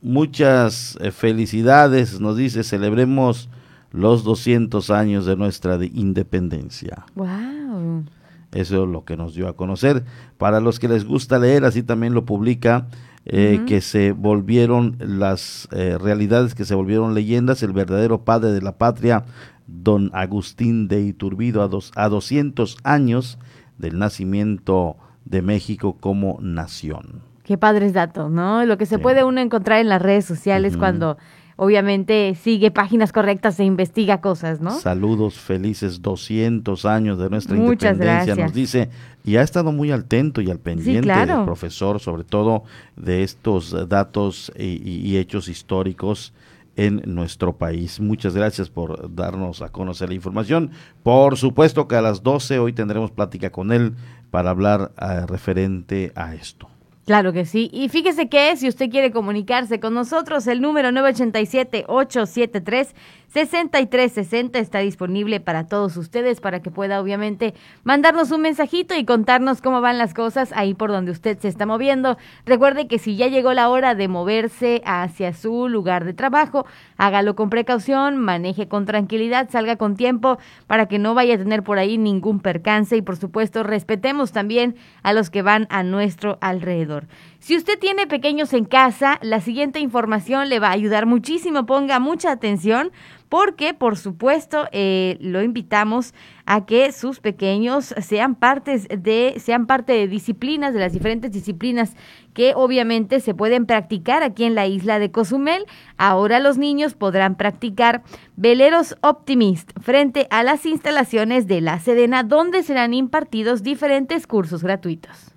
muchas 0.00 0.96
eh, 1.00 1.10
felicidades, 1.10 2.20
nos 2.20 2.38
dice 2.38 2.64
celebremos 2.64 3.50
los 3.92 4.24
200 4.24 4.90
años 4.90 5.26
de 5.26 5.36
nuestra 5.36 5.78
independencia. 5.84 7.04
Wow. 7.14 8.04
Eso 8.52 8.84
es 8.84 8.88
lo 8.90 9.04
que 9.04 9.18
nos 9.18 9.34
dio 9.34 9.46
a 9.46 9.56
conocer. 9.56 10.04
Para 10.38 10.60
los 10.60 10.78
que 10.78 10.88
les 10.88 11.04
gusta 11.04 11.38
leer, 11.38 11.66
así 11.66 11.82
también 11.82 12.14
lo 12.14 12.24
publica, 12.24 12.86
eh, 13.26 13.62
que 13.66 13.82
se 13.82 14.12
volvieron 14.12 14.96
las 15.00 15.68
eh, 15.72 15.98
realidades 16.00 16.54
que 16.54 16.64
se 16.64 16.74
volvieron 16.74 17.12
leyendas, 17.12 17.62
el 17.62 17.72
verdadero 17.72 18.24
padre 18.24 18.52
de 18.52 18.62
la 18.62 18.78
patria 18.78 19.26
don 19.68 20.10
Agustín 20.14 20.88
de 20.88 21.02
Iturbide 21.02 21.60
a, 21.60 21.68
dos, 21.68 21.92
a 21.94 22.08
200 22.08 22.78
años 22.82 23.38
del 23.76 23.98
nacimiento 23.98 24.96
de 25.24 25.42
México 25.42 25.96
como 26.00 26.38
nación. 26.40 27.22
Qué 27.44 27.56
padres 27.56 27.92
datos, 27.92 28.30
¿no? 28.30 28.64
Lo 28.66 28.76
que 28.76 28.86
se 28.86 28.98
puede 28.98 29.24
uno 29.24 29.40
encontrar 29.40 29.80
en 29.80 29.88
las 29.88 30.02
redes 30.02 30.24
sociales 30.24 30.76
cuando 30.76 31.16
obviamente 31.56 32.34
sigue 32.34 32.70
páginas 32.70 33.10
correctas 33.10 33.58
e 33.58 33.64
investiga 33.64 34.20
cosas, 34.20 34.60
¿no? 34.60 34.70
Saludos 34.72 35.38
felices 35.38 36.02
200 36.02 36.84
años 36.84 37.18
de 37.18 37.30
nuestra 37.30 37.56
independencia, 37.56 38.36
nos 38.36 38.52
dice, 38.52 38.90
y 39.24 39.36
ha 39.36 39.42
estado 39.42 39.72
muy 39.72 39.90
atento 39.92 40.40
y 40.40 40.50
al 40.50 40.58
pendiente 40.58 41.08
del 41.10 41.44
profesor, 41.44 42.00
sobre 42.00 42.24
todo 42.24 42.64
de 42.96 43.22
estos 43.22 43.88
datos 43.88 44.52
y 44.56 45.16
hechos 45.16 45.48
históricos 45.48 46.32
en 46.78 47.02
nuestro 47.04 47.58
país. 47.58 48.00
Muchas 48.00 48.34
gracias 48.34 48.70
por 48.70 49.14
darnos 49.14 49.60
a 49.62 49.70
conocer 49.70 50.08
la 50.08 50.14
información. 50.14 50.70
Por 51.02 51.36
supuesto 51.36 51.88
que 51.88 51.96
a 51.96 52.02
las 52.02 52.22
12 52.22 52.60
hoy 52.60 52.72
tendremos 52.72 53.10
plática 53.10 53.50
con 53.50 53.72
él 53.72 53.96
para 54.30 54.50
hablar 54.50 54.92
eh, 54.96 55.26
referente 55.26 56.12
a 56.14 56.34
esto. 56.34 56.68
Claro 57.04 57.32
que 57.32 57.46
sí. 57.46 57.68
Y 57.72 57.88
fíjese 57.88 58.28
que 58.28 58.54
si 58.56 58.68
usted 58.68 58.90
quiere 58.90 59.10
comunicarse 59.10 59.80
con 59.80 59.94
nosotros, 59.94 60.46
el 60.46 60.60
número 60.60 60.90
987-873 60.90 62.88
6360 63.32 64.58
está 64.58 64.78
disponible 64.78 65.38
para 65.38 65.66
todos 65.66 65.96
ustedes 65.96 66.40
para 66.40 66.60
que 66.60 66.70
pueda 66.70 67.00
obviamente 67.00 67.54
mandarnos 67.84 68.30
un 68.30 68.40
mensajito 68.40 68.94
y 68.94 69.04
contarnos 69.04 69.60
cómo 69.60 69.80
van 69.82 69.98
las 69.98 70.14
cosas 70.14 70.50
ahí 70.54 70.72
por 70.72 70.90
donde 70.90 71.12
usted 71.12 71.38
se 71.38 71.48
está 71.48 71.66
moviendo. 71.66 72.16
Recuerde 72.46 72.88
que 72.88 72.98
si 72.98 73.16
ya 73.16 73.26
llegó 73.26 73.52
la 73.52 73.68
hora 73.68 73.94
de 73.94 74.08
moverse 74.08 74.82
hacia 74.86 75.34
su 75.34 75.68
lugar 75.68 76.04
de 76.04 76.14
trabajo, 76.14 76.66
hágalo 76.96 77.36
con 77.36 77.50
precaución, 77.50 78.16
maneje 78.16 78.66
con 78.66 78.86
tranquilidad, 78.86 79.50
salga 79.50 79.76
con 79.76 79.96
tiempo 79.96 80.38
para 80.66 80.86
que 80.86 80.98
no 80.98 81.14
vaya 81.14 81.34
a 81.34 81.38
tener 81.38 81.62
por 81.62 81.78
ahí 81.78 81.98
ningún 81.98 82.40
percance 82.40 82.96
y 82.96 83.02
por 83.02 83.16
supuesto 83.16 83.62
respetemos 83.62 84.32
también 84.32 84.76
a 85.02 85.12
los 85.12 85.28
que 85.28 85.42
van 85.42 85.66
a 85.70 85.82
nuestro 85.82 86.38
alrededor. 86.40 87.06
Si 87.40 87.56
usted 87.56 87.78
tiene 87.78 88.08
pequeños 88.08 88.52
en 88.52 88.64
casa, 88.64 89.20
la 89.22 89.40
siguiente 89.40 89.78
información 89.78 90.48
le 90.48 90.58
va 90.58 90.68
a 90.68 90.72
ayudar 90.72 91.06
muchísimo. 91.06 91.66
Ponga 91.66 92.00
mucha 92.00 92.32
atención 92.32 92.90
porque, 93.28 93.74
por 93.74 93.96
supuesto, 93.96 94.66
eh, 94.72 95.16
lo 95.20 95.40
invitamos 95.42 96.14
a 96.46 96.66
que 96.66 96.90
sus 96.90 97.20
pequeños 97.20 97.94
sean 98.02 98.34
partes 98.34 98.88
de, 98.88 99.34
sean 99.38 99.66
parte 99.68 99.92
de 99.92 100.08
disciplinas, 100.08 100.74
de 100.74 100.80
las 100.80 100.92
diferentes 100.92 101.30
disciplinas 101.30 101.94
que 102.34 102.54
obviamente 102.56 103.20
se 103.20 103.34
pueden 103.34 103.66
practicar 103.66 104.24
aquí 104.24 104.42
en 104.42 104.56
la 104.56 104.66
isla 104.66 104.98
de 104.98 105.12
Cozumel. 105.12 105.64
Ahora 105.96 106.40
los 106.40 106.58
niños 106.58 106.94
podrán 106.94 107.36
practicar 107.36 108.02
veleros 108.36 108.96
optimist 109.00 109.70
frente 109.80 110.26
a 110.30 110.42
las 110.42 110.66
instalaciones 110.66 111.46
de 111.46 111.60
la 111.60 111.78
Sedena, 111.78 112.24
donde 112.24 112.64
serán 112.64 112.94
impartidos 112.94 113.62
diferentes 113.62 114.26
cursos 114.26 114.64
gratuitos 114.64 115.27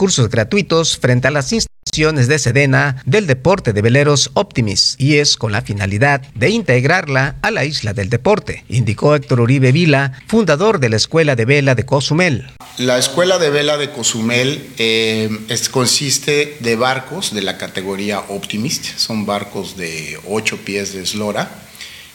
cursos 0.00 0.30
gratuitos 0.30 0.96
frente 0.96 1.28
a 1.28 1.30
las 1.30 1.52
instalaciones 1.52 2.26
de 2.26 2.38
Sedena 2.38 3.02
del 3.04 3.26
deporte 3.26 3.74
de 3.74 3.82
veleros 3.82 4.30
Optimis 4.32 4.94
y 4.96 5.16
es 5.16 5.36
con 5.36 5.52
la 5.52 5.60
finalidad 5.60 6.22
de 6.34 6.48
integrarla 6.48 7.36
a 7.42 7.50
la 7.50 7.66
isla 7.66 7.92
del 7.92 8.08
deporte, 8.08 8.64
indicó 8.70 9.14
Héctor 9.14 9.40
Uribe 9.40 9.72
Vila, 9.72 10.14
fundador 10.26 10.80
de 10.80 10.88
la 10.88 10.96
Escuela 10.96 11.36
de 11.36 11.44
Vela 11.44 11.74
de 11.74 11.84
Cozumel. 11.84 12.46
La 12.78 12.96
Escuela 12.96 13.38
de 13.38 13.50
Vela 13.50 13.76
de 13.76 13.90
Cozumel 13.90 14.70
eh, 14.78 15.28
consiste 15.70 16.56
de 16.60 16.76
barcos 16.76 17.34
de 17.34 17.42
la 17.42 17.58
categoría 17.58 18.20
Optimist, 18.20 18.96
son 18.96 19.26
barcos 19.26 19.76
de 19.76 20.18
8 20.26 20.60
pies 20.64 20.94
de 20.94 21.02
eslora 21.02 21.50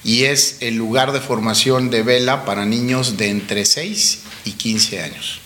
y 0.03 0.23
es 0.23 0.57
el 0.61 0.75
lugar 0.75 1.11
de 1.11 1.21
formación 1.21 1.91
de 1.91 2.01
vela 2.01 2.45
para 2.45 2.65
niños 2.65 3.17
de 3.17 3.29
entre 3.29 3.63
6 3.63 4.23
y 4.45 4.53
15 4.53 5.01
años. 5.03 5.44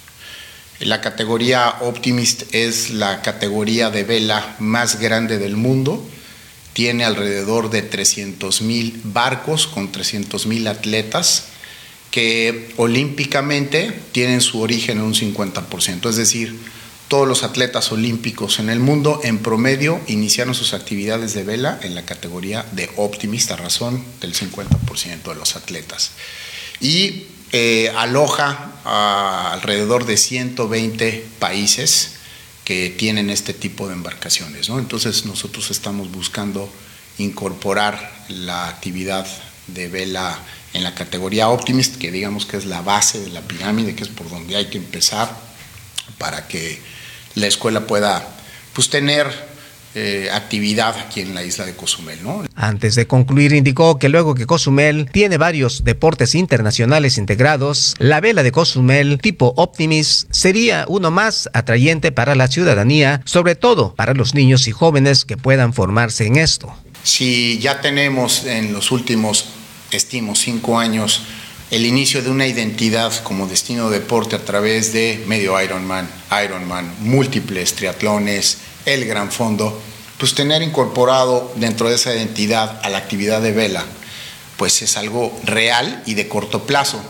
La 0.79 1.01
categoría 1.01 1.75
Optimist 1.81 2.55
es 2.55 2.91
la 2.91 3.21
categoría 3.21 3.89
de 3.89 4.05
vela 4.05 4.55
más 4.59 4.99
grande 4.99 5.37
del 5.37 5.57
mundo. 5.57 6.07
Tiene 6.71 7.03
alrededor 7.03 7.69
de 7.69 7.81
300 7.81 8.61
mil 8.61 9.01
barcos 9.03 9.67
con 9.67 9.91
300 9.91 10.45
mil 10.45 10.67
atletas 10.67 11.47
que 12.11 12.73
olímpicamente 12.77 13.91
tienen 14.13 14.39
su 14.39 14.61
origen 14.61 14.99
en 14.99 15.03
un 15.03 15.13
50%. 15.13 16.09
Es 16.09 16.15
decir, 16.15 16.57
todos 17.09 17.27
los 17.27 17.43
atletas 17.43 17.91
olímpicos 17.91 18.59
en 18.59 18.69
el 18.69 18.79
mundo 18.79 19.19
en 19.23 19.39
promedio 19.39 19.99
iniciaron 20.07 20.55
sus 20.55 20.73
actividades 20.73 21.33
de 21.33 21.43
vela 21.43 21.77
en 21.83 21.93
la 21.93 22.05
categoría 22.05 22.65
de 22.71 22.89
optimista, 22.95 23.57
razón 23.57 24.01
del 24.21 24.33
50% 24.33 25.23
de 25.23 25.35
los 25.35 25.57
atletas. 25.57 26.11
Y 26.79 27.25
eh, 27.51 27.91
aloja 27.97 28.71
a 28.85 29.53
alrededor 29.53 30.05
de 30.05 30.17
120 30.17 31.27
países 31.39 32.15
que 32.63 32.89
tienen 32.89 33.29
este 33.29 33.53
tipo 33.53 33.87
de 33.87 33.93
embarcaciones. 33.93 34.69
Entonces 34.69 35.25
nosotros 35.25 35.71
estamos 35.71 36.11
buscando 36.11 36.71
incorporar 37.17 38.23
la 38.29 38.67
actividad 38.67 39.25
de 39.67 39.87
vela 39.87 40.37
en 40.73 40.83
la 40.83 40.93
categoría 40.93 41.49
Optimist, 41.49 41.97
que 41.97 42.11
digamos 42.11 42.45
que 42.45 42.57
es 42.57 42.65
la 42.65 42.81
base 42.81 43.19
de 43.19 43.29
la 43.29 43.41
pirámide, 43.41 43.95
que 43.95 44.03
es 44.03 44.09
por 44.09 44.29
donde 44.29 44.55
hay 44.55 44.65
que 44.65 44.77
empezar 44.77 45.35
para 46.17 46.47
que 46.47 46.79
la 47.35 47.47
escuela 47.47 47.87
pueda 47.87 48.27
pues, 48.73 48.89
tener 48.89 49.48
eh, 49.95 50.29
actividad 50.31 50.95
aquí 50.99 51.21
en 51.21 51.33
la 51.33 51.43
isla 51.43 51.65
de 51.65 51.75
Cozumel. 51.75 52.21
¿no? 52.21 52.43
Antes 52.55 52.93
de 52.93 53.07
concluir, 53.07 53.53
indicó 53.53 53.97
que 53.97 54.07
luego 54.07 54.35
que 54.35 54.45
Cozumel 54.45 55.09
tiene 55.11 55.37
varios 55.37 55.83
deportes 55.83 56.35
internacionales 56.35 57.17
integrados, 57.17 57.95
la 57.97 58.19
vela 58.19 58.43
de 58.43 58.51
Cozumel 58.51 59.17
tipo 59.19 59.53
Optimis 59.57 60.27
sería 60.29 60.85
uno 60.87 61.09
más 61.09 61.49
atrayente 61.53 62.11
para 62.11 62.35
la 62.35 62.47
ciudadanía, 62.47 63.21
sobre 63.25 63.55
todo 63.55 63.95
para 63.95 64.13
los 64.13 64.35
niños 64.35 64.67
y 64.67 64.71
jóvenes 64.71 65.25
que 65.25 65.37
puedan 65.37 65.73
formarse 65.73 66.27
en 66.27 66.35
esto. 66.35 66.71
Si 67.03 67.57
ya 67.57 67.81
tenemos 67.81 68.45
en 68.45 68.73
los 68.73 68.91
últimos, 68.91 69.45
estimo, 69.89 70.35
cinco 70.35 70.77
años, 70.77 71.23
el 71.71 71.85
inicio 71.85 72.21
de 72.21 72.29
una 72.29 72.47
identidad 72.47 73.13
como 73.23 73.47
destino 73.47 73.89
deporte 73.89 74.35
a 74.35 74.45
través 74.45 74.93
de 74.93 75.23
medio 75.27 75.59
Ironman, 75.61 76.07
Ironman, 76.43 76.93
múltiples 76.99 77.73
triatlones, 77.73 78.57
el 78.85 79.05
Gran 79.05 79.31
Fondo, 79.31 79.81
pues 80.17 80.35
tener 80.35 80.61
incorporado 80.61 81.51
dentro 81.55 81.89
de 81.89 81.95
esa 81.95 82.13
identidad 82.13 82.79
a 82.83 82.89
la 82.89 82.97
actividad 82.97 83.41
de 83.41 83.51
vela, 83.51 83.85
pues 84.57 84.81
es 84.81 84.97
algo 84.97 85.37
real 85.43 86.03
y 86.05 86.13
de 86.13 86.27
corto 86.27 86.63
plazo. 86.63 87.01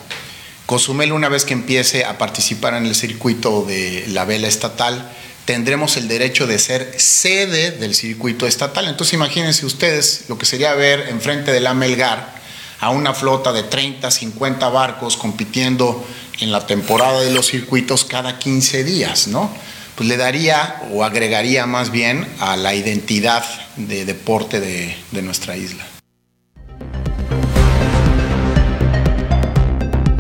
Cozumel 0.66 1.12
una 1.12 1.30
vez 1.30 1.46
que 1.46 1.54
empiece 1.54 2.06
a 2.06 2.18
participar 2.20 2.76
en 2.76 2.86
el 2.86 2.94
circuito 2.94 3.64
de 3.64 4.06
la 4.10 4.26
vela 4.26 4.48
estatal, 4.48 5.12
tendremos 5.46 5.98
el 5.98 6.08
derecho 6.08 6.46
de 6.46 6.60
ser 6.60 6.94
sede 7.00 7.72
del 7.72 7.96
circuito 7.96 8.46
estatal. 8.46 8.88
Entonces 8.88 9.16
imagínense 9.16 9.66
ustedes 9.66 10.26
lo 10.28 10.38
que 10.38 10.46
sería 10.46 10.76
ver 10.76 11.08
enfrente 11.10 11.52
de 11.52 11.60
la 11.60 11.74
Melgar 11.74 12.40
a 12.80 12.92
una 12.92 13.16
flota 13.16 13.52
de 13.52 13.64
30, 13.64 14.12
50 14.12 14.70
barcos 14.70 15.18
compitiendo 15.18 16.06
en 16.40 16.52
la 16.52 16.68
temporada 16.68 17.22
de 17.22 17.32
los 17.32 17.48
circuitos 17.48 18.06
cada 18.06 18.38
15 18.38 18.84
días, 18.84 19.28
¿no? 19.28 19.52
Pues 20.00 20.08
le 20.08 20.16
daría 20.16 20.76
o 20.94 21.04
agregaría 21.04 21.66
más 21.66 21.92
bien 21.92 22.26
a 22.40 22.56
la 22.56 22.74
identidad 22.74 23.44
de 23.76 24.06
deporte 24.06 24.62
de, 24.62 24.96
de 25.12 25.22
nuestra 25.22 25.58
isla. 25.58 25.84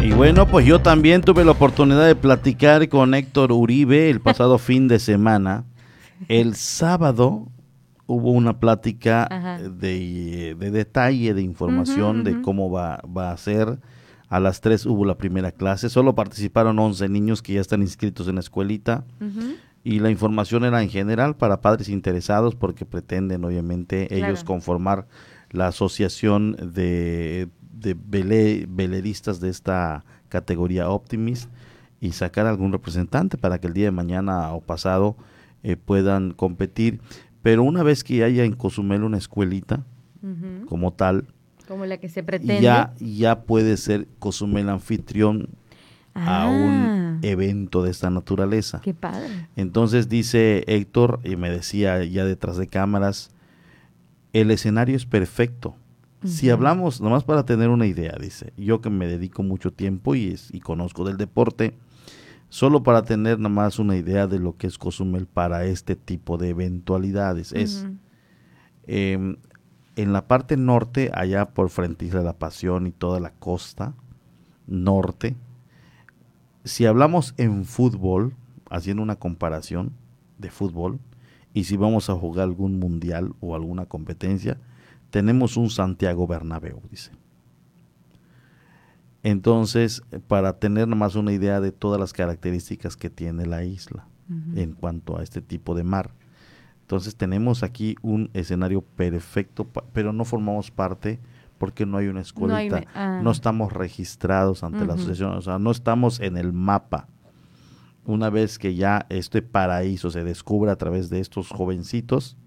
Y 0.03 0.11
bueno, 0.11 0.45
pues 0.49 0.65
yo 0.65 0.81
también 0.81 1.21
tuve 1.21 1.45
la 1.45 1.51
oportunidad 1.51 2.05
de 2.05 2.15
platicar 2.15 2.89
con 2.89 3.13
Héctor 3.13 3.53
Uribe 3.53 4.09
el 4.09 4.19
pasado 4.19 4.57
fin 4.59 4.89
de 4.89 4.99
semana. 4.99 5.63
El 6.27 6.55
sábado 6.55 7.47
hubo 8.05 8.31
una 8.31 8.59
plática 8.59 9.29
de, 9.61 10.57
detalle, 10.59 11.33
de 11.33 11.41
información 11.41 12.25
de 12.25 12.41
cómo 12.41 12.69
va, 12.69 12.99
a 13.31 13.37
ser. 13.37 13.79
A 14.27 14.41
las 14.41 14.59
3 14.59 14.87
hubo 14.87 15.05
la 15.05 15.17
primera 15.17 15.53
clase. 15.53 15.89
Solo 15.89 16.15
participaron 16.15 16.77
11 16.77 17.07
niños 17.07 17.41
que 17.41 17.53
ya 17.53 17.61
están 17.61 17.81
inscritos 17.81 18.27
en 18.27 18.35
la 18.35 18.41
escuelita. 18.41 19.05
Y 19.83 19.99
la 19.99 20.09
información 20.09 20.65
era 20.65 20.81
en 20.81 20.89
general 20.89 21.35
para 21.35 21.61
padres 21.61 21.89
interesados 21.89 22.55
porque 22.55 22.85
pretenden 22.85 23.45
obviamente 23.45 24.13
ellos 24.15 24.43
conformar 24.43 25.07
la 25.51 25.67
asociación 25.67 26.55
de, 26.73 27.47
de 27.71 27.95
veleristas 28.67 29.39
de 29.39 29.49
esta 29.49 30.03
categoría 30.27 30.89
Optimist 30.89 31.49
y 32.01 32.11
sacar 32.11 32.45
algún 32.45 32.71
representante 32.71 33.37
para 33.37 33.59
que 33.59 33.67
el 33.67 33.73
día 33.73 33.85
de 33.85 33.91
mañana 33.91 34.53
o 34.53 34.61
pasado 34.61 35.17
eh, 35.63 35.75
puedan 35.75 36.31
competir. 36.31 37.01
Pero 37.41 37.63
una 37.63 37.83
vez 37.83 38.03
que 38.03 38.23
haya 38.23 38.43
en 38.43 38.53
Cozumel 38.53 39.03
una 39.03 39.17
escuelita 39.17 39.85
como 40.67 40.91
tal, 40.91 41.27
como 41.67 41.85
la 41.85 41.97
que 41.97 42.09
se 42.09 42.23
pretende, 42.23 42.61
ya, 42.61 42.93
ya 42.99 43.43
puede 43.43 43.77
ser 43.77 44.07
Cozumel 44.17 44.69
anfitrión 44.69 45.49
a 46.13 46.47
un 46.47 46.69
ah. 46.69 47.19
evento 47.21 47.83
de 47.83 47.91
esta 47.91 48.09
naturaleza. 48.09 48.81
Qué 48.81 48.93
padre. 48.93 49.47
Entonces 49.55 50.09
dice 50.09 50.63
Héctor, 50.67 51.19
y 51.23 51.35
me 51.35 51.49
decía 51.49 52.03
ya 52.03 52.25
detrás 52.25 52.57
de 52.57 52.67
cámaras, 52.67 53.31
el 54.33 54.51
escenario 54.51 54.95
es 54.95 55.05
perfecto. 55.05 55.75
Si 56.25 56.49
hablamos, 56.49 56.99
nomás 56.99 57.23
para 57.23 57.45
tener 57.45 57.69
una 57.69 57.87
idea, 57.87 58.17
dice, 58.19 58.51
yo 58.57 58.81
que 58.81 58.89
me 58.89 59.07
dedico 59.07 59.41
mucho 59.41 59.71
tiempo 59.71 60.15
y, 60.15 60.27
es, 60.27 60.53
y 60.53 60.59
conozco 60.59 61.05
del 61.05 61.15
deporte, 61.15 61.77
Solo 62.49 62.81
para 62.81 63.03
tener 63.03 63.37
nada 63.37 63.49
más 63.49 63.77
una 63.77 63.95
idea 63.95 64.25
de 64.25 64.39
lo 64.39 64.57
que 64.57 64.65
es 64.65 64.79
Cozumel 64.79 65.27
para 65.27 65.65
este 65.65 65.95
tipo 65.95 66.39
de 66.39 66.49
eventualidades. 66.49 67.53
Es 67.53 67.87
em, 68.87 69.37
en 69.95 70.13
la 70.13 70.27
parte 70.27 70.57
norte, 70.57 71.11
allá 71.13 71.45
por 71.45 71.69
frente 71.69 72.05
de 72.05 72.23
la 72.23 72.33
Pasión 72.33 72.87
y 72.87 72.91
toda 72.91 73.19
la 73.19 73.31
costa 73.33 73.93
norte. 74.65 75.35
Si 76.63 76.85
hablamos 76.85 77.33
en 77.37 77.65
fútbol, 77.65 78.35
haciendo 78.69 79.01
una 79.03 79.15
comparación 79.15 79.93
de 80.37 80.49
fútbol, 80.49 80.99
y 81.53 81.63
si 81.63 81.77
vamos 81.77 82.09
a 82.09 82.15
jugar 82.15 82.43
algún 82.43 82.79
mundial 82.79 83.33
o 83.39 83.55
alguna 83.55 83.85
competencia, 83.85 84.57
tenemos 85.09 85.57
un 85.57 85.69
Santiago 85.69 86.27
Bernabéu, 86.27 86.81
dice. 86.91 87.11
Entonces, 89.23 90.03
para 90.27 90.59
tener 90.59 90.87
más 90.87 91.15
una 91.15 91.33
idea 91.33 91.59
de 91.59 91.71
todas 91.71 91.99
las 91.99 92.13
características 92.13 92.95
que 92.95 93.09
tiene 93.09 93.45
la 93.45 93.63
isla 93.63 94.07
en 94.55 94.73
cuanto 94.73 95.17
a 95.17 95.23
este 95.23 95.41
tipo 95.41 95.73
de 95.73 95.83
mar. 95.83 96.11
Entonces 96.81 97.15
tenemos 97.15 97.63
aquí 97.63 97.95
un 98.03 98.29
escenario 98.33 98.81
perfecto, 98.81 99.67
pero 99.91 100.13
no 100.13 100.23
formamos 100.23 100.69
parte 100.69 101.19
porque 101.59 101.85
no 101.85 101.97
hay 101.97 102.07
una 102.07 102.21
escuelita, 102.21 102.85
ah. 102.95 103.19
no, 103.21 103.29
estamos 103.29 103.71
registrados 103.71 104.63
ante 104.63 104.85
la 104.85 104.95
asociación, 104.95 105.33
o 105.33 105.41
sea, 105.41 105.59
no 105.59 105.69
estamos 105.69 106.19
en 106.19 106.37
el 106.37 106.53
mapa. 106.53 107.07
Una 108.05 108.31
vez 108.31 108.57
que 108.57 108.73
ya 108.73 109.05
este 109.09 109.43
paraíso 109.43 110.09
se 110.09 110.23
descubre 110.23 110.71
a 110.71 110.77
través 110.77 111.11
de 111.11 111.19
estos 111.19 111.49
jovencitos, 111.49 112.37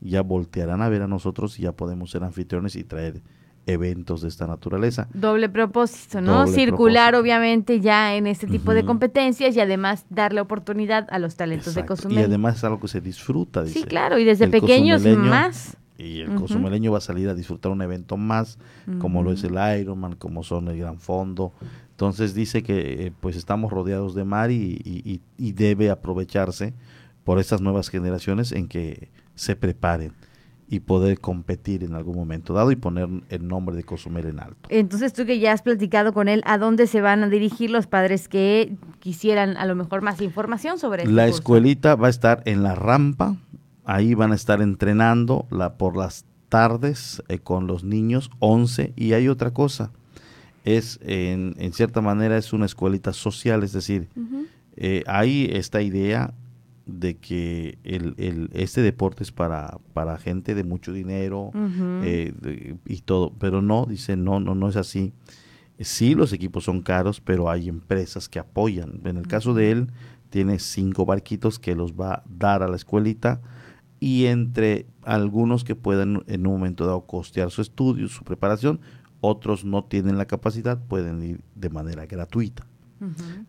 ya 0.00 0.22
voltearán 0.22 0.82
a 0.82 0.88
ver 0.88 1.02
a 1.02 1.06
nosotros 1.06 1.58
y 1.60 1.62
ya 1.62 1.72
podemos 1.72 2.10
ser 2.10 2.24
anfitriones 2.24 2.74
y 2.74 2.82
traer 2.82 3.22
eventos 3.66 4.22
de 4.22 4.28
esta 4.28 4.46
naturaleza. 4.46 5.08
Doble 5.12 5.48
propósito, 5.48 6.20
¿no? 6.20 6.46
Circular 6.46 7.14
obviamente 7.14 7.80
ya 7.80 8.14
en 8.14 8.26
este 8.26 8.46
tipo 8.46 8.72
de 8.72 8.84
competencias 8.84 9.54
y 9.56 9.60
además 9.60 10.06
darle 10.08 10.40
oportunidad 10.40 11.06
a 11.10 11.18
los 11.18 11.36
talentos 11.36 11.74
de 11.74 11.84
Cozumel. 11.84 12.18
Y 12.18 12.22
además 12.22 12.56
es 12.56 12.64
algo 12.64 12.80
que 12.80 12.88
se 12.88 13.00
disfruta. 13.00 13.62
Dice. 13.62 13.80
Sí, 13.80 13.84
claro, 13.84 14.18
y 14.18 14.24
desde 14.24 14.48
pequeños 14.48 15.04
más. 15.04 15.76
Y 15.98 16.20
el 16.20 16.36
cozumeleño 16.36 16.92
va 16.92 16.98
a 16.98 17.00
salir 17.00 17.28
a 17.28 17.34
disfrutar 17.34 17.72
un 17.72 17.82
evento 17.82 18.16
más, 18.16 18.58
como 19.00 19.22
lo 19.22 19.32
es 19.32 19.42
el 19.44 19.58
Ironman, 19.80 20.14
como 20.14 20.44
son 20.44 20.68
el 20.68 20.78
Gran 20.78 21.00
Fondo. 21.00 21.52
Entonces 21.90 22.34
dice 22.34 22.62
que 22.62 23.06
eh, 23.06 23.12
pues 23.20 23.34
estamos 23.34 23.72
rodeados 23.72 24.14
de 24.14 24.24
mar 24.24 24.52
y, 24.52 25.20
y 25.36 25.52
debe 25.52 25.90
aprovecharse 25.90 26.72
por 27.24 27.40
estas 27.40 27.60
nuevas 27.60 27.88
generaciones 27.88 28.52
en 28.52 28.68
que 28.68 29.10
se 29.34 29.56
preparen 29.56 30.12
y 30.70 30.80
poder 30.80 31.18
competir 31.18 31.82
en 31.82 31.94
algún 31.94 32.16
momento 32.16 32.52
dado 32.52 32.70
y 32.70 32.76
poner 32.76 33.08
el 33.30 33.48
nombre 33.48 33.74
de 33.74 33.84
Cozumel 33.84 34.26
en 34.26 34.40
alto. 34.40 34.68
Entonces 34.68 35.14
tú 35.14 35.24
que 35.24 35.38
ya 35.38 35.52
has 35.52 35.62
platicado 35.62 36.12
con 36.12 36.28
él, 36.28 36.42
¿a 36.44 36.58
dónde 36.58 36.86
se 36.86 37.00
van 37.00 37.24
a 37.24 37.28
dirigir 37.28 37.70
los 37.70 37.86
padres 37.86 38.28
que 38.28 38.76
quisieran 39.00 39.56
a 39.56 39.64
lo 39.64 39.74
mejor 39.74 40.02
más 40.02 40.20
información 40.20 40.78
sobre 40.78 41.04
esto? 41.04 41.14
La 41.14 41.26
escuelita 41.26 41.96
va 41.96 42.08
a 42.08 42.10
estar 42.10 42.42
en 42.44 42.62
la 42.62 42.74
rampa 42.74 43.36
ahí 43.88 44.12
van 44.12 44.32
a 44.32 44.34
estar 44.34 44.60
entrenando 44.60 45.46
la, 45.50 45.78
por 45.78 45.96
las 45.96 46.26
tardes 46.50 47.22
eh, 47.28 47.38
con 47.38 47.66
los 47.66 47.84
niños, 47.84 48.30
11, 48.38 48.92
y 48.96 49.14
hay 49.14 49.28
otra 49.28 49.52
cosa, 49.52 49.90
es 50.64 51.00
en, 51.02 51.54
en, 51.58 51.72
cierta 51.72 52.02
manera 52.02 52.36
es 52.36 52.52
una 52.52 52.66
escuelita 52.66 53.14
social, 53.14 53.62
es 53.62 53.72
decir, 53.72 54.08
eh, 54.76 55.04
hay 55.06 55.48
esta 55.50 55.80
idea 55.80 56.34
de 56.84 57.16
que 57.16 57.78
el, 57.82 58.14
el, 58.18 58.50
este 58.52 58.82
deporte 58.82 59.22
es 59.22 59.32
para, 59.32 59.78
para 59.94 60.18
gente 60.18 60.54
de 60.54 60.64
mucho 60.64 60.92
dinero 60.92 61.50
eh, 62.02 62.76
y 62.84 63.00
todo, 63.00 63.32
pero 63.38 63.62
no, 63.62 63.86
dice, 63.86 64.16
no, 64.16 64.38
no, 64.38 64.54
no 64.54 64.68
es 64.68 64.76
así. 64.76 65.14
Sí, 65.80 66.14
los 66.14 66.32
equipos 66.32 66.64
son 66.64 66.82
caros, 66.82 67.20
pero 67.20 67.50
hay 67.50 67.68
empresas 67.68 68.28
que 68.28 68.38
apoyan. 68.38 69.00
En 69.04 69.16
el 69.16 69.28
caso 69.28 69.54
de 69.54 69.70
él, 69.70 69.88
tiene 70.28 70.58
cinco 70.58 71.06
barquitos 71.06 71.58
que 71.58 71.74
los 71.74 71.92
va 71.92 72.14
a 72.14 72.22
dar 72.28 72.62
a 72.62 72.68
la 72.68 72.76
escuelita 72.76 73.40
y 74.00 74.26
entre 74.26 74.86
algunos 75.02 75.64
que 75.64 75.74
puedan 75.74 76.22
en 76.26 76.46
un 76.46 76.52
momento 76.54 76.86
dado 76.86 77.02
costear 77.02 77.50
su 77.50 77.62
estudio, 77.62 78.08
su 78.08 78.24
preparación, 78.24 78.80
otros 79.20 79.64
no 79.64 79.84
tienen 79.84 80.18
la 80.18 80.26
capacidad, 80.26 80.78
pueden 80.78 81.22
ir 81.22 81.40
de 81.54 81.70
manera 81.70 82.06
gratuita. 82.06 82.66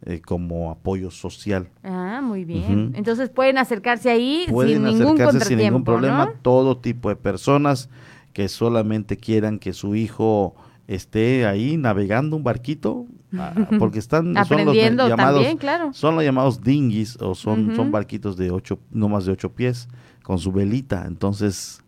Eh, 0.06 0.22
como 0.22 0.70
apoyo 0.70 1.10
social. 1.10 1.70
Ah, 1.84 2.22
muy 2.24 2.46
bien. 2.46 2.94
Entonces 2.96 3.30
pueden 3.30 3.58
acercarse 3.58 4.12
ahí 4.12 4.46
sin 4.46 4.84
ningún 4.84 5.18
sin 5.42 5.58
ningún 5.58 5.84
problema. 5.84 6.34
Todo 6.44 6.78
tipo 6.78 7.10
de 7.10 7.16
personas 7.16 7.90
que 8.32 8.48
solamente 8.48 9.18
quieran 9.18 9.58
que 9.58 9.74
su 9.74 9.96
hijo 9.96 10.56
esté 10.88 11.48
ahí 11.48 11.78
navegando 11.78 12.36
un 12.36 12.44
barquito, 12.44 13.08
porque 13.80 14.00
están 14.00 14.34
son 14.46 14.66
los 14.66 14.76
llamados, 14.76 15.46
claro. 15.60 15.94
son 15.94 16.16
los 16.16 16.24
llamados 16.24 16.64
dinghies 16.64 17.18
o 17.22 17.36
son, 17.36 17.76
son 17.76 17.92
barquitos 17.92 18.38
de 18.38 18.52
ocho, 18.52 18.80
no 18.92 19.08
más 19.10 19.26
de 19.26 19.32
ocho 19.32 19.54
pies 19.54 19.88
con 20.24 20.40
su 20.40 20.52
velita. 20.52 21.06
Entonces, 21.06 21.84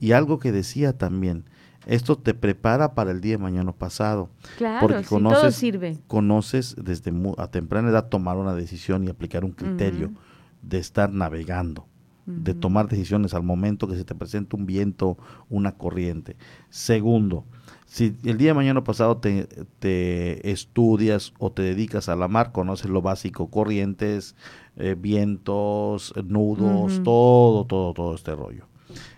y 0.00 0.12
algo 0.12 0.38
que 0.38 0.52
decía 0.52 0.96
también, 0.96 1.44
esto 1.86 2.16
te 2.16 2.34
prepara 2.34 2.94
para 2.94 3.12
el 3.12 3.20
día 3.20 3.32
de 3.32 3.38
mañana 3.38 3.72
pasado. 3.72 4.28
Claro, 4.58 4.86
porque 4.86 5.04
conoces, 5.04 5.40
todo 5.40 5.50
sirve. 5.52 5.98
conoces 6.06 6.76
desde 6.82 7.12
a 7.38 7.46
temprana 7.48 7.90
edad 7.90 8.08
tomar 8.08 8.36
una 8.36 8.54
decisión 8.54 9.04
y 9.04 9.08
aplicar 9.08 9.44
un 9.44 9.52
criterio 9.52 10.10
de 10.62 10.78
estar 10.78 11.12
navegando, 11.12 11.86
de 12.26 12.54
tomar 12.54 12.88
decisiones 12.88 13.34
al 13.34 13.44
momento 13.44 13.86
que 13.86 13.94
se 13.94 14.04
te 14.04 14.14
presenta 14.14 14.56
un 14.56 14.66
viento, 14.66 15.16
una 15.48 15.72
corriente. 15.72 16.36
Segundo, 16.70 17.44
si 17.96 18.14
el 18.24 18.36
día 18.36 18.48
de 18.48 18.54
mañana 18.54 18.84
pasado 18.84 19.16
te, 19.16 19.48
te 19.78 20.50
estudias 20.50 21.32
o 21.38 21.50
te 21.50 21.62
dedicas 21.62 22.10
a 22.10 22.16
la 22.16 22.28
mar, 22.28 22.52
conoces 22.52 22.90
lo 22.90 23.00
básico, 23.00 23.48
corrientes, 23.48 24.36
eh, 24.76 24.94
vientos, 24.98 26.12
nudos, 26.26 27.02
todo, 27.02 27.64
todo, 27.64 27.94
todo 27.94 28.14
este 28.14 28.34
rollo. 28.34 28.66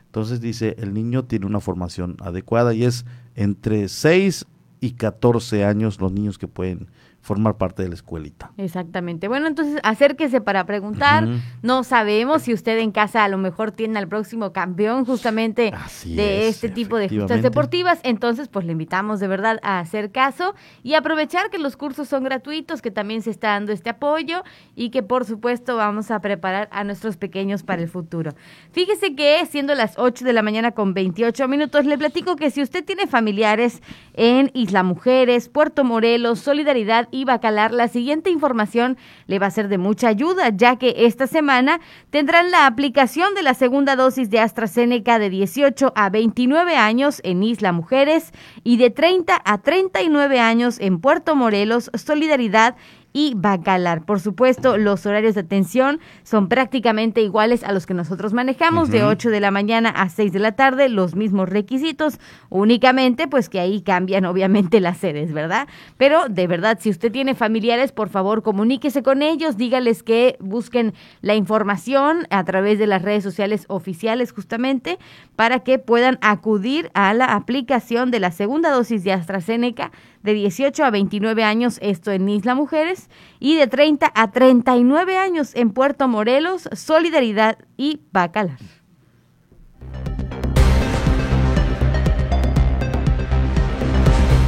Entonces 0.07 0.41
dice, 0.41 0.77
el 0.79 0.95
niño 0.95 1.25
tiene 1.25 1.47
una 1.47 1.59
formación 1.59 2.19
adecuada 2.21 2.73
y 2.73 2.85
es 2.85 3.05
entre 3.35 3.89
6 3.89 4.47
y 4.79 4.93
14 4.93 5.65
años 5.65 6.01
los 6.01 6.13
niños 6.13 6.39
que 6.39 6.47
pueden 6.47 6.87
formar 7.29 7.59
parte 7.59 7.83
de 7.83 7.91
la 7.91 7.95
escuelita. 7.95 8.53
Exactamente. 8.57 9.29
Bueno, 9.29 9.47
entonces 9.47 9.79
acérquese 9.83 10.41
para 10.41 10.65
preguntar. 10.65 11.29
No 11.63 11.85
sabemos 11.85 12.43
si 12.43 12.55
usted 12.55 12.79
en 12.79 12.91
casa 12.91 13.23
a 13.23 13.29
lo 13.29 13.37
mejor 13.37 13.71
tiene 13.71 13.99
al 13.99 14.09
próximo 14.09 14.53
campeón 14.55 15.05
justamente 15.05 15.75
de 16.07 16.49
este 16.49 16.71
tipo 16.71 16.97
de 16.97 17.11
justas 17.11 17.43
deportivas. 17.43 18.01
Entonces, 18.03 18.49
pues 18.49 18.65
le 18.65 18.73
invitamos 18.73 19.21
de 19.21 19.29
verdad 19.29 19.61
a 19.63 19.79
hacer 19.79 20.11
caso 20.11 20.55
y 20.83 20.95
aprovechar 20.95 21.51
que 21.51 21.59
los 21.59 21.77
cursos 21.77 22.09
son 22.09 22.25
gratuitos, 22.25 22.81
que 22.81 22.91
también 22.91 23.21
se 23.21 23.31
está 23.31 23.49
dando 23.49 23.73
este 23.73 23.91
apoyo 23.91 24.43
y 24.75 24.89
que 24.89 25.03
por 25.03 25.27
supuesto 25.27 25.77
vamos 25.77 26.11
a 26.11 26.21
preparar 26.21 26.71
a 26.73 26.83
nuestros 26.83 27.19
pequeños 27.19 27.63
para 27.63 27.83
el 27.83 27.89
futuro. 27.89 28.33
Fíjese 28.73 29.15
que 29.15 29.45
siendo 29.45 29.75
las 29.75 29.99
8 29.99 30.25
de 30.25 30.33
la 30.33 30.43
mañana 30.43 30.71
con 30.71 30.95
28 30.95 31.47
minutos, 31.47 31.85
le 31.85 31.99
platico 31.99 32.37
que 32.37 32.51
si 32.51 32.63
usted 32.63 32.83
tiene 32.87 33.07
familiares 33.07 33.83
en 34.15 34.51
Isla 34.55 34.83
Mujeres, 34.83 35.51
Puerto 35.51 35.85
Morelos, 35.85 36.39
Solidaridad 36.39 37.07
y 37.11 37.18
Bacalar, 37.25 37.73
la 37.73 37.89
siguiente 37.89 38.31
información 38.31 38.97
le 39.27 39.39
va 39.39 39.47
a 39.47 39.51
ser 39.51 39.69
de 39.69 39.79
mucha 39.79 40.09
ayuda, 40.09 40.51
ya 40.51 40.77
que 40.77 40.95
esta 41.07 41.27
semana 41.27 41.81
tendrán 42.11 42.51
la 42.51 42.67
aplicación 42.67 43.35
de 43.35 43.43
la 43.43 43.55
segunda 43.55 43.97
dosis 43.97 44.31
de 44.31 44.41
AstraZeneca 44.41 45.19
de 45.19 45.31
18 45.31 45.93
a 45.95 46.11
29 46.11 46.77
años 46.77 47.21
en 47.25 47.43
Isla 47.43 47.73
Mujeres 47.73 48.33
y 48.65 48.77
de 48.77 48.91
30 48.91 49.41
a 49.45 49.59
39 49.59 50.41
años 50.41 50.79
en 50.81 51.01
Puerto 51.01 51.35
Morelos, 51.35 51.91
Solidaridad 51.95 52.77
y 53.13 53.33
Bacalar. 53.35 54.05
Por 54.05 54.21
supuesto, 54.21 54.77
los 54.77 55.07
horarios 55.07 55.35
de 55.35 55.41
atención 55.41 56.01
son 56.23 56.49
prácticamente 56.49 57.23
iguales 57.23 57.65
a 57.65 57.73
los 57.73 57.87
que 57.87 57.95
nosotros 57.95 58.33
manejamos, 58.33 58.91
de 58.91 59.05
8 59.05 59.31
de 59.31 59.41
la 59.41 59.51
mañana 59.51 59.91
a 59.91 60.09
6 60.09 60.33
de 60.33 60.39
la 60.39 60.53
tarde, 60.53 60.89
los 60.89 61.15
mismos 61.15 61.49
requisitos, 61.49 62.19
únicamente 62.51 63.27
pues 63.27 63.49
que 63.49 63.61
ahí 63.61 63.81
cambian 63.81 64.25
obviamente 64.25 64.81
las 64.81 64.99
sedes, 64.99 65.33
¿verdad? 65.33 65.69
Pero 65.97 66.29
de 66.29 66.47
verdad, 66.47 66.79
si 66.81 66.91
usted 66.91 67.11
tiene 67.11 67.35
familiares, 67.35 67.93
por 67.93 68.09
favor 68.09 68.43
comuníquese 68.43 69.03
con 69.03 69.23
ellos, 69.23 69.57
dígales 69.57 70.03
que 70.03 70.37
busquen 70.41 70.95
la 71.21 71.35
información 71.35 72.27
a 72.31 72.45
través 72.45 72.79
de 72.79 72.87
las 72.87 73.03
redes 73.03 73.25
sociales 73.25 73.65
oficiales 73.69 74.33
justamente 74.33 74.99
para 75.37 75.61
que 75.61 75.79
puedan 75.79 76.19
acudir 76.21 76.91
a 76.95 77.15
la 77.15 77.27
aplicación 77.27 78.11
de 78.11 78.21
la 78.21 78.31
segunda 78.31 78.71
dosis 78.71 79.05
de 79.05 79.13
AstraZeneca 79.13 79.93
de 80.23 80.35
18 80.35 80.85
a 80.85 80.91
29 80.91 81.45
años, 81.45 81.79
esto 81.83 82.11
en 82.11 82.29
Isla 82.29 82.55
Mujeres, 82.55 83.09
y 83.39 83.57
de 83.57 83.67
30 83.67 84.11
a 84.15 84.31
39 84.31 85.17
años 85.17 85.55
en 85.55 85.71
Puerto 85.71 86.09
Morelos, 86.09 86.69
Solidaridad 86.73 87.59
y 87.77 88.01
Bacalar. 88.13 88.59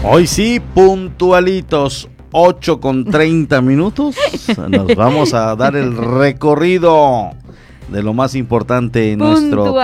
Hoy 0.02 0.26
sí, 0.26 0.60
puntualitos, 0.74 2.08
8 2.32 2.80
con 2.80 3.04
30 3.04 3.60
minutos. 3.62 4.16
Nos 4.68 4.94
vamos 4.96 5.34
a 5.34 5.54
dar 5.56 5.76
el 5.76 5.96
recorrido 5.96 7.30
de 7.88 8.02
lo 8.02 8.14
más 8.14 8.34
importante 8.34 9.12
en 9.12 9.18
nuestro 9.18 9.74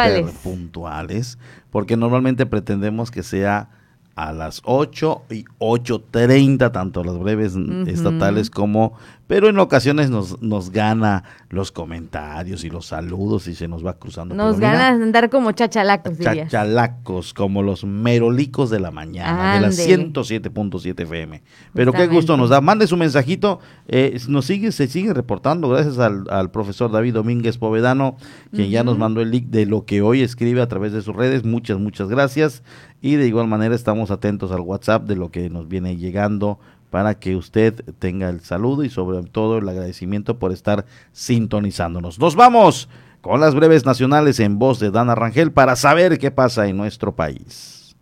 puntuales, 0.42 1.38
porque 1.70 1.96
normalmente 1.96 2.46
pretendemos 2.46 3.10
que 3.10 3.22
sea 3.22 3.68
a 4.16 4.32
las 4.32 4.62
8 4.64 5.22
y 5.30 5.44
8.30, 5.60 6.72
tanto 6.72 7.04
las 7.04 7.18
breves 7.18 7.54
estatales 7.86 8.50
como 8.50 8.94
pero 9.26 9.48
en 9.48 9.58
ocasiones 9.58 10.08
nos, 10.10 10.40
nos 10.40 10.70
gana 10.70 11.24
los 11.50 11.72
comentarios 11.72 12.64
y 12.64 12.70
los 12.70 12.86
saludos 12.86 13.48
y 13.48 13.54
se 13.54 13.66
nos 13.66 13.84
va 13.84 13.98
cruzando. 13.98 14.34
Nos 14.34 14.60
gana 14.60 14.88
andar 14.88 15.30
como 15.30 15.52
chachalacos, 15.52 16.18
Chachalacos, 16.18 17.34
como 17.34 17.62
los 17.62 17.84
merolicos 17.84 18.70
de 18.70 18.80
la 18.80 18.90
mañana, 18.90 19.54
de 19.54 19.60
la 19.60 19.68
107.7 19.68 21.00
FM. 21.02 21.42
Pero 21.74 21.92
qué 21.92 22.06
gusto 22.06 22.36
nos 22.36 22.50
da. 22.50 22.60
Mande 22.60 22.86
su 22.86 22.96
mensajito, 22.96 23.60
eh, 23.88 24.18
nos 24.28 24.46
sigue, 24.46 24.70
se 24.72 24.86
sigue 24.86 25.12
reportando, 25.12 25.68
gracias 25.68 25.98
al, 25.98 26.50
profesor 26.50 26.90
David 26.92 27.14
Domínguez 27.14 27.58
Povedano, 27.58 28.16
quien 28.52 28.70
ya 28.70 28.84
nos 28.84 28.96
mandó 28.96 29.20
el 29.20 29.30
link 29.30 29.46
de 29.46 29.66
lo 29.66 29.84
que 29.84 30.02
hoy 30.02 30.22
escribe 30.22 30.62
a 30.62 30.68
través 30.68 30.92
de 30.92 31.02
sus 31.02 31.14
redes. 31.14 31.44
Muchas, 31.44 31.78
muchas 31.78 32.08
gracias. 32.08 32.62
Y 33.02 33.16
de 33.16 33.26
igual 33.26 33.46
manera 33.46 33.74
estamos 33.74 34.10
atentos 34.10 34.52
al 34.52 34.60
WhatsApp 34.60 35.06
de 35.06 35.16
lo 35.16 35.30
que 35.30 35.50
nos 35.50 35.68
viene 35.68 35.96
llegando 35.96 36.58
para 36.90 37.18
que 37.18 37.36
usted 37.36 37.74
tenga 37.98 38.28
el 38.28 38.40
saludo 38.40 38.84
y 38.84 38.90
sobre 38.90 39.22
todo 39.24 39.58
el 39.58 39.68
agradecimiento 39.68 40.38
por 40.38 40.52
estar 40.52 40.86
sintonizándonos. 41.12 42.18
Nos 42.18 42.36
vamos 42.36 42.88
con 43.20 43.40
las 43.40 43.54
breves 43.54 43.84
nacionales 43.84 44.40
en 44.40 44.58
voz 44.58 44.78
de 44.78 44.90
Dana 44.90 45.14
Rangel 45.14 45.52
para 45.52 45.76
saber 45.76 46.18
qué 46.18 46.30
pasa 46.30 46.68
en 46.68 46.76
nuestro 46.76 47.14
país. 47.16 47.96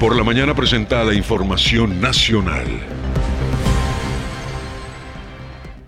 Por 0.00 0.16
la 0.16 0.24
mañana 0.24 0.54
presentada 0.54 1.14
información 1.14 2.00
nacional. 2.00 2.66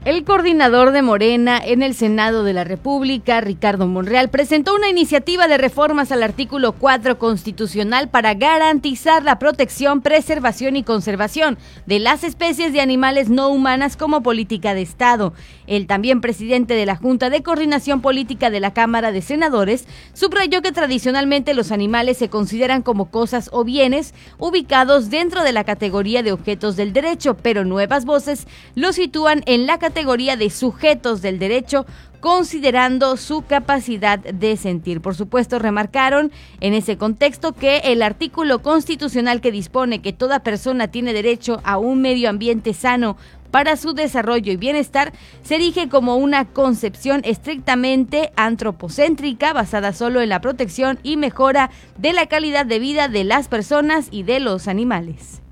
El 0.04 0.24
coordinador 0.24 0.90
de 0.90 1.00
Morena 1.00 1.58
en 1.64 1.82
el 1.82 1.94
Senado 1.94 2.44
de 2.44 2.52
la 2.52 2.64
República, 2.64 3.40
Ricardo 3.40 3.86
Monreal, 3.86 4.28
presentó 4.28 4.74
una 4.74 4.90
iniciativa 4.90 5.48
de 5.48 5.56
reformas 5.56 6.12
al 6.12 6.22
artículo 6.22 6.72
4 6.72 7.18
constitucional 7.18 8.10
para 8.10 8.34
garantizar 8.34 9.22
la 9.22 9.38
protección, 9.38 10.02
preservación 10.02 10.76
y 10.76 10.82
conservación 10.82 11.56
de 11.86 12.00
las 12.00 12.22
especies 12.22 12.74
de 12.74 12.82
animales 12.82 13.30
no 13.30 13.48
humanas 13.48 13.96
como 13.96 14.22
política 14.22 14.74
de 14.74 14.82
Estado. 14.82 15.32
El 15.66 15.86
también 15.86 16.20
presidente 16.20 16.74
de 16.74 16.84
la 16.84 16.96
Junta 16.96 17.30
de 17.30 17.42
Coordinación 17.42 18.02
Política 18.02 18.50
de 18.50 18.60
la 18.60 18.74
Cámara 18.74 19.10
de 19.10 19.22
Senadores 19.22 19.86
subrayó 20.12 20.60
que 20.60 20.72
tradicionalmente 20.72 21.54
los 21.54 21.72
animales 21.72 22.18
se 22.18 22.28
consideran 22.28 22.82
como 22.82 23.10
cosas 23.10 23.48
o 23.52 23.64
bienes 23.64 24.12
ubicados 24.36 25.08
dentro 25.08 25.42
de 25.44 25.52
la 25.52 25.64
categoría 25.64 26.22
de 26.22 26.32
objetos 26.32 26.76
del 26.76 26.92
derecho, 26.92 27.38
pero 27.38 27.64
nuevas 27.64 28.04
voces 28.04 28.46
lo 28.74 28.92
sitúan 28.92 29.42
en 29.46 29.66
la 29.66 29.78
categoría 29.78 29.93
categoría 29.94 30.36
de 30.36 30.50
sujetos 30.50 31.22
del 31.22 31.38
derecho 31.38 31.86
considerando 32.18 33.16
su 33.16 33.42
capacidad 33.42 34.18
de 34.18 34.56
sentir. 34.56 35.00
Por 35.00 35.14
supuesto, 35.14 35.60
remarcaron 35.60 36.32
en 36.58 36.74
ese 36.74 36.98
contexto 36.98 37.52
que 37.52 37.76
el 37.84 38.02
artículo 38.02 38.60
constitucional 38.60 39.40
que 39.40 39.52
dispone 39.52 40.02
que 40.02 40.12
toda 40.12 40.40
persona 40.40 40.88
tiene 40.88 41.12
derecho 41.12 41.60
a 41.62 41.78
un 41.78 42.00
medio 42.02 42.28
ambiente 42.28 42.74
sano 42.74 43.16
para 43.52 43.76
su 43.76 43.92
desarrollo 43.92 44.50
y 44.50 44.56
bienestar 44.56 45.12
se 45.44 45.54
erige 45.54 45.88
como 45.88 46.16
una 46.16 46.44
concepción 46.44 47.20
estrictamente 47.22 48.32
antropocéntrica 48.34 49.52
basada 49.52 49.92
solo 49.92 50.22
en 50.22 50.30
la 50.30 50.40
protección 50.40 50.98
y 51.04 51.16
mejora 51.16 51.70
de 51.98 52.14
la 52.14 52.26
calidad 52.26 52.66
de 52.66 52.80
vida 52.80 53.06
de 53.06 53.22
las 53.22 53.46
personas 53.46 54.08
y 54.10 54.24
de 54.24 54.40
los 54.40 54.66
animales. 54.66 55.43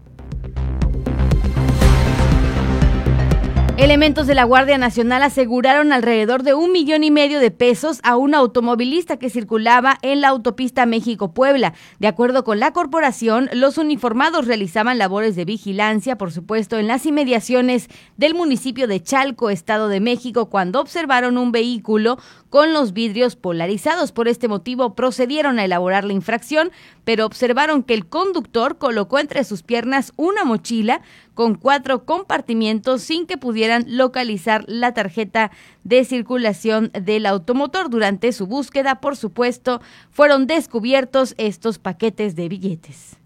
Elementos 3.82 4.28
de 4.28 4.36
la 4.36 4.44
Guardia 4.44 4.78
Nacional 4.78 5.24
aseguraron 5.24 5.92
alrededor 5.92 6.44
de 6.44 6.54
un 6.54 6.70
millón 6.70 7.02
y 7.02 7.10
medio 7.10 7.40
de 7.40 7.50
pesos 7.50 7.98
a 8.04 8.14
un 8.14 8.32
automovilista 8.32 9.16
que 9.16 9.28
circulaba 9.28 9.98
en 10.02 10.20
la 10.20 10.28
autopista 10.28 10.86
México-Puebla. 10.86 11.74
De 11.98 12.06
acuerdo 12.06 12.44
con 12.44 12.60
la 12.60 12.72
corporación, 12.72 13.50
los 13.52 13.78
uniformados 13.78 14.46
realizaban 14.46 14.98
labores 14.98 15.34
de 15.34 15.44
vigilancia, 15.44 16.16
por 16.16 16.30
supuesto, 16.30 16.78
en 16.78 16.86
las 16.86 17.06
inmediaciones 17.06 17.88
del 18.16 18.36
municipio 18.36 18.86
de 18.86 19.02
Chalco, 19.02 19.50
Estado 19.50 19.88
de 19.88 19.98
México, 19.98 20.48
cuando 20.48 20.80
observaron 20.80 21.36
un 21.36 21.50
vehículo 21.50 22.18
con 22.52 22.74
los 22.74 22.92
vidrios 22.92 23.34
polarizados. 23.34 24.12
Por 24.12 24.28
este 24.28 24.46
motivo 24.46 24.94
procedieron 24.94 25.58
a 25.58 25.64
elaborar 25.64 26.04
la 26.04 26.12
infracción, 26.12 26.70
pero 27.02 27.24
observaron 27.24 27.82
que 27.82 27.94
el 27.94 28.06
conductor 28.06 28.76
colocó 28.76 29.18
entre 29.18 29.42
sus 29.44 29.62
piernas 29.62 30.12
una 30.16 30.44
mochila 30.44 31.00
con 31.32 31.54
cuatro 31.54 32.04
compartimientos 32.04 33.00
sin 33.00 33.26
que 33.26 33.38
pudieran 33.38 33.86
localizar 33.96 34.66
la 34.68 34.92
tarjeta 34.92 35.50
de 35.82 36.04
circulación 36.04 36.90
del 36.92 37.24
automotor. 37.24 37.88
Durante 37.88 38.32
su 38.32 38.46
búsqueda, 38.46 39.00
por 39.00 39.16
supuesto, 39.16 39.80
fueron 40.10 40.46
descubiertos 40.46 41.34
estos 41.38 41.78
paquetes 41.78 42.36
de 42.36 42.50
billetes. 42.50 43.16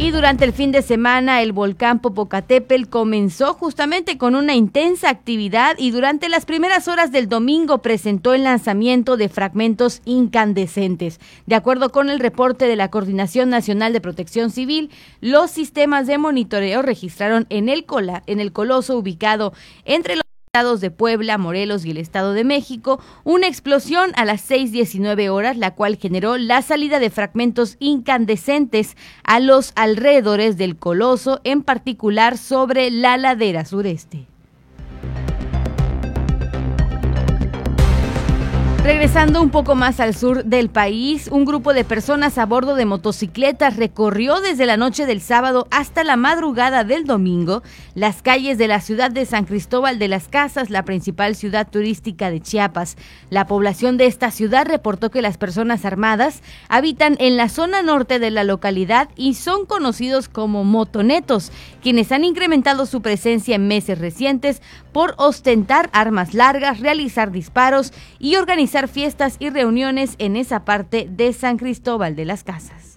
Y 0.00 0.12
durante 0.12 0.44
el 0.44 0.52
fin 0.52 0.70
de 0.70 0.82
semana 0.82 1.42
el 1.42 1.50
volcán 1.50 1.98
Popocatépetl 1.98 2.88
comenzó 2.88 3.54
justamente 3.54 4.16
con 4.16 4.36
una 4.36 4.54
intensa 4.54 5.10
actividad 5.10 5.74
y 5.76 5.90
durante 5.90 6.28
las 6.28 6.46
primeras 6.46 6.86
horas 6.86 7.10
del 7.10 7.28
domingo 7.28 7.78
presentó 7.78 8.32
el 8.32 8.44
lanzamiento 8.44 9.16
de 9.16 9.28
fragmentos 9.28 10.00
incandescentes. 10.04 11.18
De 11.46 11.56
acuerdo 11.56 11.90
con 11.90 12.10
el 12.10 12.20
reporte 12.20 12.66
de 12.66 12.76
la 12.76 12.92
Coordinación 12.92 13.50
Nacional 13.50 13.92
de 13.92 14.00
Protección 14.00 14.50
Civil, 14.50 14.90
los 15.20 15.50
sistemas 15.50 16.06
de 16.06 16.16
monitoreo 16.16 16.82
registraron 16.82 17.46
en 17.50 17.68
el, 17.68 17.84
cola, 17.84 18.22
en 18.28 18.38
el 18.38 18.52
coloso 18.52 18.96
ubicado 18.96 19.52
entre 19.84 20.14
los 20.14 20.27
estados 20.48 20.80
de 20.80 20.90
Puebla, 20.90 21.36
Morelos 21.36 21.84
y 21.84 21.90
el 21.90 21.98
Estado 21.98 22.32
de 22.32 22.42
México, 22.42 23.00
una 23.22 23.46
explosión 23.46 24.12
a 24.16 24.24
las 24.24 24.50
6.19 24.50 25.28
horas, 25.28 25.58
la 25.58 25.74
cual 25.74 25.96
generó 25.96 26.38
la 26.38 26.62
salida 26.62 26.98
de 27.00 27.10
fragmentos 27.10 27.76
incandescentes 27.80 28.96
a 29.24 29.40
los 29.40 29.72
alrededores 29.76 30.56
del 30.56 30.76
coloso, 30.76 31.42
en 31.44 31.62
particular 31.62 32.38
sobre 32.38 32.90
la 32.90 33.18
ladera 33.18 33.66
sureste. 33.66 34.26
Regresando 38.88 39.42
un 39.42 39.50
poco 39.50 39.74
más 39.74 40.00
al 40.00 40.14
sur 40.14 40.46
del 40.46 40.70
país, 40.70 41.28
un 41.30 41.44
grupo 41.44 41.74
de 41.74 41.84
personas 41.84 42.38
a 42.38 42.46
bordo 42.46 42.74
de 42.74 42.86
motocicletas 42.86 43.76
recorrió 43.76 44.40
desde 44.40 44.64
la 44.64 44.78
noche 44.78 45.04
del 45.04 45.20
sábado 45.20 45.68
hasta 45.70 46.04
la 46.04 46.16
madrugada 46.16 46.84
del 46.84 47.04
domingo 47.04 47.62
las 47.94 48.22
calles 48.22 48.56
de 48.56 48.66
la 48.66 48.80
ciudad 48.80 49.10
de 49.10 49.26
San 49.26 49.44
Cristóbal 49.44 49.98
de 49.98 50.08
las 50.08 50.28
Casas, 50.28 50.70
la 50.70 50.84
principal 50.84 51.34
ciudad 51.34 51.68
turística 51.68 52.30
de 52.30 52.40
Chiapas. 52.40 52.96
La 53.28 53.46
población 53.46 53.98
de 53.98 54.06
esta 54.06 54.30
ciudad 54.30 54.66
reportó 54.66 55.10
que 55.10 55.20
las 55.20 55.36
personas 55.36 55.84
armadas 55.84 56.40
habitan 56.70 57.16
en 57.18 57.36
la 57.36 57.50
zona 57.50 57.82
norte 57.82 58.18
de 58.18 58.30
la 58.30 58.44
localidad 58.44 59.10
y 59.16 59.34
son 59.34 59.66
conocidos 59.66 60.30
como 60.30 60.64
motonetos, 60.64 61.52
quienes 61.82 62.10
han 62.10 62.24
incrementado 62.24 62.86
su 62.86 63.02
presencia 63.02 63.56
en 63.56 63.68
meses 63.68 63.98
recientes 63.98 64.62
por 64.92 65.14
ostentar 65.18 65.90
armas 65.92 66.32
largas, 66.32 66.80
realizar 66.80 67.32
disparos 67.32 67.92
y 68.18 68.36
organizar 68.36 68.77
fiestas 68.86 69.36
y 69.40 69.50
reuniones 69.50 70.14
en 70.18 70.36
esa 70.36 70.64
parte 70.64 71.08
de 71.10 71.32
San 71.32 71.56
Cristóbal 71.56 72.14
de 72.14 72.26
las 72.26 72.44
Casas. 72.44 72.87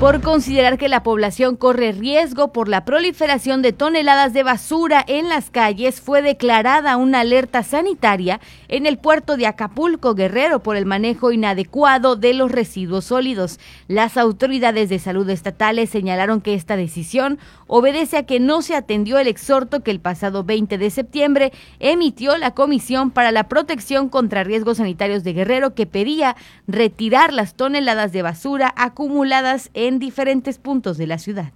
Por 0.00 0.22
considerar 0.22 0.78
que 0.78 0.88
la 0.88 1.02
población 1.02 1.56
corre 1.56 1.92
riesgo 1.92 2.54
por 2.54 2.68
la 2.68 2.86
proliferación 2.86 3.60
de 3.60 3.74
toneladas 3.74 4.32
de 4.32 4.42
basura 4.42 5.04
en 5.06 5.28
las 5.28 5.50
calles, 5.50 6.00
fue 6.00 6.22
declarada 6.22 6.96
una 6.96 7.20
alerta 7.20 7.62
sanitaria 7.62 8.40
en 8.68 8.86
el 8.86 8.96
puerto 8.96 9.36
de 9.36 9.46
Acapulco 9.46 10.14
Guerrero 10.14 10.62
por 10.62 10.76
el 10.76 10.86
manejo 10.86 11.32
inadecuado 11.32 12.16
de 12.16 12.32
los 12.32 12.50
residuos 12.50 13.04
sólidos. 13.04 13.60
Las 13.88 14.16
autoridades 14.16 14.88
de 14.88 14.98
salud 14.98 15.28
estatales 15.28 15.90
señalaron 15.90 16.40
que 16.40 16.54
esta 16.54 16.76
decisión 16.76 17.38
obedece 17.66 18.16
a 18.16 18.22
que 18.22 18.40
no 18.40 18.62
se 18.62 18.76
atendió 18.76 19.18
el 19.18 19.28
exhorto 19.28 19.82
que 19.82 19.90
el 19.90 20.00
pasado 20.00 20.44
20 20.44 20.78
de 20.78 20.88
septiembre 20.88 21.52
emitió 21.78 22.38
la 22.38 22.52
Comisión 22.52 23.10
para 23.10 23.32
la 23.32 23.48
Protección 23.48 24.08
contra 24.08 24.44
Riesgos 24.44 24.78
Sanitarios 24.78 25.24
de 25.24 25.34
Guerrero 25.34 25.74
que 25.74 25.84
pedía 25.84 26.36
retirar 26.66 27.34
las 27.34 27.54
toneladas 27.54 28.12
de 28.12 28.22
basura 28.22 28.72
acumuladas 28.76 29.68
en 29.74 29.89
diferentes 29.98 30.58
puntos 30.58 30.96
de 30.98 31.06
la 31.06 31.18
ciudad. 31.18 31.52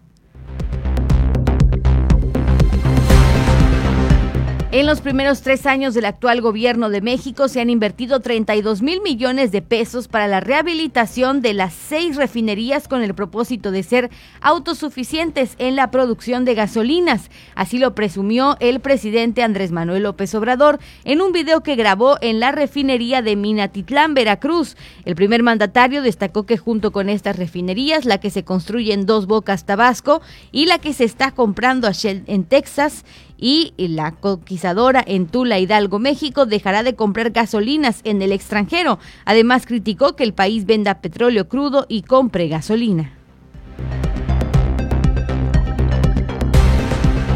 En 4.74 4.86
los 4.86 5.00
primeros 5.00 5.42
tres 5.42 5.66
años 5.66 5.94
del 5.94 6.04
actual 6.04 6.40
gobierno 6.40 6.90
de 6.90 7.00
México 7.00 7.46
se 7.46 7.60
han 7.60 7.70
invertido 7.70 8.18
32 8.18 8.82
mil 8.82 9.00
millones 9.02 9.52
de 9.52 9.62
pesos 9.62 10.08
para 10.08 10.26
la 10.26 10.40
rehabilitación 10.40 11.42
de 11.42 11.54
las 11.54 11.72
seis 11.72 12.16
refinerías 12.16 12.88
con 12.88 13.00
el 13.00 13.14
propósito 13.14 13.70
de 13.70 13.84
ser 13.84 14.10
autosuficientes 14.40 15.54
en 15.58 15.76
la 15.76 15.92
producción 15.92 16.44
de 16.44 16.56
gasolinas. 16.56 17.30
Así 17.54 17.78
lo 17.78 17.94
presumió 17.94 18.56
el 18.58 18.80
presidente 18.80 19.44
Andrés 19.44 19.70
Manuel 19.70 20.02
López 20.02 20.34
Obrador 20.34 20.80
en 21.04 21.20
un 21.20 21.30
video 21.30 21.62
que 21.62 21.76
grabó 21.76 22.18
en 22.20 22.40
la 22.40 22.50
refinería 22.50 23.22
de 23.22 23.36
Minatitlán, 23.36 24.14
Veracruz. 24.14 24.76
El 25.04 25.14
primer 25.14 25.44
mandatario 25.44 26.02
destacó 26.02 26.46
que 26.46 26.58
junto 26.58 26.90
con 26.90 27.08
estas 27.08 27.36
refinerías, 27.36 28.06
la 28.06 28.18
que 28.18 28.30
se 28.30 28.42
construye 28.42 28.92
en 28.92 29.06
Dos 29.06 29.26
Bocas, 29.26 29.66
Tabasco, 29.66 30.20
y 30.50 30.66
la 30.66 30.78
que 30.78 30.94
se 30.94 31.04
está 31.04 31.30
comprando 31.30 31.88
en 32.02 32.44
Texas, 32.44 33.04
y 33.36 33.72
la 33.76 34.12
conquistadora 34.12 35.02
en 35.06 35.26
Tula, 35.26 35.58
Hidalgo, 35.58 35.98
México, 35.98 36.46
dejará 36.46 36.82
de 36.82 36.94
comprar 36.94 37.30
gasolinas 37.30 38.00
en 38.04 38.22
el 38.22 38.32
extranjero. 38.32 38.98
Además, 39.24 39.66
criticó 39.66 40.16
que 40.16 40.24
el 40.24 40.34
país 40.34 40.66
venda 40.66 41.00
petróleo 41.00 41.48
crudo 41.48 41.86
y 41.88 42.02
compre 42.02 42.48
gasolina. 42.48 43.12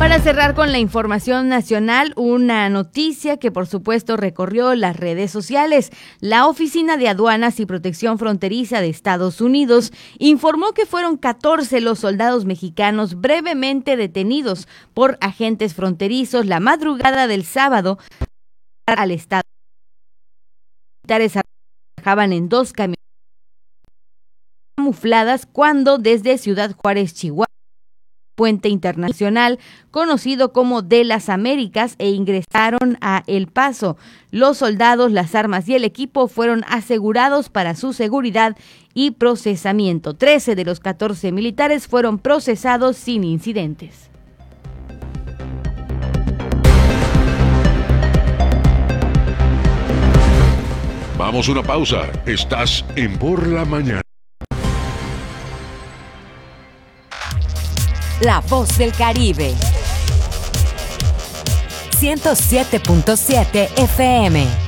Para 0.08 0.22
cerrar 0.22 0.54
con 0.54 0.72
la 0.72 0.78
información 0.78 1.50
nacional, 1.50 2.14
una 2.16 2.70
noticia 2.70 3.36
que 3.36 3.52
por 3.52 3.66
supuesto 3.66 4.16
recorrió 4.16 4.74
las 4.74 4.96
redes 4.96 5.30
sociales. 5.30 5.90
La 6.20 6.46
Oficina 6.46 6.96
de 6.96 7.08
Aduanas 7.08 7.60
y 7.60 7.66
Protección 7.66 8.18
Fronteriza 8.18 8.80
de 8.80 8.88
Estados 8.88 9.42
Unidos 9.42 9.92
informó 10.18 10.72
que 10.72 10.86
fueron 10.86 11.18
14 11.18 11.82
los 11.82 11.98
soldados 11.98 12.46
mexicanos 12.46 13.20
brevemente 13.20 13.98
detenidos 13.98 14.66
por 14.94 15.18
agentes 15.20 15.74
fronterizos 15.74 16.46
la 16.46 16.58
madrugada 16.58 17.26
del 17.26 17.44
sábado 17.44 17.98
al 18.86 19.10
estado. 19.10 19.42
Militares 21.04 21.38
trabajaban 21.96 22.32
en 22.32 22.48
dos 22.48 22.72
camionetas 22.72 22.96
camufladas 24.74 25.44
cuando 25.44 25.98
desde 25.98 26.38
Ciudad 26.38 26.74
Juárez, 26.74 27.12
Chihuahua, 27.12 27.47
puente 28.38 28.68
internacional 28.68 29.58
conocido 29.90 30.52
como 30.52 30.80
de 30.80 31.02
las 31.02 31.28
Américas 31.28 31.96
e 31.98 32.10
ingresaron 32.10 32.96
a 33.00 33.24
El 33.26 33.48
Paso. 33.48 33.96
Los 34.30 34.58
soldados, 34.58 35.10
las 35.10 35.34
armas 35.34 35.68
y 35.68 35.74
el 35.74 35.82
equipo 35.82 36.28
fueron 36.28 36.64
asegurados 36.68 37.48
para 37.48 37.74
su 37.74 37.92
seguridad 37.92 38.56
y 38.94 39.10
procesamiento. 39.10 40.14
Trece 40.14 40.54
de 40.54 40.64
los 40.64 40.78
catorce 40.78 41.32
militares 41.32 41.88
fueron 41.88 42.20
procesados 42.20 42.96
sin 42.96 43.24
incidentes. 43.24 44.08
Vamos 51.18 51.48
a 51.48 51.52
una 51.52 51.64
pausa. 51.64 52.08
Estás 52.24 52.84
en 52.94 53.18
Por 53.18 53.48
la 53.48 53.64
Mañana. 53.64 54.07
La 58.20 58.40
voz 58.40 58.76
del 58.76 58.92
Caribe. 58.92 59.54
107.7 62.00 63.68
FM. 63.76 64.67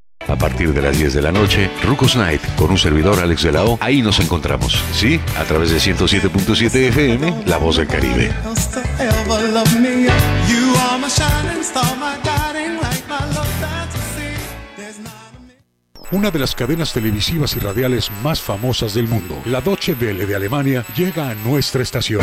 a 0.31 0.37
partir 0.37 0.73
de 0.73 0.81
las 0.81 0.97
10 0.97 1.13
de 1.13 1.21
la 1.21 1.31
noche, 1.31 1.69
Rucos 1.83 2.15
Night 2.15 2.41
con 2.55 2.71
un 2.71 2.77
servidor 2.77 3.19
Alex 3.19 3.43
de 3.43 3.51
la. 3.51 3.61
Ahí 3.79 4.01
nos 4.01 4.19
encontramos, 4.19 4.81
¿sí? 4.93 5.19
A 5.37 5.43
través 5.43 5.71
de 5.71 5.77
107.7 5.77 6.75
FM, 6.87 7.43
La 7.45 7.57
Voz 7.57 7.77
del 7.77 7.87
Caribe. 7.87 8.31
Una 16.11 16.29
de 16.29 16.39
las 16.39 16.55
cadenas 16.55 16.91
televisivas 16.91 17.55
y 17.55 17.59
radiales 17.59 18.11
más 18.23 18.41
famosas 18.41 18.93
del 18.93 19.07
mundo, 19.07 19.41
la 19.45 19.61
Deutsche 19.61 19.95
Welle 19.99 20.25
de 20.25 20.35
Alemania, 20.35 20.85
llega 20.95 21.29
a 21.29 21.35
nuestra 21.35 21.83
estación. 21.83 22.21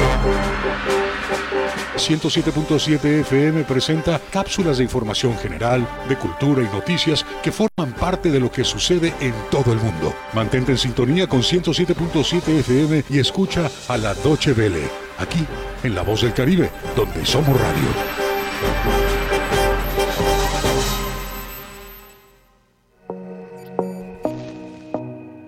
107.7 1.99 3.21
FM 3.21 3.65
presenta 3.65 4.21
cápsulas 4.31 4.79
de 4.79 4.85
información 4.85 5.37
general, 5.37 5.87
de 6.09 6.17
cultura 6.17 6.63
y 6.63 6.75
noticias 6.75 7.27
que 7.43 7.53
forman 7.53 7.93
parte 7.93 8.31
de 8.31 8.41
lo 8.41 8.51
que 8.51 8.65
sucede 8.65 9.13
en 9.21 9.35
todo 9.51 9.73
el 9.73 9.79
mundo. 9.79 10.15
Mantente 10.33 10.73
en 10.73 10.79
sintonía 10.79 11.27
con 11.27 11.43
107.7 11.43 12.49
FM 12.61 13.05
y 13.11 13.19
escucha 13.19 13.71
a 13.89 13.97
la 13.97 14.15
Doche 14.15 14.53
Vele, 14.53 14.89
aquí 15.19 15.45
en 15.83 15.95
La 15.95 16.03
Voz 16.03 16.23
del 16.23 16.33
Caribe, 16.33 16.71
donde 16.97 17.27
somos 17.27 17.59
radio. 17.61 18.29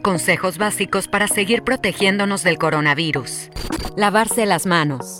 Consejos 0.03 0.59
básicos 0.59 1.07
para 1.07 1.29
seguir 1.29 1.63
protegiéndonos 1.63 2.43
del 2.43 2.59
coronavirus. 2.59 3.51
Lavarse 3.97 4.47
las 4.47 4.67
manos. 4.67 5.20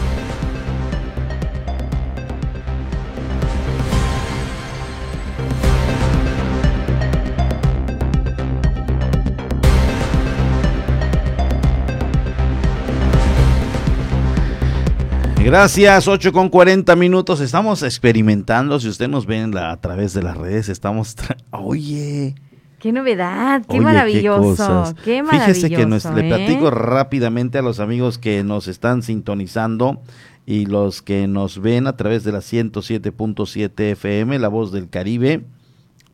Gracias, 15.51 16.07
8 16.07 16.31
con 16.31 16.47
40 16.47 16.95
minutos. 16.95 17.41
Estamos 17.41 17.83
experimentando. 17.83 18.79
Si 18.79 18.87
usted 18.87 19.09
nos 19.09 19.25
ve 19.25 19.37
a 19.59 19.81
través 19.81 20.13
de 20.13 20.23
las 20.23 20.37
redes, 20.37 20.69
estamos. 20.69 21.13
Oye. 21.51 22.35
Qué 22.79 22.93
novedad, 22.93 23.61
qué 23.69 23.81
maravilloso. 23.81 24.95
Qué, 25.03 25.21
Fíjese 25.29 25.69
que 25.69 25.85
le 25.85 25.97
¿eh? 25.97 26.29
platico 26.29 26.71
rápidamente 26.71 27.57
a 27.57 27.61
los 27.61 27.81
amigos 27.81 28.17
que 28.17 28.45
nos 28.45 28.69
están 28.69 29.03
sintonizando 29.03 30.01
y 30.45 30.67
los 30.67 31.01
que 31.01 31.27
nos 31.27 31.59
ven 31.59 31.85
a 31.85 31.97
través 31.97 32.23
de 32.23 32.31
la 32.31 32.39
107.7 32.39 33.91
FM, 33.91 34.39
La 34.39 34.47
Voz 34.47 34.71
del 34.71 34.89
Caribe, 34.89 35.43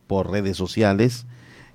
por 0.07 0.31
redes 0.31 0.57
sociales, 0.57 1.27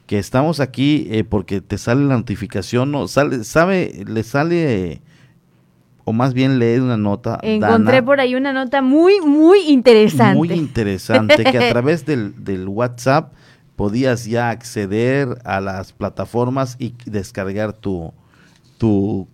que 0.08 0.18
estamos 0.18 0.58
aquí 0.58 1.06
eh, 1.12 1.22
porque 1.22 1.60
te 1.60 1.78
sale 1.78 2.04
la 2.06 2.16
notificación, 2.16 2.90
no, 2.90 3.06
sale, 3.06 3.44
sabe, 3.44 4.02
le 4.04 4.24
sale 4.24 5.00
o 6.04 6.12
más 6.12 6.34
bien 6.34 6.58
leer 6.58 6.82
una 6.82 6.96
nota. 6.96 7.38
Encontré 7.42 8.02
por 8.02 8.20
ahí 8.20 8.34
una 8.34 8.52
nota 8.52 8.82
muy, 8.82 9.20
muy 9.20 9.60
interesante. 9.68 10.36
Muy 10.36 10.52
interesante, 10.52 11.44
que 11.44 11.58
a 11.58 11.70
través 11.70 12.04
del, 12.04 12.44
del 12.44 12.68
WhatsApp 12.68 13.32
podías 13.76 14.26
ya 14.26 14.50
acceder 14.50 15.38
a 15.44 15.60
las 15.60 15.92
plataformas 15.92 16.76
y 16.78 16.94
descargar 17.06 17.72
tu, 17.72 18.12
tu 18.78 19.28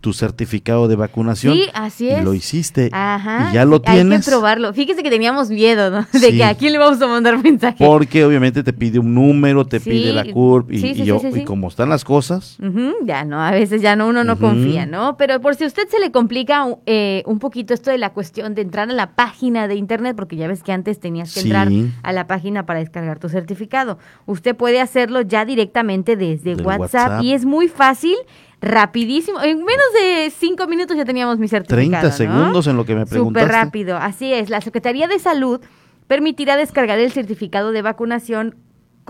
tu 0.00 0.12
certificado 0.12 0.88
de 0.88 0.96
vacunación. 0.96 1.54
Sí, 1.54 1.64
así 1.74 2.08
es. 2.08 2.20
Y 2.20 2.24
lo 2.24 2.34
hiciste. 2.34 2.90
Ajá. 2.92 3.50
Y 3.50 3.54
ya 3.54 3.64
lo 3.64 3.80
tienes. 3.80 4.18
Hay 4.18 4.24
que 4.24 4.30
probarlo. 4.30 4.72
Fíjese 4.72 5.02
que 5.02 5.10
teníamos 5.10 5.50
miedo, 5.50 5.90
¿no? 5.90 6.06
De 6.18 6.32
que 6.32 6.44
a 6.44 6.54
quién 6.54 6.72
le 6.72 6.78
vamos 6.78 7.00
a 7.02 7.06
mandar 7.06 7.42
mensaje. 7.42 7.84
Porque 7.84 8.24
obviamente 8.24 8.62
te 8.62 8.72
pide 8.72 8.98
un 8.98 9.14
número, 9.14 9.64
te 9.66 9.80
pide 9.80 10.12
la 10.12 10.24
CURP 10.24 10.72
y, 10.72 10.86
y, 10.86 11.04
yo, 11.04 11.20
y 11.34 11.44
como 11.44 11.68
están 11.68 11.88
las 11.88 12.04
cosas. 12.04 12.58
ya 13.04 13.24
no, 13.24 13.40
a 13.40 13.50
veces 13.50 13.82
ya 13.82 13.96
no, 13.96 14.08
uno 14.08 14.24
no 14.24 14.38
confía, 14.38 14.86
¿no? 14.86 15.16
Pero 15.16 15.40
por 15.40 15.54
si 15.54 15.64
a 15.64 15.66
usted 15.66 15.88
se 15.88 16.00
le 16.00 16.10
complica 16.10 16.66
eh, 16.86 17.22
un 17.26 17.38
poquito 17.38 17.74
esto 17.74 17.90
de 17.90 17.98
la 17.98 18.10
cuestión 18.10 18.54
de 18.54 18.62
entrar 18.62 18.90
a 18.90 18.92
la 18.92 19.14
página 19.14 19.68
de 19.68 19.74
internet, 19.74 20.16
porque 20.16 20.36
ya 20.36 20.48
ves 20.48 20.62
que 20.62 20.72
antes 20.72 20.98
tenías 21.00 21.34
que 21.34 21.40
entrar 21.40 21.68
a 22.02 22.12
la 22.12 22.26
página 22.26 22.66
para 22.66 22.80
descargar 22.80 23.18
tu 23.18 23.28
certificado. 23.28 23.98
Usted 24.26 24.56
puede 24.56 24.80
hacerlo 24.80 25.20
ya 25.22 25.44
directamente 25.44 26.16
desde 26.16 26.54
WhatsApp, 26.54 26.80
WhatsApp 26.80 27.22
y 27.22 27.32
es 27.32 27.44
muy 27.44 27.68
fácil 27.68 28.16
rapidísimo. 28.60 29.40
En 29.42 29.58
menos 29.58 29.86
de 29.94 30.30
cinco 30.30 30.66
minutos 30.66 30.96
ya 30.96 31.04
teníamos 31.04 31.38
mi 31.38 31.48
certificado. 31.48 32.08
30 32.08 32.12
segundos 32.12 32.66
en 32.66 32.76
lo 32.76 32.84
que 32.84 32.94
me 32.94 33.06
preguntaste. 33.06 33.46
Súper 33.46 33.64
rápido, 33.64 33.96
así 33.96 34.32
es. 34.32 34.50
La 34.50 34.60
Secretaría 34.60 35.08
de 35.08 35.18
Salud 35.18 35.60
permitirá 36.06 36.56
descargar 36.56 36.98
el 36.98 37.12
certificado 37.12 37.72
de 37.72 37.82
vacunación 37.82 38.56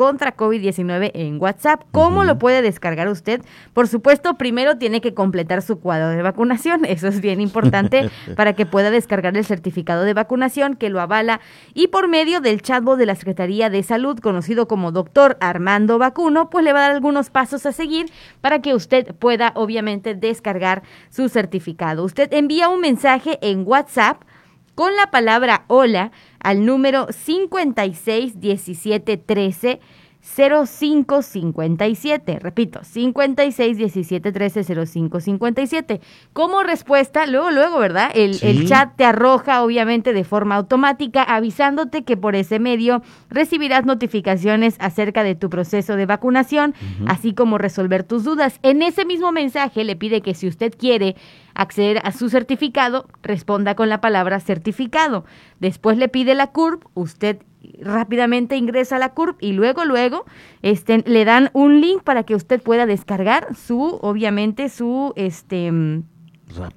contra 0.01 0.35
COVID-19 0.35 1.11
en 1.13 1.39
WhatsApp. 1.39 1.83
¿Cómo 1.93 2.25
lo 2.25 2.39
puede 2.39 2.63
descargar 2.63 3.07
usted? 3.09 3.43
Por 3.75 3.87
supuesto, 3.87 4.39
primero 4.39 4.79
tiene 4.79 5.03
que 5.03 5.13
completar 5.13 5.61
su 5.61 5.79
cuadro 5.79 6.09
de 6.09 6.23
vacunación. 6.23 6.85
Eso 6.89 7.09
es 7.09 7.21
bien 7.21 7.39
importante 7.39 8.09
para 8.35 8.55
que 8.55 8.65
pueda 8.65 8.91
descargar 8.91 9.37
el 9.37 9.45
certificado 9.45 10.05
de 10.05 10.15
vacunación 10.15 10.77
que 10.77 10.89
lo 10.89 11.03
avala 11.03 11.43
y 11.75 11.89
por 11.89 12.09
medio 12.09 12.41
del 12.41 12.63
chatbot 12.63 12.97
de 12.97 13.05
la 13.05 13.15
Secretaría 13.15 13.69
de 13.69 13.83
Salud, 13.83 14.19
conocido 14.21 14.67
como 14.67 14.91
doctor 14.91 15.37
Armando 15.39 15.99
Vacuno, 15.99 16.49
pues 16.49 16.65
le 16.65 16.73
va 16.73 16.79
a 16.79 16.83
dar 16.85 16.93
algunos 16.93 17.29
pasos 17.29 17.67
a 17.67 17.73
seguir 17.73 18.07
para 18.41 18.63
que 18.63 18.73
usted 18.73 19.15
pueda 19.17 19.53
obviamente 19.55 20.15
descargar 20.15 20.83
su 21.11 21.29
certificado. 21.29 22.05
Usted 22.05 22.33
envía 22.33 22.71
un 22.71 22.81
mensaje 22.81 23.39
en 23.43 23.65
WhatsApp 23.67 24.23
con 24.81 24.97
la 24.97 25.11
palabra 25.11 25.65
hola 25.67 26.11
al 26.43 26.65
número 26.65 27.09
561713 27.13 29.79
0557. 30.23 32.39
Repito, 32.41 32.85
56 32.85 33.77
17 33.77 34.33
13 34.33 34.65
0557. 34.65 36.01
Como 36.33 36.63
respuesta, 36.63 37.27
luego, 37.27 37.51
luego, 37.51 37.79
¿verdad? 37.79 38.11
El, 38.15 38.39
el, 38.43 38.69
chat 38.69 38.97
te 38.97 39.05
arroja, 39.05 39.63
obviamente, 39.63 40.13
de 40.13 40.25
forma 40.25 40.57
automática, 40.57 41.23
avisándote 41.23 42.05
que 42.05 42.17
por 42.17 42.37
ese 42.37 42.59
medio 42.59 43.03
recibirás 43.31 43.87
notificaciones 43.87 44.77
acerca 44.79 45.25
de 45.25 45.35
tu 45.35 45.49
proceso 45.49 45.97
de 45.97 46.07
vacunación, 46.07 46.75
así 47.07 47.35
como 47.35 47.59
resolver 47.59 48.05
tus 48.05 48.25
dudas. 48.25 48.59
En 48.63 48.83
ese 48.83 49.05
mismo 49.05 49.33
mensaje 49.33 49.85
le 49.85 49.97
pide 49.97 50.21
que 50.21 50.35
si 50.35 50.47
usted 50.47 50.75
quiere 50.77 51.17
acceder 51.55 52.01
a 52.05 52.13
su 52.13 52.29
certificado, 52.29 53.07
responda 53.23 53.75
con 53.75 53.89
la 53.89 54.01
palabra 54.01 54.41
certificado. 54.41 55.25
Después 55.59 55.99
le 55.99 56.09
pide 56.09 56.35
la 56.35 56.49
CURP, 56.49 56.85
usted 56.95 57.39
rápidamente 57.81 58.57
ingresa 58.57 58.97
a 58.97 58.99
la 58.99 59.15
CURP 59.15 59.43
y 59.43 59.53
luego, 59.53 59.85
luego, 59.85 60.25
este, 60.63 61.03
le 61.07 61.25
dan 61.25 61.51
un 61.53 61.81
link 61.81 62.03
para 62.03 62.25
que 62.25 62.35
usted 62.35 62.63
pueda 62.63 62.87
descargar 62.87 63.55
su, 63.57 63.99
obviamente, 64.03 64.69
su, 64.69 65.13
este, 65.17 65.73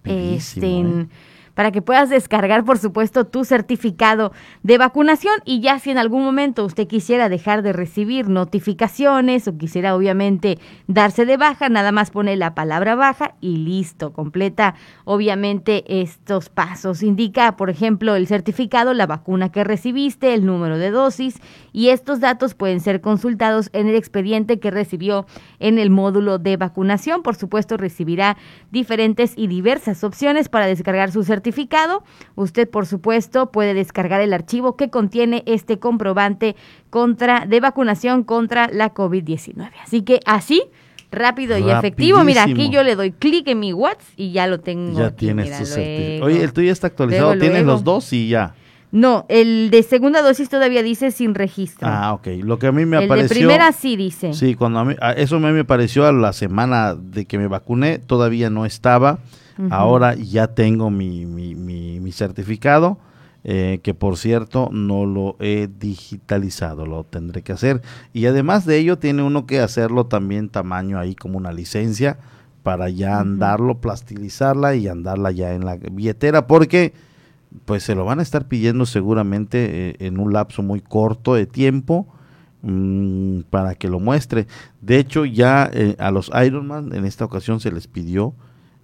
este, 0.06 0.80
¿eh? 0.80 1.08
Para 1.54 1.72
que 1.72 1.82
puedas 1.82 2.10
descargar, 2.10 2.66
por 2.66 2.78
supuesto, 2.78 3.26
tu 3.26 3.46
certificado 3.46 4.32
de 4.64 4.78
vacunación 4.78 5.34
y 5.46 5.60
ya 5.62 5.80
si 5.80 5.92
en 5.92 5.98
algún 5.98 6.24
momento 6.24 6.66
usted 6.66 6.88
quisiera 6.88 7.30
dejar 7.30 7.62
de 7.62 7.74
recibir 7.74 8.28
notificaciones 8.30 9.48
o 9.48 9.58
quisiera 9.58 9.96
obviamente 9.96 10.58
darse 10.88 11.26
de 11.26 11.38
baja, 11.38 11.70
nada 11.70 11.92
más 11.92 12.12
pone 12.12 12.36
la 12.36 12.56
palabra 12.56 12.96
baja 12.96 13.36
y 13.40 13.58
listo, 13.58 14.14
completa 14.14 14.76
obviamente 15.06 16.02
estos 16.02 16.50
pasos. 16.50 17.04
Indica, 17.04 17.56
por 17.56 17.70
ejemplo, 17.70 18.16
el 18.16 18.28
certificado, 18.28 18.94
la 18.94 19.06
vacuna 19.06 19.52
que 19.52 19.64
recibiste, 19.64 20.34
el 20.34 20.46
número 20.46 20.78
de 20.78 20.92
dosis 20.92 21.40
y 21.72 21.90
estos 21.90 22.20
datos 22.20 22.56
pueden 22.56 22.80
ser 22.80 23.02
consultados 23.02 23.70
en 23.74 23.88
el 23.88 23.96
expediente 23.96 24.60
que 24.60 24.72
recibió 24.72 25.26
en 25.60 25.78
el 25.78 25.90
módulo 25.90 26.40
de 26.40 26.58
vacunación. 26.58 27.22
Por 27.22 27.36
supuesto, 27.36 27.78
recibirá 27.78 28.38
diferentes 28.72 29.34
y 29.36 29.48
diversas 29.48 30.04
opciones 30.04 30.50
para 30.50 30.66
descargar 30.66 31.12
su 31.12 31.24
certificado 31.24 31.43
certificado. 31.44 32.04
Usted, 32.36 32.70
por 32.70 32.86
supuesto, 32.86 33.52
puede 33.52 33.74
descargar 33.74 34.22
el 34.22 34.34
archivo 34.34 34.78
que 34.78 34.90
contiene 34.90 35.44
este 35.46 35.78
comprobante 35.78 36.56
contra 36.90 37.46
de 37.46 37.60
vacunación 37.60 38.24
contra 38.24 38.70
la 38.72 38.94
COVID-19. 38.94 39.72
Así 39.84 40.04
que 40.04 40.20
así 40.26 40.64
rápido 41.12 41.58
y 41.58 41.70
efectivo. 41.70 42.24
Mira, 42.24 42.44
aquí 42.44 42.70
yo 42.70 42.82
le 42.82 42.96
doy 42.96 43.12
clic 43.12 43.48
en 43.48 43.60
mi 43.60 43.74
WhatsApp 43.74 44.08
y 44.16 44.32
ya 44.32 44.48
lo 44.48 44.62
tengo. 44.62 44.98
Ya 44.98 45.12
tienes 45.12 45.58
tu 45.58 45.66
certificado. 45.66 46.26
Oye, 46.26 46.44
el 46.44 46.54
tuyo 46.54 46.72
está 46.72 46.88
actualizado. 46.88 47.38
Tienes 47.38 47.66
los 47.66 47.84
dos 47.84 48.12
y 48.14 48.30
ya. 48.30 48.56
No, 48.92 49.26
el 49.28 49.72
de 49.72 49.82
segunda 49.82 50.22
dosis 50.22 50.50
todavía 50.50 50.84
dice 50.84 51.10
sin 51.10 51.34
registro. 51.34 51.88
Ah, 51.90 52.14
ok. 52.14 52.28
Lo 52.44 52.60
que 52.60 52.68
a 52.68 52.72
mí 52.72 52.86
me 52.86 52.98
apareció. 52.98 53.24
El 53.24 53.30
de 53.30 53.36
primera 53.36 53.72
sí 53.72 53.96
dice. 53.96 54.34
Sí, 54.34 54.54
cuando 54.54 54.80
a 54.80 54.86
mí, 54.86 54.96
eso 55.18 55.38
a 55.38 55.40
mí 55.40 55.52
me 55.52 55.66
pareció 55.66 56.06
a 56.06 56.12
la 56.12 56.32
semana 56.32 56.94
de 56.94 57.26
que 57.26 57.40
me 57.40 57.48
vacuné, 57.48 57.98
todavía 57.98 58.52
no 58.52 58.68
estaba. 58.68 59.18
Ahora 59.70 60.16
ya 60.16 60.48
tengo 60.48 60.90
mi, 60.90 61.26
mi, 61.26 61.56
mi, 61.56 62.12
certificado, 62.12 62.98
eh, 63.44 63.80
que 63.84 63.94
por 63.94 64.18
cierto 64.18 64.70
no 64.72 65.06
lo 65.06 65.36
he 65.40 65.70
digitalizado, 65.80 66.86
lo 66.86 67.04
tendré 67.04 67.42
que 67.44 67.54
hacer. 67.54 67.82
Y 68.14 68.26
además 68.26 68.66
de 68.66 68.78
ello 68.78 68.98
tiene 68.98 69.22
uno 69.22 69.46
que 69.46 69.60
hacerlo 69.60 70.06
también 70.06 70.50
tamaño 70.50 71.00
ahí 71.00 71.16
como 71.16 71.38
una 71.38 71.52
licencia 71.52 72.18
para 72.64 72.90
ya 72.90 73.20
andarlo, 73.20 73.80
plastilizarla 73.80 74.76
y 74.76 74.88
andarla 74.88 75.32
ya 75.32 75.54
en 75.54 75.66
la 75.66 75.76
billetera, 75.76 76.48
porque 76.48 76.94
pues 77.66 77.84
se 77.84 77.94
lo 77.94 78.06
van 78.06 78.20
a 78.20 78.24
estar 78.24 78.48
pidiendo 78.48 78.86
seguramente 78.86 79.90
eh, 79.90 79.96
en 80.00 80.20
un 80.20 80.34
lapso 80.34 80.64
muy 80.64 80.82
corto 80.82 81.36
de 81.36 81.46
tiempo 81.46 82.08
mm, 82.62 83.42
para 83.50 83.76
que 83.76 83.90
lo 83.90 84.00
muestre. 84.00 84.48
De 84.82 84.98
hecho, 84.98 85.26
ya 85.26 85.70
eh, 85.72 85.96
a 86.00 86.10
los 86.12 86.32
Ironman 86.34 86.96
en 86.96 87.06
esta 87.06 87.26
ocasión 87.26 87.60
se 87.60 87.72
les 87.72 87.88
pidió 87.88 88.34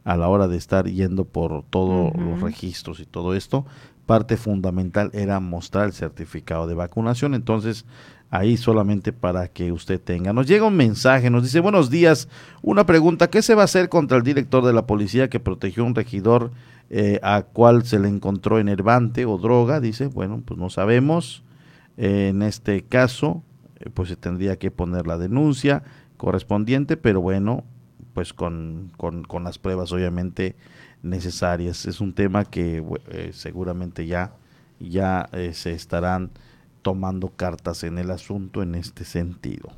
a 0.03 0.17
la 0.17 0.27
hora 0.27 0.47
de 0.47 0.57
estar 0.57 0.87
yendo 0.87 1.25
por 1.25 1.63
todos 1.69 2.11
los 2.15 2.41
registros 2.41 2.99
y 2.99 3.05
todo 3.05 3.33
esto, 3.33 3.65
parte 4.05 4.37
fundamental 4.37 5.11
era 5.13 5.39
mostrar 5.39 5.85
el 5.85 5.93
certificado 5.93 6.67
de 6.67 6.73
vacunación. 6.73 7.35
Entonces, 7.35 7.85
ahí 8.29 8.57
solamente 8.57 9.13
para 9.13 9.47
que 9.47 9.71
usted 9.71 9.99
tenga. 9.99 10.33
Nos 10.33 10.47
llega 10.47 10.65
un 10.65 10.75
mensaje, 10.75 11.29
nos 11.29 11.43
dice, 11.43 11.59
buenos 11.59 11.89
días, 11.89 12.27
una 12.61 12.85
pregunta, 12.85 13.29
¿qué 13.29 13.41
se 13.41 13.55
va 13.55 13.63
a 13.63 13.65
hacer 13.65 13.89
contra 13.89 14.17
el 14.17 14.23
director 14.23 14.65
de 14.65 14.73
la 14.73 14.85
policía 14.85 15.29
que 15.29 15.39
protegió 15.39 15.83
a 15.83 15.87
un 15.87 15.95
regidor 15.95 16.51
eh, 16.89 17.19
a 17.21 17.43
cual 17.43 17.85
se 17.85 17.99
le 17.99 18.07
encontró 18.07 18.59
enervante 18.59 19.25
o 19.25 19.37
droga? 19.37 19.79
Dice, 19.79 20.07
bueno, 20.07 20.41
pues 20.45 20.59
no 20.59 20.69
sabemos. 20.69 21.43
en 21.97 22.41
este 22.43 22.83
caso, 22.83 23.43
eh, 23.79 23.89
pues 23.93 24.09
se 24.09 24.15
tendría 24.15 24.57
que 24.57 24.71
poner 24.71 25.07
la 25.07 25.17
denuncia 25.17 25.83
correspondiente, 26.17 26.97
pero 26.97 27.21
bueno, 27.21 27.63
pues 28.13 28.33
con, 28.33 28.91
con, 28.97 29.43
las 29.43 29.57
pruebas 29.57 29.91
obviamente 29.91 30.55
necesarias. 31.03 31.85
Es 31.85 32.01
un 32.01 32.13
tema 32.13 32.45
que 32.45 32.83
eh, 33.09 33.31
seguramente 33.33 34.05
ya, 34.05 34.33
ya 34.79 35.29
eh, 35.31 35.53
se 35.53 35.71
estarán 35.71 36.31
tomando 36.81 37.29
cartas 37.29 37.83
en 37.83 37.97
el 37.97 38.11
asunto 38.11 38.61
en 38.61 38.75
este 38.75 39.05
sentido. 39.05 39.69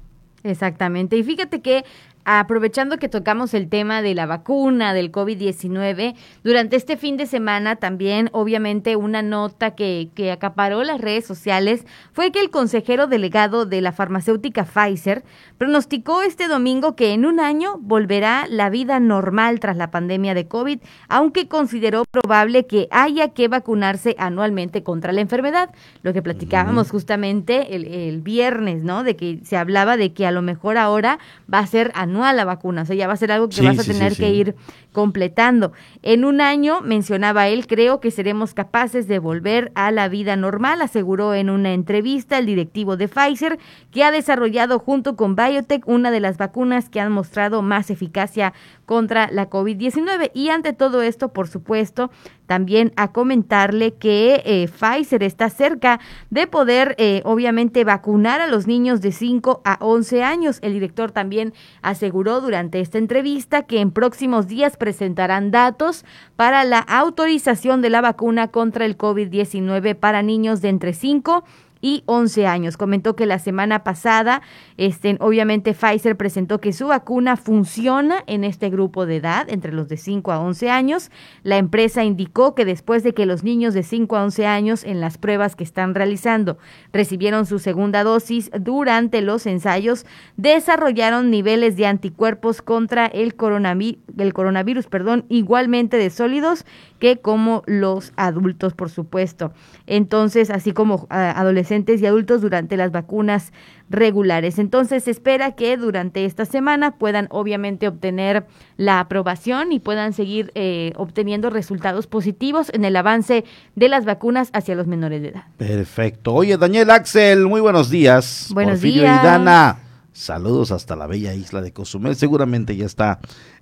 Exactamente. 0.43 1.17
Y 1.17 1.23
fíjate 1.23 1.61
que 1.61 1.85
aprovechando 2.25 2.97
que 2.97 3.09
tocamos 3.09 3.53
el 3.53 3.67
tema 3.67 4.01
de 4.01 4.13
la 4.13 4.25
vacuna 4.25 4.93
del 4.93 5.11
COVID-19, 5.11 6.15
durante 6.43 6.75
este 6.75 6.97
fin 6.97 7.17
de 7.17 7.25
semana 7.25 7.77
también, 7.77 8.29
obviamente, 8.31 8.95
una 8.95 9.21
nota 9.21 9.71
que, 9.71 10.09
que 10.13 10.31
acaparó 10.31 10.83
las 10.83 11.01
redes 11.01 11.25
sociales 11.25 11.85
fue 12.13 12.31
que 12.31 12.39
el 12.39 12.49
consejero 12.49 13.07
delegado 13.07 13.65
de 13.65 13.81
la 13.81 13.91
farmacéutica 13.91 14.65
Pfizer 14.65 15.23
pronosticó 15.57 16.21
este 16.21 16.47
domingo 16.47 16.95
que 16.95 17.13
en 17.13 17.25
un 17.25 17.39
año 17.39 17.77
volverá 17.79 18.45
la 18.49 18.69
vida 18.69 18.99
normal 18.99 19.59
tras 19.59 19.77
la 19.77 19.91
pandemia 19.91 20.33
de 20.33 20.47
COVID, 20.47 20.79
aunque 21.09 21.47
consideró 21.47 22.05
probable 22.05 22.67
que 22.67 22.87
haya 22.91 23.29
que 23.29 23.47
vacunarse 23.47 24.15
anualmente 24.19 24.83
contra 24.83 25.11
la 25.11 25.21
enfermedad. 25.21 25.71
Lo 26.03 26.13
que 26.13 26.21
platicábamos 26.21 26.91
justamente 26.91 27.75
el, 27.75 27.85
el 27.85 28.21
viernes, 28.21 28.83
¿no? 28.83 29.03
De 29.03 29.15
que 29.15 29.39
se 29.43 29.57
hablaba 29.57 29.97
de 29.97 30.13
que 30.13 30.27
a 30.27 30.31
lo 30.31 30.41
mejor 30.41 30.77
ahora 30.77 31.19
va 31.51 31.59
a 31.59 31.67
ser 31.67 31.91
anual 31.95 32.10
anual 32.11 32.35
la 32.37 32.45
vacuna, 32.45 32.83
o 32.83 32.85
sea, 32.85 32.95
ya 32.95 33.07
va 33.07 33.13
a 33.13 33.17
ser 33.17 33.31
algo 33.31 33.49
que 33.49 33.61
vas 33.61 33.79
a 33.79 33.83
tener 33.83 34.15
que 34.15 34.29
ir 34.29 34.55
completando. 34.91 35.71
En 36.01 36.25
un 36.25 36.41
año, 36.41 36.81
mencionaba 36.81 37.47
él, 37.47 37.65
creo 37.65 37.99
que 37.99 38.11
seremos 38.11 38.53
capaces 38.53 39.07
de 39.07 39.19
volver 39.19 39.71
a 39.75 39.91
la 39.91 40.09
vida 40.09 40.35
normal, 40.35 40.81
aseguró 40.81 41.33
en 41.33 41.49
una 41.49 41.73
entrevista 41.73 42.37
el 42.37 42.45
directivo 42.45 42.97
de 42.97 43.07
Pfizer, 43.07 43.57
que 43.91 44.03
ha 44.03 44.11
desarrollado 44.11 44.79
junto 44.79 45.15
con 45.15 45.35
Biotech 45.35 45.87
una 45.87 46.11
de 46.11 46.19
las 46.19 46.37
vacunas 46.37 46.89
que 46.89 46.99
han 46.99 47.11
mostrado 47.11 47.61
más 47.61 47.89
eficacia 47.89 48.53
contra 48.85 49.29
la 49.31 49.49
COVID-19. 49.49 50.31
Y 50.33 50.49
ante 50.49 50.73
todo 50.73 51.01
esto, 51.01 51.29
por 51.29 51.47
supuesto, 51.47 52.11
también 52.51 52.91
a 52.97 53.13
comentarle 53.13 53.93
que 53.93 54.43
eh, 54.43 54.67
Pfizer 54.67 55.23
está 55.23 55.49
cerca 55.49 56.01
de 56.31 56.47
poder, 56.47 56.95
eh, 56.97 57.21
obviamente, 57.23 57.85
vacunar 57.85 58.41
a 58.41 58.47
los 58.47 58.67
niños 58.67 58.99
de 58.99 59.13
5 59.13 59.61
a 59.63 59.77
11 59.79 60.21
años. 60.21 60.59
El 60.61 60.73
director 60.73 61.13
también 61.13 61.53
aseguró 61.81 62.41
durante 62.41 62.81
esta 62.81 62.97
entrevista 62.97 63.61
que 63.61 63.79
en 63.79 63.91
próximos 63.91 64.49
días 64.49 64.75
presentarán 64.75 65.49
datos 65.51 66.03
para 66.35 66.65
la 66.65 66.79
autorización 66.79 67.81
de 67.81 67.89
la 67.89 68.01
vacuna 68.01 68.49
contra 68.49 68.83
el 68.83 68.97
COVID-19 68.97 69.95
para 69.95 70.21
niños 70.21 70.61
de 70.61 70.67
entre 70.67 70.91
5 70.91 71.45
y 71.45 71.70
11 72.05 72.47
años. 72.47 72.77
Comentó 72.77 73.15
que 73.15 73.25
la 73.25 73.39
semana 73.39 73.83
pasada, 73.83 74.41
este, 74.77 75.17
obviamente 75.19 75.73
Pfizer 75.73 76.15
presentó 76.15 76.59
que 76.59 76.73
su 76.73 76.87
vacuna 76.87 77.37
funciona 77.37 78.23
en 78.27 78.43
este 78.43 78.69
grupo 78.69 79.05
de 79.05 79.17
edad, 79.17 79.49
entre 79.49 79.73
los 79.73 79.87
de 79.89 79.97
5 79.97 80.31
a 80.31 80.39
11 80.39 80.69
años. 80.69 81.11
La 81.43 81.57
empresa 81.57 82.03
indicó 82.03 82.55
que 82.55 82.65
después 82.65 83.03
de 83.03 83.13
que 83.13 83.25
los 83.25 83.43
niños 83.43 83.73
de 83.73 83.83
5 83.83 84.15
a 84.15 84.23
11 84.23 84.45
años 84.45 84.83
en 84.83 85.01
las 85.01 85.17
pruebas 85.17 85.55
que 85.55 85.63
están 85.63 85.95
realizando 85.95 86.57
recibieron 86.93 87.45
su 87.45 87.59
segunda 87.59 88.03
dosis 88.03 88.51
durante 88.59 89.21
los 89.21 89.45
ensayos, 89.45 90.05
desarrollaron 90.37 91.29
niveles 91.29 91.75
de 91.75 91.87
anticuerpos 91.87 92.61
contra 92.61 93.05
el, 93.07 93.35
coronavirus, 93.35 94.01
el 94.17 94.33
coronavirus 94.33 94.87
perdón, 94.87 95.25
igualmente 95.29 95.97
de 95.97 96.09
sólidos 96.09 96.65
que 97.01 97.17
como 97.17 97.63
los 97.65 98.13
adultos, 98.15 98.73
por 98.75 98.91
supuesto. 98.91 99.53
Entonces, 99.87 100.51
así 100.51 100.71
como 100.71 101.07
ah, 101.09 101.31
adolescentes 101.31 101.99
y 101.99 102.05
adultos 102.05 102.43
durante 102.43 102.77
las 102.77 102.91
vacunas 102.91 103.53
regulares. 103.89 104.59
Entonces, 104.59 105.05
se 105.05 105.11
espera 105.11 105.53
que 105.53 105.77
durante 105.77 106.25
esta 106.25 106.45
semana 106.45 106.99
puedan 106.99 107.25
obviamente 107.31 107.87
obtener 107.87 108.45
la 108.77 108.99
aprobación 108.99 109.71
y 109.71 109.79
puedan 109.79 110.13
seguir 110.13 110.51
eh, 110.53 110.93
obteniendo 110.95 111.49
resultados 111.49 112.05
positivos 112.05 112.69
en 112.71 112.85
el 112.85 112.95
avance 112.95 113.45
de 113.75 113.89
las 113.89 114.05
vacunas 114.05 114.51
hacia 114.53 114.75
los 114.75 114.85
menores 114.85 115.23
de 115.23 115.29
edad. 115.29 115.45
Perfecto. 115.57 116.35
Oye, 116.35 116.55
Daniel 116.55 116.91
Axel, 116.91 117.47
muy 117.47 117.61
buenos 117.61 117.89
días. 117.89 118.49
Buenos 118.53 118.79
días. 118.79 119.23
Y 119.23 119.25
Dana. 119.25 119.79
Saludos 120.13 120.71
hasta 120.71 120.95
la 120.95 121.07
bella 121.07 121.33
isla 121.33 121.61
de 121.61 121.71
Cozumel. 121.71 122.15
Seguramente 122.15 122.75
ya 122.75 122.85
está 122.85 123.19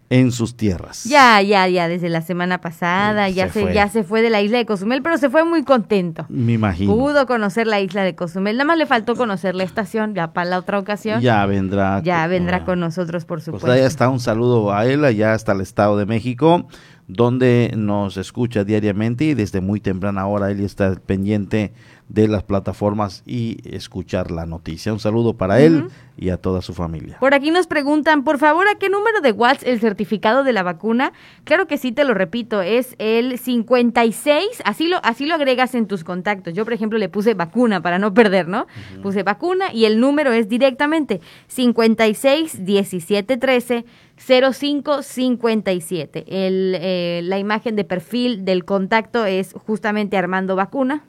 en 0.10 0.31
sus 0.31 0.57
tierras. 0.57 1.03
Ya, 1.03 1.41
ya, 1.41 1.68
ya, 1.68 1.88
desde 1.88 2.10
la 2.10 2.22
semana 2.22 2.61
pasada, 2.61 3.30
ya 3.30 3.52
se, 3.52 3.72
ya 3.73 3.88
se 3.90 4.03
fue 4.03 4.22
de 4.22 4.31
la 4.31 4.41
isla 4.41 4.57
de 4.57 4.65
Cozumel, 4.65 5.03
pero 5.03 5.18
se 5.18 5.30
fue 5.30 5.44
muy 5.44 5.64
contento. 5.64 6.26
Me 6.30 6.53
imagino. 6.53 6.95
Pudo 6.95 7.27
conocer 7.27 7.68
la 7.68 7.80
isla 7.80 8.03
de 8.03 8.15
Cozumel, 8.15 8.57
nada 8.57 8.65
más 8.65 8.77
le 8.77 8.88
faltó 8.88 9.15
conocer 9.15 9.53
la 9.53 9.64
estación, 9.64 10.15
ya 10.15 10.34
para 10.34 10.49
la 10.49 10.57
otra 10.60 10.80
ocasión. 10.80 11.22
Ya 11.22 11.45
vendrá. 11.45 12.02
Ya 12.03 12.26
vendrá 12.27 12.65
con 12.65 12.80
nosotros, 12.80 13.26
por 13.26 13.38
pues 13.38 13.45
supuesto. 13.45 13.68
Pues 13.68 13.77
allá 13.77 13.88
está 13.88 14.10
un 14.10 14.19
saludo 14.19 14.73
a 14.73 14.86
él, 14.88 15.06
allá 15.06 15.34
hasta 15.34 15.52
el 15.52 15.61
Estado 15.61 15.95
de 15.98 16.07
México, 16.07 16.68
donde 17.07 17.72
nos 17.77 18.18
escucha 18.18 18.64
diariamente 18.64 19.26
y 19.26 19.34
desde 19.36 19.61
muy 19.61 19.80
temprana 19.80 20.26
hora 20.26 20.49
él 20.49 20.61
está 20.61 20.95
pendiente 20.95 21.73
de 22.10 22.27
las 22.27 22.44
plataformas 22.44 23.23
y 23.26 23.57
escuchar 23.64 24.31
la 24.31 24.48
noticia. 24.48 24.91
Un 24.91 24.99
saludo 24.99 25.38
para 25.38 25.61
él 25.61 25.90
y 26.18 26.31
a 26.31 26.38
toda 26.38 26.61
su 26.61 26.73
familia. 26.73 27.18
Por 27.19 27.36
aquí 27.36 27.52
nos 27.52 27.68
preguntan, 27.68 28.23
por 28.23 28.40
favor, 28.40 28.68
¿a 28.68 28.76
qué 28.76 28.90
número 28.90 29.22
de 29.22 29.31
watts 29.31 29.64
el 29.64 29.80
certificado 29.80 30.44
de 30.44 30.52
la 30.52 30.64
vacuna? 30.64 31.14
Claro 31.44 31.68
que 31.68 31.77
sí, 31.77 31.91
te 31.91 32.03
lo 32.03 32.15
repito, 32.15 32.61
es 32.61 32.95
el 32.98 33.38
56, 33.38 34.64
así 34.65 34.88
lo, 34.88 34.99
así 35.06 35.27
lo 35.27 35.36
agregas 35.36 35.76
en 35.76 35.88
tus 35.88 36.03
contactos. 36.03 36.56
Yo, 36.56 36.65
por 36.65 36.73
ejemplo, 36.73 36.98
le 36.98 37.10
puse 37.10 37.36
vacuna 37.36 37.81
para 37.81 37.99
no 37.99 38.14
perder, 38.14 38.48
¿no? 38.48 38.65
Puse 39.03 39.22
vacuna 39.22 39.72
y 39.72 39.86
el 39.86 39.99
número 39.99 40.34
es 40.34 40.49
directamente 40.49 41.22
56 41.48 42.65
17 42.65 43.38
13 43.38 43.86
0557. 44.19 46.25
El, 46.27 46.75
eh, 46.79 47.21
la 47.23 47.39
imagen 47.39 47.75
de 47.75 47.85
perfil 47.85 48.45
del 48.45 48.65
contacto 48.65 49.25
es 49.25 49.53
justamente 49.53 50.17
Armando 50.17 50.55
Vacuna. 50.55 51.05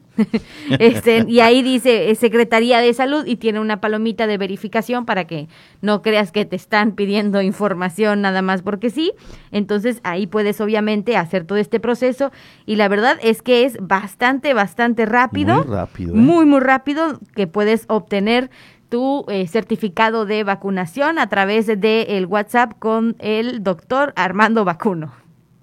este, 0.78 1.24
y 1.28 1.41
ahí 1.41 1.62
dice 1.62 2.15
Secretaría 2.15 2.81
de 2.81 2.93
Salud 2.95 3.27
y 3.27 3.37
tiene 3.37 3.61
una 3.61 3.81
palomita 3.81 4.27
de 4.27 4.39
verificación 4.39 5.07
para 5.07 5.27
que 5.27 5.49
no 5.81 6.03
creas 6.03 6.32
que 6.32 6.45
te 6.45 6.57
están 6.57 6.93
pidiendo 6.93 7.43
información 7.43 8.20
nada 8.20 8.43
más 8.43 8.62
porque 8.62 8.91
sí. 8.91 9.12
Entonces 9.51 10.01
ahí 10.03 10.27
puedes 10.27 10.61
obviamente 10.61 11.16
hacer 11.16 11.45
todo 11.45 11.59
este 11.59 11.81
proceso 11.81 12.32
y 12.66 12.77
la 12.77 12.89
verdad 12.89 13.19
es 13.23 13.43
que 13.43 13.65
es 13.65 13.78
bastante, 13.81 14.55
bastante 14.55 15.07
rápido. 15.07 15.65
Muy 15.65 15.74
rápido. 15.74 16.15
¿eh? 16.15 16.16
Muy, 16.16 16.45
muy 16.45 16.61
rápido 16.61 17.20
que 17.35 17.47
puedes 17.47 17.85
obtener 17.89 18.51
tu 18.91 19.25
eh, 19.29 19.47
certificado 19.47 20.27
de 20.27 20.45
vacunación 20.45 21.19
a 21.19 21.29
través 21.29 21.67
del 21.67 21.81
el 21.81 22.27
WhatsApp 22.27 22.73
con 22.79 23.17
el 23.21 23.62
doctor 23.62 24.12
Armando 24.17 24.65
Vacuno, 24.67 25.12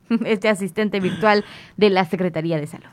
este 0.25 0.49
asistente 0.49 0.99
virtual 0.99 1.45
de 1.75 1.91
la 1.91 2.05
Secretaría 2.05 2.57
de 2.57 2.65
Salud. 2.65 2.89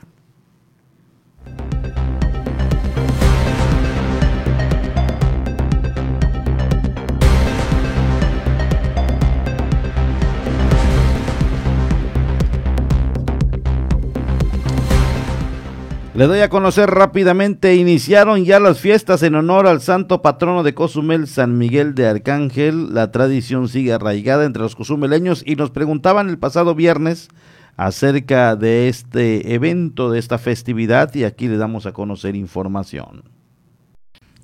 Le 16.15 16.27
doy 16.27 16.39
a 16.39 16.47
conocer 16.47 16.89
rápidamente, 16.91 17.75
iniciaron 17.75 18.45
ya 18.45 18.61
las 18.61 18.79
fiestas 18.79 19.21
en 19.21 19.35
honor 19.35 19.67
al 19.67 19.81
santo 19.81 20.21
patrono 20.21 20.63
de 20.63 20.73
Cozumel, 20.73 21.27
San 21.27 21.57
Miguel 21.57 21.93
de 21.93 22.07
Arcángel. 22.07 22.93
La 22.93 23.11
tradición 23.11 23.67
sigue 23.67 23.91
arraigada 23.91 24.45
entre 24.45 24.61
los 24.61 24.77
cozumeleños 24.77 25.43
y 25.45 25.57
nos 25.57 25.71
preguntaban 25.71 26.29
el 26.29 26.37
pasado 26.37 26.73
viernes 26.73 27.27
acerca 27.75 28.55
de 28.55 28.87
este 28.87 29.55
evento, 29.55 30.09
de 30.09 30.19
esta 30.19 30.37
festividad 30.37 31.13
y 31.13 31.25
aquí 31.25 31.49
le 31.49 31.57
damos 31.57 31.85
a 31.85 31.91
conocer 31.91 32.37
información. 32.37 33.34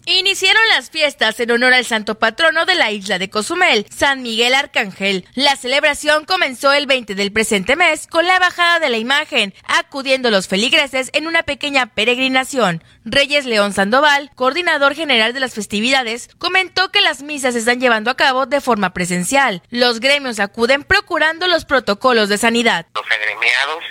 Iniciaron 0.06 0.62
las 0.70 0.90
fiestas 0.90 1.40
en 1.40 1.52
honor 1.52 1.74
al 1.74 1.86
santo 1.86 2.18
patrono 2.18 2.66
de 2.66 2.74
la 2.74 2.90
isla 2.90 3.20
de 3.20 3.30
Cozumel, 3.30 3.86
San 3.96 4.24
Miguel 4.24 4.56
Arcángel. 4.56 5.28
La 5.36 5.56
celebración 5.56 6.26
comenzó 6.26 6.74
el 6.74 6.88
20 6.88 7.14
del 7.14 7.32
presente 7.32 7.76
mes 7.76 8.08
con 8.08 8.26
la 8.26 8.40
bajada 8.40 8.80
de 8.80 8.90
la 8.90 8.98
imagen, 8.98 9.54
acudiendo 9.66 10.32
los 10.32 10.48
feligreses 10.48 11.12
en 11.14 11.28
una 11.28 11.44
pequeña 11.44 11.86
peregrinación. 11.86 12.84
Reyes 13.06 13.46
León 13.46 13.74
Sandoval, 13.74 14.32
coordinador 14.34 14.96
general 14.96 15.34
de 15.34 15.40
las 15.40 15.54
festividades, 15.54 16.30
comentó 16.40 16.92
que 16.92 17.02
las 17.02 17.22
misas 17.22 17.54
se 17.54 17.60
están 17.60 17.80
llevando 17.80 18.10
a 18.10 18.18
cabo 18.18 18.48
de 18.48 18.60
forma 18.60 18.94
presencial. 18.94 19.62
Los 19.70 20.00
gremios 20.00 20.40
acuden 20.40 20.84
procurando 20.84 21.48
los 21.48 21.66
protocolos 21.66 22.28
de 22.28 22.40
sanidad. 22.40 22.88
Los 22.96 23.06
agremiados 23.06 23.84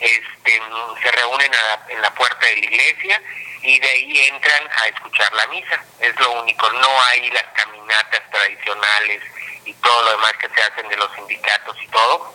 este, 0.00 0.60
se 1.02 1.10
reúnen 1.12 1.50
en 1.88 2.02
la 2.02 2.12
puerta 2.14 2.46
de 2.46 2.56
la 2.56 2.66
iglesia 2.66 3.22
y 3.62 3.78
de 3.78 3.88
ahí 3.88 4.18
entran 4.26 4.68
a 4.76 4.88
escuchar 4.88 5.32
la 5.34 5.46
misa. 5.48 5.84
Es 6.00 6.18
lo 6.18 6.42
único, 6.42 6.70
no 6.72 7.02
hay 7.04 7.30
las 7.30 7.44
caminatas 7.54 8.22
tradicionales 8.30 9.22
y 9.64 9.72
todo 9.74 10.02
lo 10.02 10.10
demás 10.12 10.32
que 10.40 10.48
se 10.48 10.62
hacen 10.62 10.88
de 10.88 10.96
los 10.96 11.12
sindicatos 11.14 11.76
y 11.82 11.86
todo, 11.88 12.34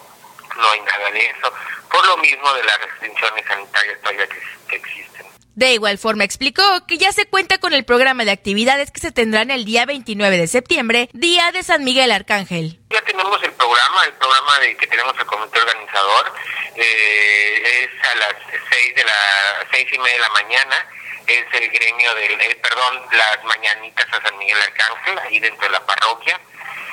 no 0.55 0.69
hay 0.69 0.81
nada 0.81 1.11
de 1.11 1.25
eso, 1.25 1.53
por 1.91 2.05
lo 2.05 2.17
mismo 2.17 2.53
de 2.53 2.63
las 2.63 2.79
restricciones 2.79 3.45
sanitarias 3.45 3.99
todavía 3.99 4.27
que, 4.27 4.75
existen. 4.75 5.25
De 5.55 5.73
igual 5.73 5.97
forma 5.97 6.23
explicó 6.23 6.63
que 6.87 6.97
ya 6.97 7.11
se 7.11 7.25
cuenta 7.25 7.57
con 7.57 7.73
el 7.73 7.83
programa 7.83 8.23
de 8.25 8.31
actividades 8.31 8.91
que 8.91 9.01
se 9.01 9.11
tendrán 9.11 9.49
el 9.49 9.65
día 9.65 9.85
29 9.85 10.37
de 10.37 10.47
septiembre, 10.47 11.09
Día 11.13 11.51
de 11.51 11.63
San 11.63 11.83
Miguel 11.83 12.11
Arcángel. 12.11 12.79
Ya 12.91 13.01
tenemos 13.01 13.41
el 13.43 13.51
programa, 13.53 14.05
el 14.05 14.13
programa 14.13 14.59
de 14.59 14.77
que 14.77 14.87
tenemos 14.87 15.17
el 15.17 15.25
comité 15.25 15.59
organizador, 15.59 16.33
eh, 16.75 17.83
es 17.83 18.07
a 18.07 18.15
las 18.15 18.35
seis 18.69 18.95
de 18.95 19.03
la 19.03 19.67
seis 19.71 19.87
y 19.91 19.97
media 19.97 20.13
de 20.13 20.19
la 20.19 20.29
mañana 20.29 20.87
es 21.27 21.45
el 21.51 21.69
gremio 21.69 22.15
del, 22.15 22.39
eh, 22.39 22.55
perdón, 22.61 23.05
las 23.11 23.43
mañanitas 23.43 24.07
a 24.13 24.21
San 24.21 24.37
Miguel 24.37 24.57
Arcángel, 24.61 25.19
ahí 25.19 25.39
dentro 25.39 25.67
de 25.67 25.73
la 25.73 25.85
parroquia. 25.85 26.39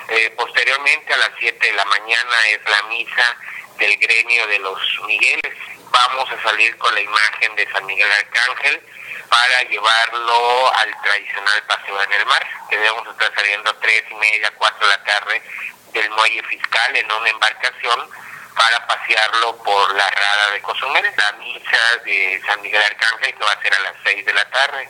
Eh, 0.09 0.31
posteriormente 0.37 1.15
a 1.15 1.17
las 1.17 1.31
7 1.39 1.67
de 1.67 1.73
la 1.73 1.85
mañana 1.85 2.49
es 2.49 2.61
la 2.69 2.83
misa 2.85 3.37
del 3.79 3.97
gremio 3.99 4.47
de 4.49 4.59
los 4.59 4.81
Migueles. 5.07 5.55
Vamos 5.91 6.31
a 6.31 6.43
salir 6.43 6.77
con 6.79 6.93
la 6.95 7.01
imagen 7.01 7.55
de 7.55 7.71
San 7.71 7.87
Miguel 7.87 8.11
Arcángel 8.11 8.83
para 9.29 9.63
llevarlo 9.63 10.75
al 10.75 11.03
tradicional 11.03 11.63
paseo 11.69 12.03
en 12.03 12.13
el 12.13 12.27
mar. 12.27 12.47
Debemos 12.71 13.09
estar 13.09 13.33
saliendo 13.35 13.71
a 13.71 13.81
tres 13.81 14.03
y 14.11 14.15
media, 14.15 14.53
cuatro 14.57 14.87
de 14.87 14.97
la 14.97 15.05
tarde 15.05 15.43
del 15.93 16.11
muelle 16.11 16.43
fiscal 16.43 16.97
en 16.97 17.11
una 17.11 17.31
embarcación 17.31 18.11
para 18.55 18.87
pasearlo 18.87 19.57
por 19.63 19.95
la 19.95 20.11
rada 20.11 20.51
de 20.53 20.63
Cozumel, 20.63 21.05
la 21.17 21.33
misa 21.39 21.79
de 22.05 22.41
San 22.47 22.61
Miguel 22.63 22.83
Arcángel 22.83 23.35
que 23.35 23.45
va 23.45 23.53
a 23.53 23.63
ser 23.63 23.75
a 23.75 23.81
las 23.81 23.95
6 24.05 24.25
de 24.25 24.35
la 24.35 24.49
tarde. 24.51 24.89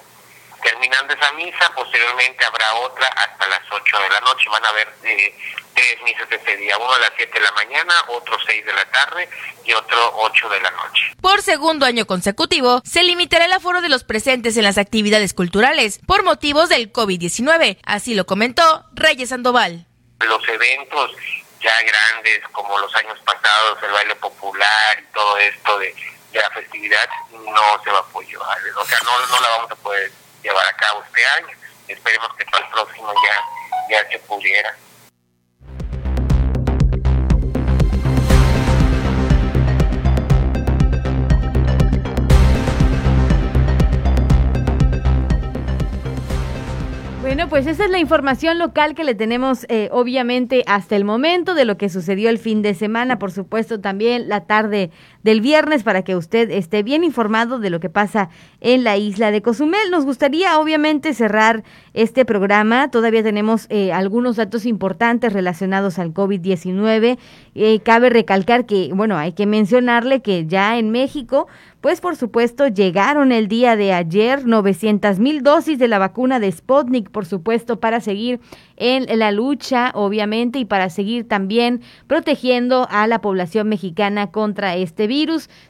Terminando 0.63 1.13
esa 1.13 1.31
misa, 1.33 1.71
posteriormente 1.75 2.45
habrá 2.45 2.73
otra 2.77 3.07
hasta 3.09 3.47
las 3.49 3.61
8 3.71 3.99
de 4.01 4.09
la 4.09 4.21
noche. 4.21 4.49
Van 4.51 4.65
a 4.65 4.69
haber 4.71 4.89
eh, 5.03 5.37
tres 5.75 6.03
misas 6.05 6.27
ese 6.31 6.57
día, 6.57 6.79
uno 6.79 6.93
a 6.93 6.99
las 7.01 7.13
7 7.17 7.31
de 7.33 7.41
la 7.45 7.53
mañana, 7.53 7.93
otro 8.09 8.39
6 8.47 8.65
de 8.65 8.73
la 8.73 8.85
tarde 8.87 9.29
y 9.67 9.73
otro 9.75 10.13
8 10.17 10.49
de 10.49 10.61
la 10.61 10.71
noche. 10.71 11.03
Por 11.21 11.43
segundo 11.43 11.85
año 11.85 12.07
consecutivo, 12.07 12.81
se 12.85 13.03
limitará 13.03 13.45
el 13.45 13.53
aforo 13.53 13.83
de 13.83 13.91
los 13.91 14.05
presentes 14.05 14.57
en 14.57 14.65
las 14.65 14.79
actividades 14.79 15.35
culturales 15.35 16.01
por 16.07 16.23
motivos 16.23 16.71
del 16.71 16.91
COVID-19. 16.91 17.79
Así 17.85 18.15
lo 18.15 18.25
comentó 18.25 18.87
Reyes 18.95 19.29
Sandoval. 19.29 19.87
Los 20.21 20.49
eventos 20.49 21.11
ya 21.65 21.83
grandes 21.83 22.43
como 22.53 22.79
los 22.79 22.95
años 22.95 23.19
pasados, 23.25 23.83
el 23.83 23.91
baile 23.91 24.15
popular 24.17 24.99
y 25.01 25.13
todo 25.15 25.39
esto 25.39 25.79
de, 25.79 25.95
la 26.33 26.51
festividad, 26.51 27.09
no 27.31 27.83
se 27.85 27.91
va 27.91 27.99
a 27.99 28.01
apoyar. 28.01 28.41
O 28.77 28.85
sea, 28.85 28.99
no, 29.05 29.27
no 29.27 29.41
la 29.41 29.49
vamos 29.51 29.71
a 29.71 29.77
poder 29.77 30.11
llevar 30.43 30.67
a 30.67 30.77
cabo 30.77 31.03
este 31.07 31.25
año. 31.25 31.57
Esperemos 31.87 32.35
que 32.37 32.45
para 32.47 32.65
el 32.65 32.71
próximo 32.73 33.15
ya, 33.25 33.97
ya 34.03 34.11
se 34.11 34.19
pudiera. 34.19 34.77
Bueno, 47.35 47.51
pues 47.51 47.67
esa 47.67 47.87
es 47.87 47.91
la 47.91 47.99
información 47.99 48.59
local 48.59 48.95
que 48.95 49.03
le 49.03 49.17
tenemos, 49.17 49.67
eh, 49.69 49.89
obviamente, 49.91 50.63
hasta 50.69 50.95
el 50.95 51.05
momento 51.05 51.55
de 51.55 51.65
lo 51.65 51.77
que 51.77 51.89
sucedió 51.89 52.31
el 52.31 52.39
fin 52.39 52.63
de 52.63 52.75
semana, 52.75 53.19
por 53.19 53.33
supuesto, 53.33 53.81
también 53.81 54.29
la 54.29 54.43
tarde 54.43 54.93
del 55.25 55.41
viernes, 55.41 55.83
para 55.83 56.03
que 56.03 56.15
usted 56.15 56.51
esté 56.51 56.85
bien 56.85 57.03
informado 57.03 57.59
de 57.59 57.71
lo 57.71 57.81
que 57.81 57.91
pasa 57.91 58.29
en 58.61 58.85
la 58.85 58.97
isla 58.97 59.33
de 59.33 59.43
Cozumel. 59.43 59.91
Nos 59.91 60.05
gustaría, 60.05 60.59
obviamente, 60.61 61.15
cerrar 61.15 61.65
este 61.95 62.25
programa. 62.25 62.91
Todavía 62.91 63.25
tenemos 63.25 63.67
eh, 63.71 63.93
algunos 63.93 64.37
datos 64.37 64.67
importantes 64.67 65.33
relacionados 65.33 65.99
al 65.99 66.15
COVID-19. 66.15 67.19
Eh, 67.57 67.81
cabe 67.81 68.11
recalcar 68.11 68.67
que, 68.67 68.91
bueno, 68.95 69.17
hay 69.17 69.33
que 69.33 69.47
mencionarle 69.47 70.23
que 70.23 70.47
ya 70.47 70.79
en 70.79 70.91
México 70.91 71.49
pues 71.85 72.01
por 72.01 72.17
supuesto 72.17 72.67
llegaron 72.67 73.31
el 73.31 73.47
día 73.47 73.77
de 73.77 73.93
ayer 73.93 74.47
900 74.47 75.19
mil 75.19 75.43
dosis 75.43 75.79
de 75.79 75.87
la 75.87 75.99
vacuna 75.99 76.41
de 76.41 76.51
Sputnik, 76.51 77.11
por 77.11 77.27
supuesto, 77.27 77.79
para 77.79 78.01
seguir 78.01 78.41
en 78.79 79.19
la 79.19 79.33
lucha, 79.33 79.91
obviamente, 79.95 80.59
y 80.59 80.65
para 80.65 80.89
seguir 80.89 81.29
también 81.29 81.83
protegiendo 82.07 82.89
a 82.91 83.07
la 83.07 83.21
población 83.21 83.69
mexicana 83.69 84.31
contra 84.31 84.77
este 84.77 85.07
virus. 85.07 85.14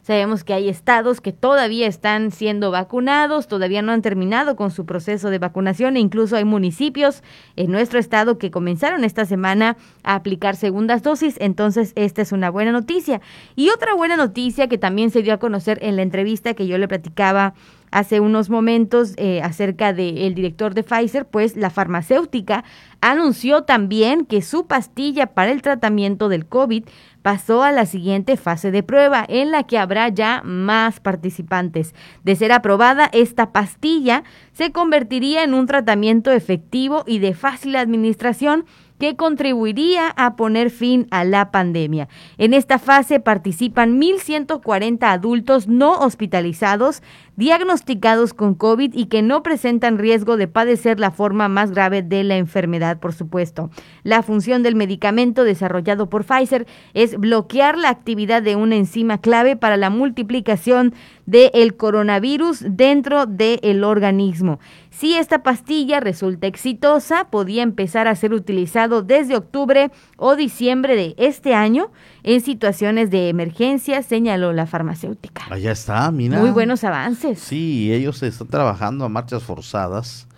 Sabemos 0.03 0.43
que 0.43 0.55
hay 0.55 0.71
estados 0.71 1.21
que 1.21 1.33
todavía 1.33 1.87
están 1.87 2.31
siendo 2.31 2.71
vacunados, 2.71 3.47
todavía 3.47 3.83
no 3.83 3.93
han 3.93 4.01
terminado 4.01 4.57
con 4.57 4.71
su 4.71 4.87
proceso 4.87 5.29
de 5.29 5.39
vacunación 5.39 5.97
e 5.97 6.01
incluso 6.01 6.37
hay 6.37 6.45
municipios 6.45 7.23
en 7.57 7.71
nuestro 7.71 7.99
estado 7.99 8.39
que 8.39 8.51
comenzaron 8.51 9.05
esta 9.05 9.27
semana 9.27 9.77
a 10.03 10.15
aplicar 10.15 10.57
segundas 10.57 11.03
dosis, 11.03 11.37
entonces 11.41 11.93
esta 11.95 12.23
es 12.23 12.33
una 12.33 12.49
buena 12.49 12.73
noticia. 12.73 13.21
Y 13.55 13.69
otra 13.69 13.95
buena 13.95 14.17
noticia 14.17 14.67
que 14.69 14.79
también 14.79 15.11
se 15.11 15.23
dio 15.23 15.35
a 15.35 15.39
conocer 15.39 15.79
en 15.83 15.97
la 15.97 16.03
entrevista 16.03 16.55
que 16.55 16.67
yo 16.67 16.79
le 16.79 16.89
platicaba 16.89 17.53
hace 17.91 18.19
unos 18.19 18.51
momentos 18.51 19.13
eh, 19.19 19.41
acerca 19.43 19.93
del 19.93 20.35
director 20.35 20.75
de 20.75 20.83
Pfizer, 20.83 21.27
pues 21.27 21.57
la 21.57 21.71
farmacéutica 21.71 22.65
anunció 23.01 23.63
también 23.63 24.27
que 24.27 24.43
su 24.43 24.67
pastilla 24.67 25.27
para 25.27 25.53
el 25.53 25.63
tratamiento 25.63 26.29
del 26.29 26.47
COVID 26.47 26.85
pasó 27.25 27.63
a 27.63 27.73
la 27.73 27.87
siguiente 27.87 28.37
fase 28.37 28.71
de 28.71 28.83
prueba, 28.83 29.25
en 29.27 29.51
la 29.51 29.63
que 29.63 29.79
habrá 29.79 30.11
ya 30.11 30.43
más 30.45 31.01
participantes. 31.01 31.95
De 32.23 32.37
ser 32.37 32.53
aprobada, 32.53 33.09
esta 33.15 33.51
pastilla 33.51 34.25
se 34.53 34.73
convertiría 34.73 35.43
en 35.43 35.55
un 35.55 35.65
tratamiento 35.65 36.31
efectivo 36.33 37.03
y 37.07 37.21
de 37.21 37.33
fácil 37.33 37.77
administración 37.77 38.67
que 38.99 39.17
contribuiría 39.17 40.09
a 40.09 40.37
poner 40.37 40.71
fin 40.71 41.07
a 41.11 41.25
la 41.25 41.51
pandemia. 41.51 42.09
En 42.39 42.55
esta 42.55 42.79
fase 42.79 43.21
participan 43.21 44.01
1.140 44.01 44.99
adultos 45.03 45.69
no 45.69 45.99
hospitalizados 45.99 47.03
diagnosticados 47.37 48.33
con 48.33 48.55
COVID 48.55 48.95
y 48.95 49.07
que 49.07 49.23
no 49.23 49.43
presentan 49.43 49.99
riesgo 49.99 50.37
de 50.37 50.49
padecer 50.49 51.01
la 51.01 51.11
forma 51.11 51.49
más 51.49 51.73
grave 51.73 52.03
de 52.03 52.23
la 52.23 52.37
enfermedad, 52.37 52.99
por 53.01 53.13
supuesto. 53.13 53.71
La 54.03 54.23
función 54.23 54.63
del 54.63 54.77
medicamento 54.77 55.45
desarrollado 55.45 56.09
por 56.09 56.25
Pfizer 56.25 56.67
es 56.93 57.19
bloquear 57.19 57.77
la 57.77 57.89
actividad 57.89 58.43
de 58.43 58.57
una 58.57 58.77
enzima 58.77 59.19
clave 59.19 59.57
para 59.57 59.77
la 59.77 59.91
multiplicación 59.91 60.95
del 61.27 61.77
coronavirus 61.77 62.65
dentro 62.69 63.27
del 63.27 63.83
organismo. 63.83 64.61
Si 64.97 65.17
esta 65.17 65.43
pastilla 65.43 65.99
resulta 65.99 66.47
exitosa, 66.47 67.29
podía 67.29 67.65
empezar 67.65 68.07
a 68.07 68.15
ser 68.15 68.33
utilizado 68.33 69.03
desde 69.03 69.37
octubre 69.37 69.91
o 70.17 70.37
diciembre 70.37 70.95
de 70.95 71.17
este 71.19 71.53
año 71.53 71.91
en 72.23 72.41
situaciones 72.41 73.11
de 73.11 73.29
emergencia, 73.29 74.03
señaló 74.05 74.53
la 74.53 74.67
farmacéutica. 74.67 75.47
Allá 75.51 75.73
está, 75.73 76.09
mira. 76.13 76.39
Muy 76.39 76.51
buenos 76.51 76.85
avances. 76.85 77.41
Sí, 77.41 77.93
ellos 77.93 78.23
están 78.23 78.47
trabajando 78.47 79.05
a 79.05 79.09
marchas 79.09 79.43
forzadas, 79.43 80.29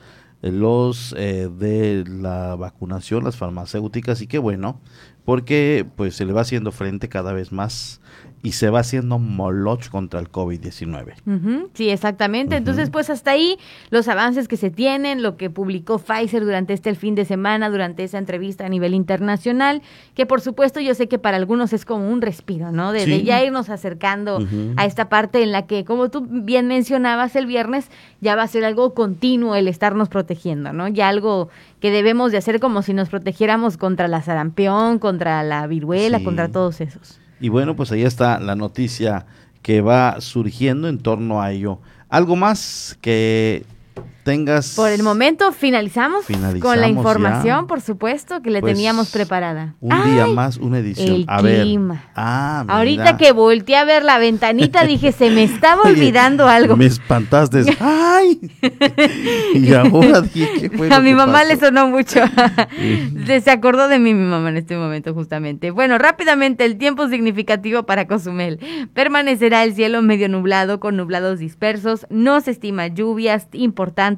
eh, 0.40 0.50
los 0.50 1.14
eh, 1.18 1.50
de 1.54 2.04
la 2.08 2.56
vacunación, 2.56 3.24
las 3.24 3.36
farmacéuticas, 3.36 4.22
y 4.22 4.26
qué 4.26 4.38
bueno, 4.38 4.80
porque 5.26 5.86
pues 5.96 6.16
se 6.16 6.24
le 6.24 6.32
va 6.32 6.40
haciendo 6.40 6.72
frente 6.72 7.10
cada 7.10 7.34
vez 7.34 7.52
más 7.52 8.00
y 8.46 8.52
se 8.52 8.70
va 8.70 8.78
haciendo 8.78 9.18
moloch 9.18 9.88
contra 9.88 10.20
el 10.20 10.30
COVID-19. 10.30 11.66
Sí, 11.74 11.90
exactamente. 11.90 12.54
Entonces, 12.54 12.90
pues 12.90 13.10
hasta 13.10 13.32
ahí 13.32 13.58
los 13.90 14.06
avances 14.06 14.46
que 14.46 14.56
se 14.56 14.70
tienen, 14.70 15.20
lo 15.20 15.36
que 15.36 15.50
publicó 15.50 15.98
Pfizer 15.98 16.44
durante 16.44 16.72
este 16.72 16.88
el 16.88 16.94
fin 16.94 17.16
de 17.16 17.24
semana, 17.24 17.70
durante 17.70 18.04
esa 18.04 18.18
entrevista 18.18 18.64
a 18.64 18.68
nivel 18.68 18.94
internacional, 18.94 19.82
que 20.14 20.26
por 20.26 20.40
supuesto 20.40 20.78
yo 20.78 20.94
sé 20.94 21.08
que 21.08 21.18
para 21.18 21.38
algunos 21.38 21.72
es 21.72 21.84
como 21.84 22.08
un 22.08 22.22
respiro, 22.22 22.70
¿no? 22.70 22.92
De, 22.92 23.24
ya 23.24 23.42
irnos 23.42 23.68
acercando 23.68 24.38
a 24.76 24.84
esta 24.84 25.08
parte 25.08 25.42
en 25.42 25.50
la 25.50 25.66
que, 25.66 25.84
como 25.84 26.08
tú 26.08 26.24
bien 26.30 26.68
mencionabas 26.68 27.34
el 27.34 27.46
viernes, 27.46 27.90
ya 28.20 28.36
va 28.36 28.44
a 28.44 28.46
ser 28.46 28.64
algo 28.64 28.94
continuo 28.94 29.56
el 29.56 29.66
estarnos 29.66 30.08
protegiendo, 30.08 30.72
¿no? 30.72 30.86
Ya 30.86 31.08
algo 31.08 31.48
que 31.80 31.90
debemos 31.90 32.30
de 32.30 32.38
hacer 32.38 32.60
como 32.60 32.82
si 32.82 32.94
nos 32.94 33.08
protegiéramos 33.08 33.76
contra 33.76 34.06
la 34.06 34.22
sarampión, 34.22 35.00
contra 35.00 35.42
la 35.42 35.66
viruela, 35.66 36.22
contra 36.22 36.48
todos 36.48 36.80
esos. 36.80 37.18
Y 37.40 37.48
bueno, 37.48 37.76
pues 37.76 37.92
ahí 37.92 38.02
está 38.02 38.40
la 38.40 38.56
noticia 38.56 39.26
que 39.62 39.80
va 39.80 40.20
surgiendo 40.20 40.88
en 40.88 40.98
torno 40.98 41.42
a 41.42 41.52
ello. 41.52 41.80
Algo 42.08 42.36
más 42.36 42.96
que 43.00 43.64
tengas. 44.26 44.74
Por 44.74 44.90
el 44.90 45.04
momento 45.04 45.52
finalizamos, 45.52 46.26
con 46.60 46.80
la 46.80 46.88
información, 46.88 47.68
por 47.68 47.80
supuesto, 47.80 48.42
que 48.42 48.50
le 48.50 48.60
pues, 48.60 48.74
teníamos 48.74 49.10
preparada. 49.10 49.76
Un 49.80 50.04
día 50.04 50.26
más, 50.26 50.56
una 50.56 50.80
edición. 50.80 51.14
El 51.14 51.24
a 51.28 51.38
clima. 51.38 52.04
Ah, 52.16 52.64
Ahorita 52.66 53.16
que 53.18 53.30
volteé 53.30 53.76
a 53.76 53.84
ver 53.84 54.02
la 54.02 54.18
ventanita, 54.18 54.84
dije, 54.86 55.12
se 55.12 55.30
me 55.30 55.44
estaba 55.44 55.82
olvidando 55.82 56.48
algo. 56.48 56.76
Me 56.76 56.86
espantaste. 56.86 57.64
¡Ay! 57.80 58.40
y 59.54 59.72
ahora 59.72 60.22
dije, 60.22 60.70
¿qué 60.70 60.92
A 60.92 60.98
mi 60.98 61.14
mamá 61.14 61.44
le 61.44 61.56
sonó 61.56 61.86
mucho. 61.86 62.20
se 63.26 63.50
acordó 63.50 63.86
de 63.86 64.00
mí 64.00 64.12
mi 64.12 64.28
mamá 64.28 64.48
en 64.48 64.56
este 64.56 64.76
momento, 64.76 65.14
justamente. 65.14 65.70
Bueno, 65.70 65.98
rápidamente, 65.98 66.64
el 66.64 66.78
tiempo 66.78 67.08
significativo 67.08 67.84
para 67.84 68.08
Cozumel. 68.08 68.58
Permanecerá 68.92 69.62
el 69.62 69.74
cielo 69.74 70.02
medio 70.02 70.28
nublado 70.28 70.80
con 70.80 70.96
nublados 70.96 71.38
dispersos. 71.38 72.08
No 72.10 72.40
se 72.40 72.50
estima 72.50 72.88
lluvias 72.88 73.46
importantes 73.52 74.15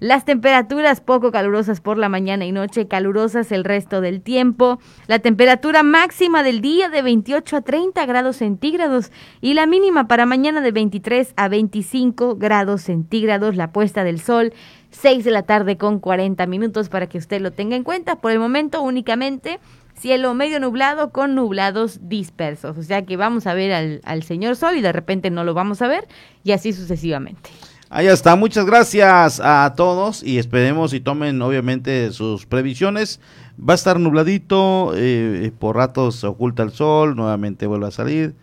las 0.00 0.24
temperaturas 0.24 1.00
poco 1.00 1.32
calurosas 1.32 1.80
por 1.80 1.98
la 1.98 2.08
mañana 2.08 2.44
y 2.44 2.52
noche, 2.52 2.88
calurosas 2.88 3.52
el 3.52 3.64
resto 3.64 4.00
del 4.00 4.20
tiempo. 4.20 4.78
La 5.06 5.18
temperatura 5.18 5.82
máxima 5.82 6.42
del 6.42 6.60
día 6.60 6.88
de 6.88 7.02
28 7.02 7.56
a 7.56 7.60
30 7.62 8.06
grados 8.06 8.36
centígrados 8.36 9.12
y 9.40 9.54
la 9.54 9.66
mínima 9.66 10.08
para 10.08 10.26
mañana 10.26 10.60
de 10.60 10.72
23 10.72 11.34
a 11.36 11.48
25 11.48 12.36
grados 12.36 12.82
centígrados. 12.82 13.56
La 13.56 13.72
puesta 13.72 14.04
del 14.04 14.20
sol 14.20 14.52
6 14.90 15.24
de 15.24 15.30
la 15.30 15.42
tarde 15.42 15.76
con 15.76 16.00
40 16.00 16.46
minutos 16.46 16.88
para 16.88 17.06
que 17.06 17.18
usted 17.18 17.40
lo 17.40 17.52
tenga 17.52 17.76
en 17.76 17.84
cuenta. 17.84 18.16
Por 18.16 18.32
el 18.32 18.38
momento 18.38 18.82
únicamente 18.82 19.60
cielo 19.98 20.34
medio 20.34 20.60
nublado 20.60 21.10
con 21.10 21.34
nublados 21.34 22.00
dispersos. 22.08 22.76
O 22.78 22.82
sea 22.82 23.04
que 23.04 23.16
vamos 23.16 23.46
a 23.46 23.54
ver 23.54 23.72
al, 23.72 24.00
al 24.04 24.22
señor 24.22 24.56
sol 24.56 24.76
y 24.76 24.82
de 24.82 24.92
repente 24.92 25.30
no 25.30 25.44
lo 25.44 25.54
vamos 25.54 25.82
a 25.82 25.88
ver 25.88 26.06
y 26.44 26.52
así 26.52 26.72
sucesivamente. 26.72 27.50
Ahí 27.88 28.08
está, 28.08 28.34
muchas 28.34 28.66
gracias 28.66 29.40
a 29.40 29.72
todos 29.76 30.24
y 30.24 30.38
esperemos 30.38 30.92
y 30.92 30.98
tomen 30.98 31.40
obviamente 31.40 32.10
sus 32.12 32.44
previsiones. 32.44 33.20
Va 33.58 33.74
a 33.74 33.76
estar 33.76 34.00
nubladito, 34.00 34.92
eh, 34.96 35.52
por 35.56 35.76
ratos 35.76 36.16
se 36.16 36.26
oculta 36.26 36.64
el 36.64 36.72
sol, 36.72 37.14
nuevamente 37.14 37.66
vuelve 37.68 37.86
a 37.86 37.92
salir, 37.92 38.34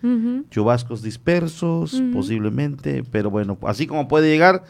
chubascos 0.50 1.04
dispersos 1.04 2.02
posiblemente, 2.14 3.04
pero 3.12 3.30
bueno, 3.30 3.58
así 3.64 3.86
como 3.86 4.08
puede 4.08 4.30
llegar, 4.30 4.64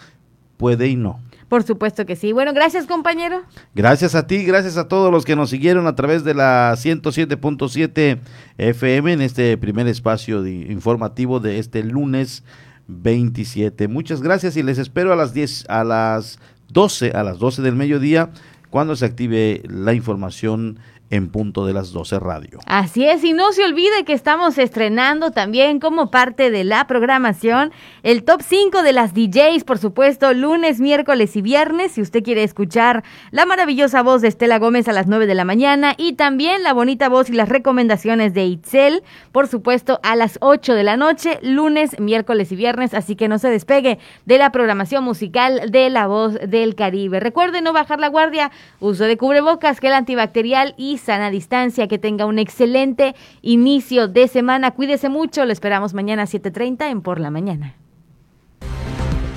puede 0.58 0.88
y 0.88 0.96
no. 0.96 1.20
Por 1.50 1.62
supuesto 1.62 2.08
que 2.08 2.16
sí. 2.16 2.32
Bueno, 2.32 2.52
gracias 2.52 2.88
compañero. 2.88 3.44
Gracias 3.76 4.16
a 4.16 4.26
ti, 4.26 4.44
gracias 4.44 4.76
a 4.78 4.88
todos 4.88 5.12
los 5.12 5.24
que 5.24 5.36
nos 5.36 5.52
siguieron 5.52 5.86
a 5.86 5.94
través 5.94 6.24
de 6.24 6.34
la 6.34 6.74
107.7 6.76 8.18
FM 8.58 9.14
en 9.14 9.22
este 9.22 9.56
primer 9.60 9.86
espacio 9.86 10.46
informativo 10.48 11.40
de 11.40 11.60
este 11.60 11.84
lunes 11.84 12.44
27. 12.88 13.88
Muchas 13.88 14.22
gracias 14.22 14.58
y 14.58 14.64
les 14.64 14.78
espero 14.78 15.14
a 15.14 15.16
las 15.16 15.34
10, 15.34 15.66
a 15.70 15.84
las 15.84 16.40
12, 16.70 17.12
a 17.12 17.24
las 17.24 17.40
12 17.40 17.62
del 17.62 17.76
mediodía, 17.76 18.32
cuando 18.70 18.96
se 18.96 19.06
active 19.06 19.62
la 19.68 19.94
información 19.94 20.80
en 21.14 21.30
punto 21.30 21.68
de 21.68 21.74
las 21.74 21.92
12 21.92 22.20
radio. 22.20 22.60
Así 22.66 23.06
es, 23.06 23.24
y 23.24 23.34
no 23.34 23.52
se 23.52 23.64
olvide 23.64 24.04
que 24.04 24.14
estamos 24.14 24.58
estrenando 24.58 25.30
también 25.30 25.80
como 25.80 26.10
parte 26.10 26.50
de 26.50 26.64
la 26.64 26.88
programación 26.88 27.72
el 28.02 28.24
top 28.24 28.42
5 28.42 28.82
de 28.82 28.94
las 28.94 29.14
DJs, 29.14 29.64
por 29.64 29.78
supuesto, 29.78 30.34
lunes, 30.34 30.80
miércoles 30.80 31.36
y 31.36 31.44
viernes, 31.44 31.92
si 31.92 32.02
usted 32.02 32.24
quiere 32.24 32.44
escuchar 32.44 33.04
la 33.30 33.46
maravillosa 33.46 34.02
voz 34.02 34.24
de 34.24 34.28
Estela 34.28 34.58
Gómez 34.58 34.88
a 34.88 34.92
las 34.92 35.06
9 35.06 35.28
de 35.28 35.36
la 35.36 35.46
mañana 35.46 35.94
y 35.98 36.14
también 36.14 36.64
la 36.64 36.74
bonita 36.74 37.10
voz 37.10 37.30
y 37.30 37.34
las 37.34 37.48
recomendaciones 37.48 38.34
de 38.34 38.46
Itzel, 38.46 39.04
por 39.32 39.48
supuesto, 39.48 40.00
a 40.02 40.16
las 40.16 40.40
8 40.42 40.74
de 40.74 40.84
la 40.84 40.98
noche, 40.98 41.38
lunes, 41.44 42.00
miércoles 42.00 42.52
y 42.52 42.56
viernes, 42.56 42.96
así 42.96 43.16
que 43.16 43.28
no 43.28 43.38
se 43.38 43.50
despegue 43.50 44.00
de 44.26 44.38
la 44.40 44.52
programación 44.52 45.04
musical 45.04 45.70
de 45.70 45.92
La 45.92 46.08
Voz 46.08 46.40
del 46.40 46.74
Caribe. 46.74 47.20
Recuerde 47.20 47.62
no 47.62 47.72
bajar 47.72 48.00
la 48.00 48.08
guardia, 48.08 48.52
uso 48.80 49.04
de 49.04 49.16
cubrebocas, 49.16 49.78
gel 49.78 49.94
antibacterial 49.94 50.74
y 50.76 50.98
sana 51.04 51.30
distancia, 51.30 51.88
que 51.88 52.00
tenga 52.00 52.26
un 52.26 52.40
excelente 52.40 53.16
inicio 53.42 54.08
de 54.08 54.28
semana. 54.28 54.72
Cuídese 54.72 55.10
mucho, 55.10 55.46
lo 55.46 55.52
esperamos 55.52 55.94
mañana 55.94 56.24
a 56.24 56.26
7.30 56.26 56.90
en 56.90 57.02
Por 57.02 57.20
la 57.20 57.30
Mañana. 57.30 57.76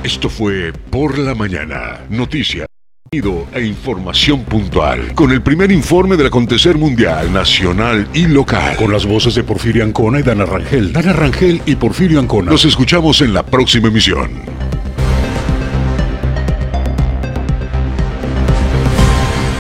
Esto 0.02 0.28
fue 0.28 0.72
Por 0.90 1.18
la 1.18 1.34
Mañana, 1.34 2.00
noticia 2.08 2.66
e 3.12 3.64
información 3.64 4.44
puntual, 4.44 5.14
con 5.14 5.30
el 5.30 5.40
primer 5.40 5.72
informe 5.72 6.16
del 6.16 6.26
acontecer 6.26 6.76
mundial, 6.76 7.32
nacional 7.32 8.06
y 8.12 8.26
local, 8.26 8.76
con 8.76 8.92
las 8.92 9.06
voces 9.06 9.34
de 9.36 9.42
Porfirio 9.42 9.84
Ancona 9.84 10.20
y 10.20 10.22
Dana 10.22 10.44
Rangel, 10.44 10.92
Dana 10.92 11.12
Rangel 11.12 11.62
y 11.64 11.76
Porfirio 11.76 12.20
Ancona. 12.20 12.50
Nos 12.50 12.64
escuchamos 12.64 13.22
en 13.22 13.32
la 13.32 13.42
próxima 13.44 13.88
emisión. 13.88 14.42